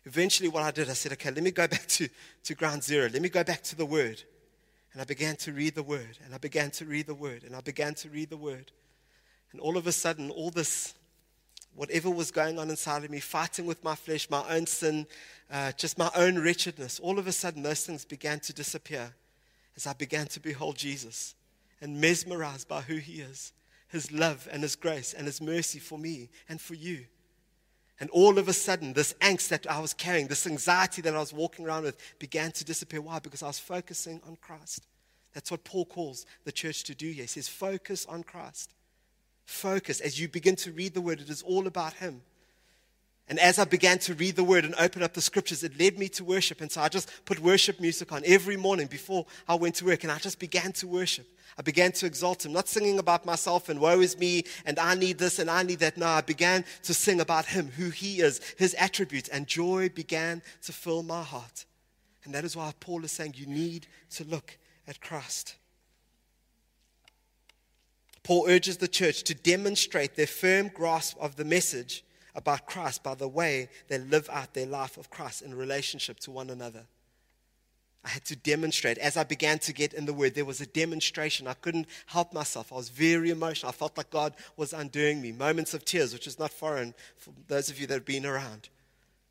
Eventually, 0.06 0.50
what 0.50 0.64
I 0.64 0.72
did, 0.72 0.90
I 0.90 0.94
said, 0.94 1.14
okay, 1.14 1.32
let 1.32 1.44
me 1.44 1.52
go 1.52 1.68
back 1.68 1.88
to, 1.88 2.10
to 2.44 2.56
ground 2.56 2.84
zero. 2.84 3.10
Let 3.12 3.22
me 3.22 3.30
go 3.30 3.44
back 3.44 3.64
to 3.64 3.76
the 3.76 3.86
Word. 3.86 4.24
And 4.92 5.02
I 5.02 5.06
began 5.06 5.36
to 5.38 5.52
read 5.52 5.76
the 5.76 5.84
Word, 5.84 6.20
and 6.24 6.36
I 6.36 6.38
began 6.38 6.70
to 6.72 6.86
read 6.86 7.08
the 7.08 7.16
Word, 7.16 7.44
and 7.44 7.56
I 7.56 7.62
began 7.62 7.96
to 7.96 8.10
read 8.10 8.30
the 8.30 8.38
Word. 8.38 8.72
And 9.52 9.60
all 9.60 9.76
of 9.76 9.88
a 9.88 9.92
sudden, 9.92 10.30
all 10.30 10.52
this, 10.52 10.94
whatever 11.74 12.10
was 12.10 12.30
going 12.30 12.60
on 12.60 12.70
inside 12.70 13.04
of 13.04 13.10
me, 13.10 13.20
fighting 13.20 13.66
with 13.66 13.84
my 13.84 13.96
flesh, 13.96 14.30
my 14.30 14.44
own 14.50 14.68
sin, 14.68 15.08
uh, 15.52 15.72
just 15.72 15.98
my 15.98 16.12
own 16.16 16.38
wretchedness, 16.38 17.00
all 17.00 17.18
of 17.18 17.26
a 17.26 17.32
sudden, 17.32 17.64
those 17.64 17.86
things 17.86 18.06
began 18.06 18.40
to 18.42 18.54
disappear 18.54 19.14
as 19.76 19.88
I 19.88 19.94
began 19.94 20.28
to 20.28 20.40
behold 20.40 20.78
Jesus 20.78 21.34
and 21.82 22.00
mesmerized 22.00 22.68
by 22.68 22.82
who 22.82 22.98
He 22.98 23.22
is, 23.22 23.52
His 23.88 24.12
love 24.12 24.48
and 24.52 24.62
His 24.62 24.76
grace 24.76 25.14
and 25.14 25.26
His 25.26 25.42
mercy 25.42 25.80
for 25.80 25.98
me 25.98 26.30
and 26.48 26.62
for 26.62 26.76
you. 26.76 27.06
And 28.04 28.10
all 28.10 28.38
of 28.38 28.50
a 28.50 28.54
sudden, 28.54 28.92
this 28.92 29.14
angst 29.22 29.48
that 29.48 29.66
I 29.66 29.80
was 29.80 29.94
carrying, 29.94 30.28
this 30.28 30.46
anxiety 30.46 31.02
that 31.04 31.16
I 31.16 31.20
was 31.20 31.32
walking 31.32 31.66
around 31.66 31.84
with, 31.84 31.98
began 32.20 32.52
to 32.52 32.66
disappear. 32.66 33.00
Why? 33.00 33.20
Because 33.20 33.42
I 33.42 33.48
was 33.48 33.60
focusing 33.60 34.20
on 34.28 34.36
Christ. 34.42 34.86
That's 35.34 35.50
what 35.50 35.64
Paul 35.64 35.86
calls 35.86 36.26
the 36.44 36.52
church 36.52 36.84
to 36.84 36.96
do 36.96 37.06
here. 37.06 37.24
He 37.24 37.28
says, 37.28 37.48
focus 37.48 38.06
on 38.08 38.24
Christ. 38.24 38.74
Focus. 39.46 40.02
As 40.02 40.20
you 40.20 40.28
begin 40.28 40.58
to 40.58 40.74
read 40.74 40.94
the 40.94 41.00
word, 41.00 41.22
it 41.22 41.30
is 41.30 41.44
all 41.44 41.66
about 41.66 41.94
Him. 41.94 42.24
And 43.30 43.40
as 43.40 43.58
I 43.58 43.64
began 43.64 44.00
to 44.00 44.14
read 44.16 44.36
the 44.36 44.44
word 44.44 44.66
and 44.66 44.76
open 44.78 45.02
up 45.02 45.14
the 45.14 45.22
scriptures, 45.22 45.64
it 45.64 45.80
led 45.80 45.98
me 45.98 46.10
to 46.10 46.24
worship. 46.24 46.60
And 46.60 46.72
so 46.72 46.82
I 46.82 46.90
just 46.90 47.10
put 47.26 47.40
worship 47.40 47.80
music 47.80 48.12
on 48.12 48.22
every 48.26 48.58
morning 48.58 48.88
before 48.88 49.26
I 49.48 49.56
went 49.56 49.76
to 49.76 49.86
work, 49.86 50.04
and 50.04 50.12
I 50.12 50.18
just 50.18 50.40
began 50.40 50.74
to 50.74 50.88
worship. 50.88 51.28
I 51.58 51.62
began 51.62 51.92
to 51.94 52.06
exalt 52.06 52.46
him, 52.46 52.54
not 52.54 52.68
singing 52.68 53.00
about 53.00 53.26
myself 53.26 53.70
and 53.70 53.80
woe 53.80 54.02
is 54.02 54.18
me 54.18 54.44
and 54.66 54.80
I 54.80 54.96
need 54.96 55.20
this 55.20 55.40
and 55.40 55.50
I 55.50 55.64
need 55.64 55.80
that. 55.80 55.98
No, 55.98 56.08
I 56.08 56.22
began 56.22 56.66
to 56.84 56.94
sing 56.94 57.20
about 57.20 57.46
him, 57.46 57.70
who 57.70 57.90
he 57.90 58.22
is, 58.22 58.42
his 58.58 58.74
attributes, 58.76 59.30
and 59.30 59.46
joy 59.46 59.90
began 59.90 60.42
to 60.64 60.74
fill 60.74 61.04
my 61.04 61.22
heart. 61.22 61.66
And 62.26 62.34
that 62.34 62.44
is 62.44 62.56
why 62.56 62.74
Paul 62.80 63.04
is 63.04 63.12
saying 63.12 63.36
you 63.38 63.46
need 63.46 63.88
to 64.12 64.24
look 64.24 64.58
at 64.88 65.02
Christ. 65.02 65.56
Paul 68.24 68.46
urges 68.48 68.78
the 68.78 68.88
church 68.88 69.24
to 69.24 69.36
demonstrate 69.36 70.16
their 70.16 70.28
firm 70.28 70.70
grasp 70.70 71.18
of 71.20 71.36
the 71.36 71.46
message 71.46 72.04
about 72.36 72.66
Christ 72.66 73.04
by 73.04 73.16
the 73.16 73.28
way 73.28 73.70
they 73.88 73.98
live 73.98 74.30
out 74.32 74.54
their 74.54 74.66
life 74.66 74.98
of 74.98 75.10
Christ 75.10 75.42
in 75.42 75.54
relationship 75.56 76.20
to 76.22 76.32
one 76.32 76.50
another. 76.50 76.86
I 78.06 78.10
had 78.10 78.26
to 78.26 78.36
demonstrate. 78.36 78.98
As 78.98 79.16
I 79.16 79.24
began 79.24 79.60
to 79.60 79.72
get 79.72 79.94
in 79.94 80.06
the 80.06 80.14
Word, 80.14 80.36
there 80.36 80.44
was 80.44 80.60
a 80.60 80.66
demonstration. 80.66 81.48
I 81.48 81.54
couldn't 81.54 81.88
help 82.08 82.34
myself. 82.34 82.74
I 82.74 82.76
was 82.76 82.90
very 82.90 83.30
emotional. 83.30 83.70
I 83.70 83.74
felt 83.74 83.96
like 83.96 84.10
God 84.10 84.34
was 84.58 84.74
undoing 84.74 85.22
me. 85.22 85.32
Moments 85.32 85.74
of 85.74 85.86
tears, 85.86 86.12
which 86.12 86.28
is 86.28 86.38
not 86.38 86.52
foreign 86.52 86.94
for 87.18 87.32
those 87.48 87.70
of 87.70 87.80
you 87.80 87.88
that 87.88 87.94
have 87.94 88.06
been 88.06 88.26
around. 88.26 88.68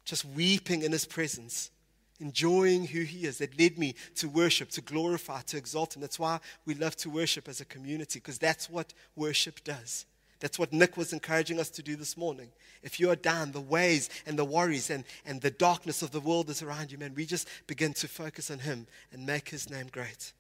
Just 0.07 0.25
weeping 0.25 0.83
in 0.83 0.93
His 0.93 1.05
presence, 1.05 1.71
enjoying 2.19 2.87
who 2.87 3.03
He 3.03 3.27
is. 3.27 3.39
That 3.39 3.61
led 3.61 3.77
me 3.77 3.95
to 4.15 4.29
worship, 4.29 4.71
to 4.71 4.81
glorify, 4.81 5.43
to 5.43 5.59
exalt 5.59 5.95
Him. 5.95 6.01
That's 6.01 6.19
why 6.19 6.41
we 6.65 6.75
love 6.75 6.97
to 6.97 7.11
worship 7.11 7.49
as 7.49 7.61
a 7.61 7.67
community, 7.67 8.21
because 8.21 8.39
that's 8.39 8.71
what 8.71 8.95
worship 9.17 9.63
does. 9.65 10.07
That's 10.43 10.59
what 10.59 10.73
Nick 10.73 10.97
was 10.97 11.13
encouraging 11.13 11.61
us 11.61 11.71
to 11.71 11.85
do 11.85 11.95
this 11.95 12.17
morning. 12.17 12.49
If 12.83 12.99
you 12.99 13.11
are 13.11 13.17
down, 13.17 13.53
the 13.53 13.61
ways 13.61 14.11
and 14.27 14.37
the 14.37 14.45
worries 14.45 14.91
and, 14.91 15.05
and 15.25 15.41
the 15.41 15.53
darkness 15.53 16.03
of 16.03 16.11
the 16.11 16.19
world 16.19 16.51
is 16.51 16.63
around 16.63 16.91
you, 16.91 16.99
man, 16.99 17.15
we 17.15 17.27
just 17.27 17.47
begin 17.69 17.93
to 17.95 18.09
focus 18.09 18.51
on 18.51 18.59
Him 18.59 18.89
and 19.13 19.25
make 19.25 19.51
His 19.51 19.71
name 19.71 19.87
great. 19.93 20.33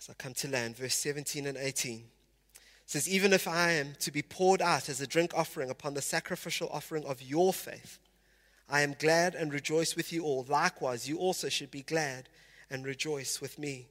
So 0.00 0.10
I 0.10 0.20
come 0.20 0.34
to 0.34 0.48
land, 0.48 0.76
verse 0.76 0.96
17 0.96 1.46
and 1.46 1.56
18 1.56 2.06
says, 2.86 3.08
Even 3.08 3.32
if 3.32 3.46
I 3.46 3.70
am 3.70 3.94
to 4.00 4.10
be 4.10 4.22
poured 4.22 4.60
out 4.60 4.88
as 4.88 5.00
a 5.00 5.06
drink 5.06 5.30
offering 5.36 5.70
upon 5.70 5.94
the 5.94 6.02
sacrificial 6.02 6.68
offering 6.72 7.04
of 7.04 7.22
your 7.22 7.52
faith, 7.52 8.00
I 8.68 8.80
am 8.80 8.96
glad 8.98 9.36
and 9.36 9.52
rejoice 9.52 9.94
with 9.94 10.12
you 10.12 10.24
all. 10.24 10.44
Likewise, 10.48 11.08
you 11.08 11.18
also 11.18 11.48
should 11.48 11.70
be 11.70 11.82
glad 11.82 12.28
and 12.68 12.84
rejoice 12.84 13.40
with 13.40 13.60
me. 13.60 13.86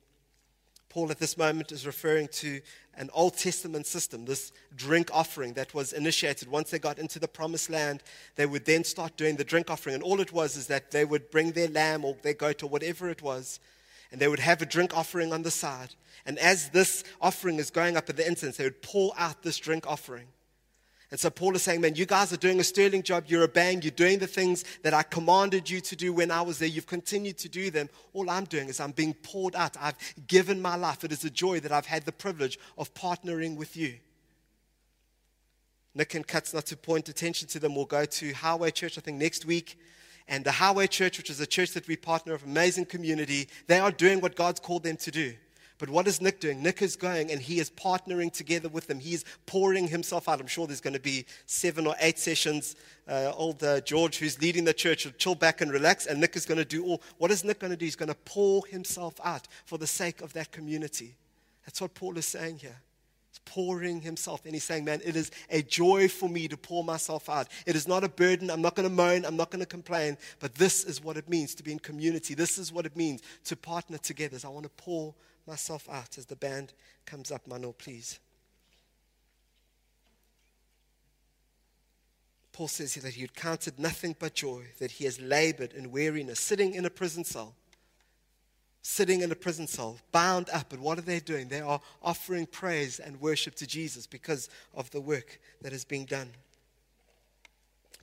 Paul 0.91 1.10
at 1.10 1.19
this 1.19 1.38
moment 1.38 1.71
is 1.71 1.86
referring 1.86 2.27
to 2.34 2.60
an 2.97 3.10
Old 3.13 3.38
Testament 3.38 3.88
system, 3.88 4.25
this 4.25 4.51
drink 4.75 5.10
offering 5.13 5.54
that 5.54 5.73
was 5.73 5.93
initiated. 5.93 6.49
Once 6.49 6.69
they 6.69 6.80
got 6.80 6.99
into 6.99 7.17
the 7.17 7.30
promised 7.30 7.69
land, 7.69 8.04
they 8.36 8.45
would 8.45 8.65
then 8.65 8.84
start 8.84 9.15
doing 9.15 9.38
the 9.38 9.45
drink 9.45 9.71
offering. 9.71 9.95
And 9.95 10.04
all 10.04 10.19
it 10.19 10.34
was 10.34 10.58
is 10.58 10.67
that 10.67 10.91
they 10.91 11.06
would 11.06 11.32
bring 11.32 11.54
their 11.54 11.69
lamb 11.69 12.04
or 12.04 12.17
their 12.23 12.34
goat 12.34 12.62
or 12.62 12.67
whatever 12.67 13.10
it 13.10 13.21
was, 13.21 13.62
and 14.12 14.19
they 14.19 14.27
would 14.27 14.41
have 14.41 14.62
a 14.62 14.65
drink 14.65 14.95
offering 14.95 15.32
on 15.32 15.43
the 15.43 15.49
side. 15.49 15.95
And 16.25 16.38
as 16.38 16.71
this 16.71 17.06
offering 17.21 17.58
is 17.58 17.69
going 17.69 17.95
up 17.95 18.10
at 18.10 18.17
the 18.17 18.27
incense, 18.27 18.58
they 18.58 18.65
would 18.65 18.82
pour 18.82 19.13
out 19.17 19.43
this 19.43 19.58
drink 19.58 19.88
offering. 19.88 20.27
And 21.12 21.19
so 21.19 21.30
Paul 21.30 21.54
is 21.58 21.63
saying, 21.63 21.82
man, 21.82 21.95
you 21.95 22.06
guys 22.06 22.32
are 22.32 22.38
doing 22.38 22.62
a 22.62 22.63
sterling 22.63 23.04
job. 23.04 23.26
You're 23.28 23.41
a 23.41 23.43
obeying. 23.43 23.82
You're 23.82 23.91
doing 23.91 24.19
the 24.19 24.28
things 24.28 24.63
that 24.82 24.93
I 24.93 25.04
commanded 25.04 25.69
you 25.69 25.82
to 25.82 25.95
do 25.97 26.13
when 26.13 26.32
I 26.32 26.41
was 26.41 26.58
there. 26.58 26.69
You've 26.69 26.88
continued 26.88 27.38
to 27.39 27.50
do 27.50 27.69
them. 27.69 27.89
All 28.13 28.30
I'm 28.30 28.45
doing 28.45 28.69
is 28.69 28.80
I'm 28.80 28.93
being 28.93 29.13
poured 29.13 29.54
out. 29.54 29.76
I've 29.78 29.97
given 30.28 30.62
my 30.62 30.78
life. 30.78 31.04
It 31.04 31.12
is 31.12 31.26
a 31.26 31.30
joy 31.30 31.60
that 31.60 31.71
I've 31.74 31.86
had 31.86 32.06
the 32.06 32.13
privilege 32.13 32.58
of 32.78 32.93
partnering 32.93 33.58
with 33.58 33.76
you. 33.76 33.95
Nick 35.93 36.15
and 36.15 36.26
Cuts, 36.26 36.54
not 36.54 36.65
to 36.67 36.78
point 36.78 37.10
attention 37.10 37.50
to 37.50 37.60
them, 37.60 37.76
will 37.76 37.86
go 37.86 38.06
to 38.06 38.32
Highway 38.32 38.71
Church, 38.71 38.97
I 38.97 39.02
think, 39.02 39.17
next 39.17 39.43
week. 39.43 39.78
And 40.30 40.45
the 40.45 40.52
Highway 40.54 40.88
Church, 40.88 41.17
which 41.17 41.30
is 41.30 41.41
a 41.41 41.45
church 41.45 41.71
that 41.71 41.89
we 41.89 41.97
partner 41.97 42.32
with, 42.32 42.45
amazing 42.45 42.86
community, 42.86 43.50
they 43.67 43.80
are 43.80 43.91
doing 43.91 44.21
what 44.21 44.38
God's 44.38 44.62
called 44.62 44.84
them 44.84 44.95
to 44.95 45.12
do. 45.12 45.34
But 45.82 45.89
what 45.89 46.08
is 46.08 46.22
Nick 46.22 46.39
doing? 46.39 46.62
Nick 46.62 46.84
is 46.84 46.96
going 46.96 47.32
and 47.32 47.41
he 47.41 47.60
is 47.60 47.72
partnering 47.72 48.32
together 48.32 48.70
with 48.70 48.86
them. 48.86 49.00
He's 49.00 49.26
pouring 49.48 49.88
himself 49.88 50.30
out. 50.30 50.39
I'm 50.39 50.46
sure 50.46 50.67
there's 50.67 50.80
going 50.80 50.94
to 50.94 51.00
be 51.00 51.26
seven 51.48 51.88
or 51.88 51.96
eight 52.00 52.20
sessions. 52.20 52.76
Uh, 53.08 53.34
old 53.36 53.63
uh, 53.63 53.82
George, 53.82 54.20
who's 54.20 54.39
leading 54.39 54.63
the 54.63 54.76
church, 54.76 55.06
will 55.06 55.13
chill 55.13 55.34
back 55.34 55.60
and 55.60 55.72
relax, 55.72 56.06
and 56.06 56.22
Nick 56.22 56.36
is 56.36 56.46
going 56.46 56.60
to 56.60 56.65
do 56.65 56.86
all. 56.86 57.02
What 57.17 57.32
is 57.32 57.44
Nick 57.44 57.58
going 57.58 57.71
to 57.71 57.77
do? 57.77 57.86
He's 57.86 57.96
going 57.96 58.10
to 58.10 58.15
pour 58.25 58.63
himself 58.67 59.15
out 59.23 59.48
for 59.65 59.79
the 59.79 59.88
sake 59.88 60.21
of 60.21 60.34
that 60.34 60.52
community. 60.52 61.15
That's 61.65 61.82
what 61.82 61.96
Paul 61.96 62.15
is 62.19 62.27
saying 62.27 62.60
here. 62.60 62.79
He's 63.32 63.40
pouring 63.44 64.02
himself, 64.02 64.46
and 64.46 64.54
he's 64.54 64.63
saying, 64.63 64.86
Man, 64.86 65.02
it 65.04 65.15
is 65.15 65.32
a 65.50 65.63
joy 65.63 66.08
for 66.10 66.29
me 66.29 66.48
to 66.48 66.58
pour 66.58 66.84
myself 66.84 67.27
out. 67.27 67.48
It 67.65 67.75
is 67.75 67.88
not 67.88 68.04
a 68.04 68.10
burden. 68.10 68.52
I'm 68.52 68.62
not 68.62 68.75
going 68.75 68.88
to 68.88 68.94
moan. 68.94 69.25
I'm 69.25 69.36
not 69.36 69.50
going 69.50 69.62
to 69.62 69.65
complain. 69.65 70.19
But 70.40 70.54
this 70.54 70.84
is 70.84 71.04
what 71.04 71.17
it 71.17 71.27
means 71.27 71.56
to 71.56 71.63
be 71.63 71.71
in 71.71 71.79
community. 71.79 72.36
This 72.36 72.60
is 72.60 72.71
what 72.71 72.86
it 72.86 72.96
means 72.96 73.23
to 73.46 73.56
partner 73.56 73.98
together. 73.98 74.38
I 74.46 74.50
want 74.50 74.65
to 74.65 74.71
pour 74.77 75.15
myself 75.48 75.87
out 75.89 76.17
as 76.17 76.25
the 76.25 76.35
band 76.35 76.73
comes 77.06 77.31
up, 77.31 77.48
Mano, 77.48 77.71
please. 77.71 78.19
Paul 82.54 82.67
says 82.67 82.96
that 82.96 83.13
he 83.13 83.21
had 83.21 83.33
counted 83.33 83.79
nothing 83.79 84.15
but 84.19 84.35
joy, 84.35 84.63
that 84.79 84.92
he 84.92 85.06
has 85.06 85.19
labored 85.19 85.73
in 85.73 85.92
weariness, 85.92 86.39
sitting 86.39 86.73
in 86.73 86.85
a 86.85 86.89
prison 86.89 87.23
cell. 87.23 87.56
Sitting 88.83 89.21
in 89.21 89.31
a 89.31 89.35
prison 89.35 89.67
cell, 89.67 90.00
bound 90.12 90.50
up. 90.52 90.67
But 90.69 90.79
what 90.79 90.98
are 90.98 91.04
they 91.04 91.19
doing? 91.19 91.48
They 91.48 91.62
are 91.62 91.79
offering 92.02 92.48
praise 92.48 93.00
and 93.00 93.21
worship 93.21 93.54
to 93.56 93.67
Jesus 93.67 94.08
because 94.08 94.50
of 94.73 94.89
the 94.89 95.00
work 95.00 95.39
that 95.62 95.71
is 95.71 95.85
being 95.85 96.06
done. 96.06 96.31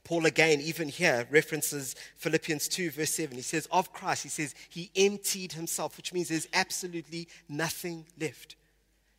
Paul 0.09 0.25
again, 0.25 0.59
even 0.59 0.89
here, 0.89 1.27
references 1.29 1.95
Philippians 2.17 2.67
2, 2.67 2.89
verse 2.89 3.11
7. 3.11 3.35
He 3.35 3.43
says, 3.43 3.67
Of 3.71 3.93
Christ, 3.93 4.23
he 4.23 4.29
says, 4.29 4.55
He 4.67 4.89
emptied 4.95 5.53
himself, 5.53 5.97
which 5.97 6.13
means 6.13 6.29
there's 6.29 6.47
absolutely 6.51 7.27
nothing 7.47 8.07
left. 8.19 8.55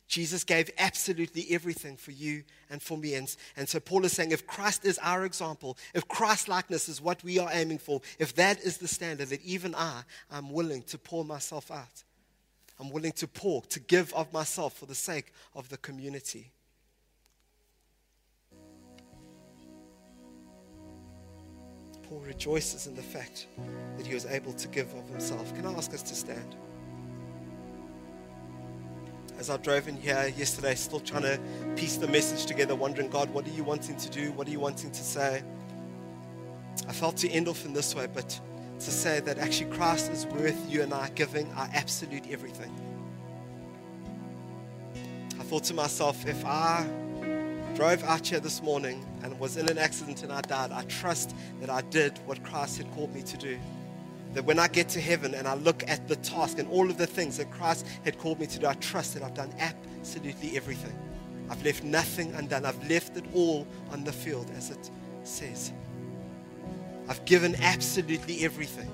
Jesus 0.09 0.43
gave 0.43 0.69
absolutely 0.77 1.45
everything 1.49 1.95
for 1.95 2.11
you 2.11 2.43
and 2.69 2.81
for 2.81 2.97
me. 2.97 3.13
And, 3.13 3.33
and 3.55 3.69
so 3.69 3.79
Paul 3.79 4.03
is 4.03 4.11
saying 4.11 4.31
if 4.31 4.45
Christ 4.45 4.83
is 4.83 4.99
our 5.01 5.23
example, 5.23 5.77
if 5.95 6.09
Christ 6.09 6.49
likeness 6.49 6.89
is 6.89 6.99
what 6.99 7.23
we 7.23 7.39
are 7.39 7.49
aiming 7.53 7.77
for, 7.77 8.01
if 8.19 8.35
that 8.35 8.59
is 8.59 8.75
the 8.75 8.89
standard, 8.89 9.29
that 9.29 9.45
even 9.45 9.73
I 9.73 10.01
am 10.29 10.51
willing 10.51 10.83
to 10.83 10.97
pour 10.97 11.23
myself 11.23 11.71
out. 11.71 12.03
I'm 12.81 12.89
willing 12.89 13.13
to 13.13 13.29
pour, 13.29 13.61
to 13.61 13.79
give 13.79 14.13
of 14.13 14.33
myself 14.33 14.77
for 14.77 14.87
the 14.87 14.95
sake 14.95 15.31
of 15.55 15.69
the 15.69 15.77
community. 15.77 16.51
Paul 22.11 22.19
rejoices 22.27 22.87
in 22.87 22.95
the 22.95 23.01
fact 23.01 23.47
that 23.95 24.05
he 24.05 24.13
was 24.13 24.25
able 24.25 24.51
to 24.51 24.67
give 24.67 24.93
of 24.95 25.07
himself. 25.07 25.55
Can 25.55 25.65
I 25.65 25.71
ask 25.71 25.93
us 25.93 26.03
to 26.03 26.13
stand? 26.13 26.55
as 29.39 29.49
I 29.49 29.57
drove 29.57 29.87
in 29.87 29.95
here 29.95 30.31
yesterday, 30.37 30.75
still 30.75 30.99
trying 30.99 31.23
to 31.23 31.39
piece 31.75 31.97
the 31.97 32.07
message 32.07 32.45
together, 32.45 32.75
wondering, 32.75 33.09
God, 33.09 33.27
what 33.31 33.47
are 33.47 33.51
you 33.51 33.63
wanting 33.63 33.97
to 33.97 34.09
do? 34.11 34.31
What 34.33 34.47
are 34.47 34.51
you 34.51 34.59
wanting 34.59 34.91
to 34.91 35.03
say? 35.03 35.41
I 36.87 36.93
felt 36.93 37.17
to 37.17 37.29
end 37.29 37.47
off 37.47 37.65
in 37.65 37.73
this 37.73 37.95
way, 37.95 38.07
but 38.13 38.39
to 38.79 38.91
say 38.91 39.19
that 39.21 39.39
actually 39.39 39.71
Christ 39.71 40.11
is 40.11 40.27
worth 40.27 40.69
you 40.69 40.83
and 40.83 40.93
I 40.93 41.09
giving 41.15 41.51
our 41.53 41.67
absolute 41.73 42.29
everything. 42.29 42.71
I 45.39 45.43
thought 45.43 45.63
to 45.63 45.73
myself, 45.73 46.27
if 46.27 46.45
I 46.45 46.87
drove 47.75 48.03
out 48.03 48.27
here 48.27 48.39
this 48.39 48.61
morning 48.61 49.05
and 49.23 49.39
was 49.39 49.57
in 49.57 49.69
an 49.69 49.77
accident 49.77 50.23
and 50.23 50.31
I 50.31 50.41
died, 50.41 50.71
I 50.71 50.83
trust 50.83 51.35
that 51.59 51.69
I 51.69 51.81
did 51.81 52.17
what 52.25 52.43
Christ 52.43 52.77
had 52.77 52.91
called 52.93 53.13
me 53.13 53.21
to 53.23 53.37
do 53.37 53.59
that 54.33 54.45
when 54.45 54.59
I 54.59 54.67
get 54.67 54.87
to 54.89 55.01
heaven 55.01 55.33
and 55.33 55.47
I 55.47 55.55
look 55.55 55.83
at 55.87 56.07
the 56.07 56.15
task 56.17 56.57
and 56.57 56.67
all 56.69 56.89
of 56.89 56.97
the 56.97 57.07
things 57.07 57.37
that 57.37 57.51
Christ 57.51 57.85
had 58.05 58.17
called 58.17 58.39
me 58.39 58.47
to 58.47 58.59
do, 58.59 58.67
I 58.67 58.73
trust 58.75 59.13
that 59.13 59.23
I've 59.23 59.33
done 59.33 59.53
absolutely 59.59 60.55
everything. 60.55 60.97
I've 61.49 61.63
left 61.65 61.83
nothing 61.83 62.33
undone. 62.35 62.65
I've 62.65 62.89
left 62.89 63.17
it 63.17 63.25
all 63.33 63.67
on 63.91 64.03
the 64.03 64.13
field, 64.13 64.49
as 64.55 64.69
it 64.69 64.89
says. 65.23 65.73
I've 67.09 67.23
given 67.25 67.55
absolutely 67.61 68.45
everything. 68.45 68.89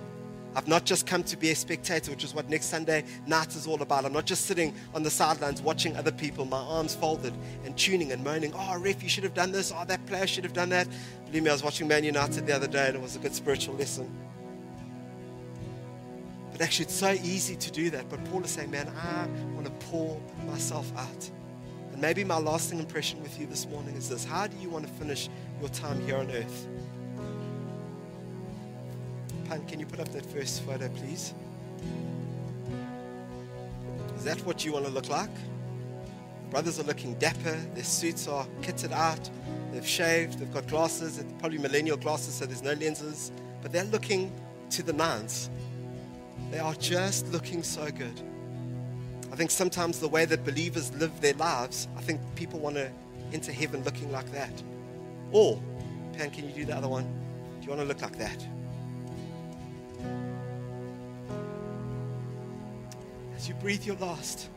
I've 0.57 0.67
not 0.67 0.85
just 0.85 1.05
come 1.05 1.21
to 1.25 1.37
be 1.37 1.51
a 1.51 1.55
spectator, 1.55 2.09
which 2.09 2.23
is 2.23 2.33
what 2.33 2.49
next 2.49 2.65
Sunday 2.65 3.03
night 3.27 3.55
is 3.55 3.67
all 3.67 3.79
about. 3.83 4.05
I'm 4.05 4.11
not 4.11 4.25
just 4.25 4.47
sitting 4.47 4.73
on 4.95 5.03
the 5.03 5.11
sidelines 5.11 5.61
watching 5.61 5.95
other 5.95 6.11
people, 6.11 6.45
my 6.45 6.57
arms 6.57 6.95
folded 6.95 7.35
and 7.63 7.77
tuning 7.77 8.11
and 8.11 8.23
moaning, 8.23 8.51
oh, 8.55 8.79
ref, 8.79 9.03
you 9.03 9.07
should 9.07 9.23
have 9.23 9.35
done 9.35 9.51
this. 9.51 9.71
Oh, 9.73 9.85
that 9.85 10.03
player 10.07 10.25
should 10.25 10.43
have 10.43 10.53
done 10.53 10.69
that. 10.69 10.87
Believe 11.27 11.43
me, 11.43 11.51
I 11.51 11.53
was 11.53 11.61
watching 11.61 11.87
Man 11.87 12.03
United 12.03 12.47
the 12.47 12.55
other 12.55 12.65
day 12.65 12.87
and 12.87 12.95
it 12.95 13.01
was 13.01 13.15
a 13.15 13.19
good 13.19 13.35
spiritual 13.35 13.75
lesson. 13.75 14.11
But 16.51 16.61
actually, 16.61 16.85
it's 16.85 16.95
so 16.95 17.11
easy 17.11 17.55
to 17.55 17.71
do 17.71 17.91
that. 17.91 18.09
But 18.09 18.25
Paul 18.25 18.43
is 18.43 18.49
saying, 18.49 18.71
man, 18.71 18.91
I 18.97 19.27
want 19.53 19.67
to 19.67 19.85
pour 19.85 20.19
myself 20.47 20.91
out. 20.97 21.29
And 21.91 22.01
maybe 22.01 22.23
my 22.23 22.39
lasting 22.39 22.79
impression 22.79 23.21
with 23.21 23.39
you 23.39 23.45
this 23.45 23.67
morning 23.67 23.95
is 23.95 24.09
this 24.09 24.25
How 24.25 24.47
do 24.47 24.57
you 24.57 24.71
want 24.71 24.87
to 24.87 24.93
finish 24.93 25.29
your 25.59 25.69
time 25.69 26.01
here 26.01 26.17
on 26.17 26.31
earth? 26.31 26.67
Pan, 29.49 29.65
can 29.65 29.79
you 29.79 29.85
put 29.85 30.01
up 30.01 30.09
that 30.09 30.25
first 30.25 30.61
photo, 30.63 30.89
please? 30.89 31.33
Is 34.17 34.25
that 34.25 34.45
what 34.45 34.65
you 34.65 34.73
want 34.73 34.85
to 34.85 34.91
look 34.91 35.07
like? 35.07 35.29
Brothers 36.49 36.79
are 36.79 36.83
looking 36.83 37.13
dapper, 37.15 37.55
their 37.73 37.83
suits 37.83 38.27
are 38.27 38.45
kitted 38.61 38.91
out, 38.91 39.29
they've 39.71 39.87
shaved, 39.87 40.39
they've 40.39 40.53
got 40.53 40.67
glasses, 40.67 41.23
probably 41.39 41.59
millennial 41.59 41.95
glasses, 41.95 42.33
so 42.33 42.45
there's 42.45 42.61
no 42.61 42.73
lenses, 42.73 43.31
but 43.61 43.71
they're 43.71 43.85
looking 43.85 44.33
to 44.71 44.83
the 44.83 44.91
nines. 44.91 45.49
They 46.51 46.59
are 46.59 46.73
just 46.75 47.27
looking 47.31 47.63
so 47.63 47.89
good. 47.89 48.21
I 49.31 49.35
think 49.37 49.51
sometimes 49.51 49.99
the 49.99 50.09
way 50.09 50.25
that 50.25 50.43
believers 50.43 50.93
live 50.95 51.21
their 51.21 51.33
lives, 51.33 51.87
I 51.97 52.01
think 52.01 52.19
people 52.35 52.59
want 52.59 52.75
to 52.75 52.91
enter 53.31 53.51
heaven 53.53 53.83
looking 53.83 54.11
like 54.11 54.29
that. 54.33 54.51
Or, 55.31 55.61
Pan, 56.13 56.31
can 56.31 56.49
you 56.49 56.53
do 56.53 56.65
the 56.65 56.75
other 56.75 56.87
one? 56.89 57.03
Do 57.59 57.63
you 57.63 57.69
want 57.69 57.81
to 57.81 57.87
look 57.87 58.01
like 58.01 58.17
that? 58.17 58.45
As 63.37 63.47
you 63.47 63.53
breathe 63.53 63.85
your 63.85 63.95
last, 63.97 64.49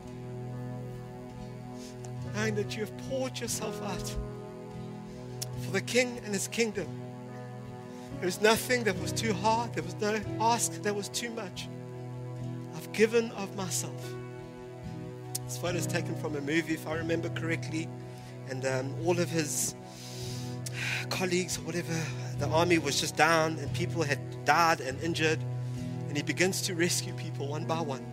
knowing 2.33 2.55
that 2.55 2.75
you 2.75 2.83
have 2.83 2.97
poured 3.09 3.39
yourself 3.39 3.79
out 3.83 4.15
for 5.63 5.71
the 5.71 5.81
King 5.81 6.19
and 6.25 6.33
His 6.33 6.47
kingdom. 6.47 6.87
There 8.15 8.25
was 8.25 8.41
nothing 8.41 8.83
that 8.85 8.99
was 8.99 9.11
too 9.11 9.33
hard. 9.33 9.75
There 9.75 9.83
was 9.83 9.93
no 10.01 10.19
ask 10.39 10.81
that 10.81 10.95
was 10.95 11.09
too 11.09 11.29
much 11.29 11.69
I've 12.75 12.91
given 12.91 13.29
of 13.33 13.55
myself. 13.55 14.13
This 15.45 15.57
photo 15.57 15.77
is 15.77 15.85
taken 15.85 16.15
from 16.15 16.35
a 16.35 16.41
movie, 16.41 16.73
if 16.73 16.87
I 16.87 16.95
remember 16.95 17.29
correctly, 17.29 17.87
and 18.49 18.65
um, 18.65 18.95
all 19.05 19.19
of 19.19 19.29
his 19.29 19.75
colleagues 21.09 21.57
or 21.59 21.61
whatever, 21.61 21.93
the 22.39 22.47
army 22.47 22.79
was 22.79 22.99
just 22.99 23.15
down, 23.15 23.59
and 23.59 23.71
people 23.73 24.01
had 24.01 24.19
died 24.43 24.81
and 24.81 24.99
injured, 25.03 25.39
and 26.07 26.17
he 26.17 26.23
begins 26.23 26.63
to 26.63 26.73
rescue 26.73 27.13
people 27.13 27.47
one 27.47 27.65
by 27.65 27.79
one, 27.79 28.10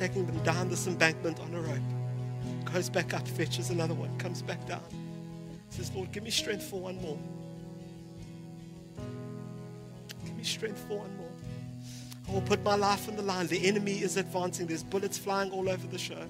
taking 0.00 0.24
them 0.24 0.42
down 0.44 0.70
this 0.70 0.86
embankment 0.86 1.38
on 1.40 1.54
a 1.54 1.60
rope. 1.60 2.72
Goes 2.72 2.88
back 2.88 3.12
up, 3.12 3.28
fetches 3.28 3.68
another 3.68 3.92
one, 3.92 4.16
comes 4.16 4.40
back 4.40 4.66
down. 4.66 4.82
Says, 5.68 5.92
Lord, 5.94 6.10
give 6.10 6.22
me 6.22 6.30
strength 6.30 6.64
for 6.64 6.80
one 6.80 7.00
more. 7.02 7.18
Give 10.24 10.36
me 10.38 10.42
strength 10.42 10.82
for 10.88 11.00
one 11.00 11.16
more. 11.18 11.28
I 12.26 12.32
will 12.32 12.40
put 12.40 12.64
my 12.64 12.76
life 12.76 13.10
on 13.10 13.16
the 13.16 13.22
line. 13.22 13.46
The 13.46 13.62
enemy 13.66 14.00
is 14.00 14.16
advancing. 14.16 14.66
There's 14.66 14.82
bullets 14.82 15.18
flying 15.18 15.50
all 15.50 15.68
over 15.68 15.86
the 15.86 15.98
show. 15.98 16.24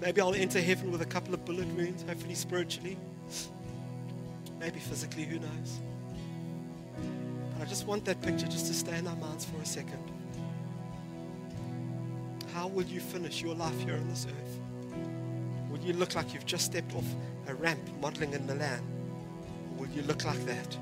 Maybe 0.00 0.20
I'll 0.20 0.34
enter 0.34 0.60
heaven 0.60 0.90
with 0.90 1.02
a 1.02 1.06
couple 1.06 1.34
of 1.34 1.44
bullet 1.44 1.68
wounds, 1.68 2.02
hopefully 2.02 2.34
spiritually. 2.34 2.96
Maybe 4.58 4.80
physically, 4.80 5.22
who 5.22 5.38
knows? 5.38 5.78
But 7.52 7.66
I 7.66 7.68
just 7.68 7.86
want 7.86 8.04
that 8.06 8.20
picture 8.22 8.48
just 8.48 8.66
to 8.66 8.74
stay 8.74 8.98
in 8.98 9.06
our 9.06 9.16
minds 9.16 9.44
for 9.44 9.60
a 9.62 9.66
second. 9.66 10.17
How 12.58 12.66
will 12.66 12.86
you 12.86 12.98
finish 12.98 13.40
your 13.40 13.54
life 13.54 13.78
here 13.82 13.94
on 13.94 14.08
this 14.08 14.26
earth? 14.26 14.60
Will 15.70 15.78
you 15.78 15.92
look 15.92 16.16
like 16.16 16.34
you've 16.34 16.44
just 16.44 16.64
stepped 16.64 16.92
off 16.96 17.04
a 17.46 17.54
ramp 17.54 17.78
modeling 18.00 18.32
in 18.32 18.44
Milan? 18.48 18.82
Or 19.76 19.86
will 19.86 19.94
you 19.94 20.02
look 20.02 20.24
like 20.24 20.44
that? 20.44 20.76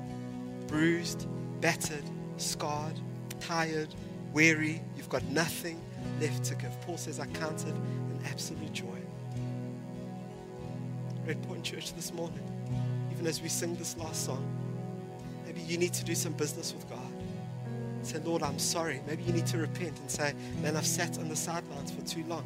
Bruised, 0.65 1.27
battered, 1.61 2.03
scarred, 2.37 2.99
tired, 3.39 3.93
weary. 4.33 4.81
You've 4.95 5.09
got 5.09 5.23
nothing 5.25 5.79
left 6.19 6.45
to 6.45 6.55
give. 6.55 6.81
Paul 6.81 6.97
says, 6.97 7.19
I 7.19 7.27
counted 7.27 7.75
an 7.75 8.21
absolute 8.25 8.73
joy. 8.73 8.99
Red 11.27 11.39
Point 11.43 11.63
Church 11.63 11.93
this 11.93 12.11
morning, 12.11 12.41
even 13.11 13.27
as 13.27 13.39
we 13.39 13.49
sing 13.49 13.75
this 13.75 13.95
last 13.97 14.25
song, 14.25 14.43
maybe 15.45 15.61
you 15.61 15.77
need 15.77 15.93
to 15.93 16.03
do 16.03 16.15
some 16.15 16.33
business 16.33 16.73
with 16.73 16.89
God. 16.89 17.06
Say, 18.07 18.19
Lord, 18.19 18.41
I'm 18.41 18.57
sorry. 18.57 19.01
Maybe 19.05 19.23
you 19.23 19.33
need 19.33 19.47
to 19.47 19.57
repent 19.57 19.99
and 19.99 20.09
say, 20.09 20.33
man, 20.61 20.77
I've 20.77 20.85
sat 20.85 21.19
on 21.19 21.27
the 21.27 21.35
sidelines 21.35 21.91
for 21.91 22.01
too 22.03 22.23
long. 22.23 22.45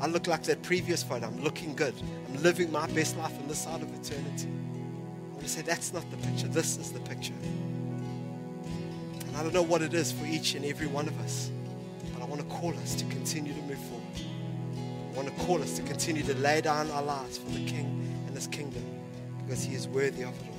I 0.00 0.08
look 0.08 0.26
like 0.26 0.42
that 0.44 0.64
previous 0.64 1.04
photo. 1.04 1.28
I'm 1.28 1.44
looking 1.44 1.76
good. 1.76 1.94
I'm 2.28 2.42
living 2.42 2.72
my 2.72 2.88
best 2.88 3.16
life 3.16 3.38
on 3.38 3.46
this 3.46 3.60
side 3.60 3.82
of 3.82 3.88
eternity. 3.94 4.48
I 4.48 5.34
And 5.34 5.42
you 5.42 5.46
say, 5.46 5.62
that's 5.62 5.92
not 5.92 6.10
the 6.10 6.16
picture. 6.16 6.48
This 6.48 6.76
is 6.76 6.90
the 6.90 6.98
picture. 7.00 7.34
And 9.26 9.36
I 9.36 9.44
don't 9.44 9.54
know 9.54 9.62
what 9.62 9.80
it 9.80 9.94
is 9.94 10.10
for 10.10 10.26
each 10.26 10.56
and 10.56 10.64
every 10.64 10.88
one 10.88 11.06
of 11.06 11.16
us, 11.20 11.52
but 12.12 12.20
I 12.20 12.26
want 12.26 12.40
to 12.40 12.46
call 12.48 12.74
us 12.78 12.96
to 12.96 13.04
continue 13.04 13.54
to 13.54 13.62
move 13.62 13.78
forward. 13.78 14.02
I 15.12 15.16
want 15.16 15.28
to 15.28 15.44
call 15.44 15.62
us 15.62 15.76
to 15.76 15.82
continue 15.82 16.24
to 16.24 16.34
lay 16.34 16.62
down 16.62 16.90
our 16.90 17.02
lives 17.02 17.38
for 17.38 17.48
the 17.50 17.64
King 17.64 18.24
and 18.26 18.34
His 18.34 18.48
kingdom 18.48 18.82
because 19.44 19.62
He 19.62 19.76
is 19.76 19.86
worthy 19.86 20.24
of 20.24 20.34
it 20.40 20.46
all. 20.50 20.55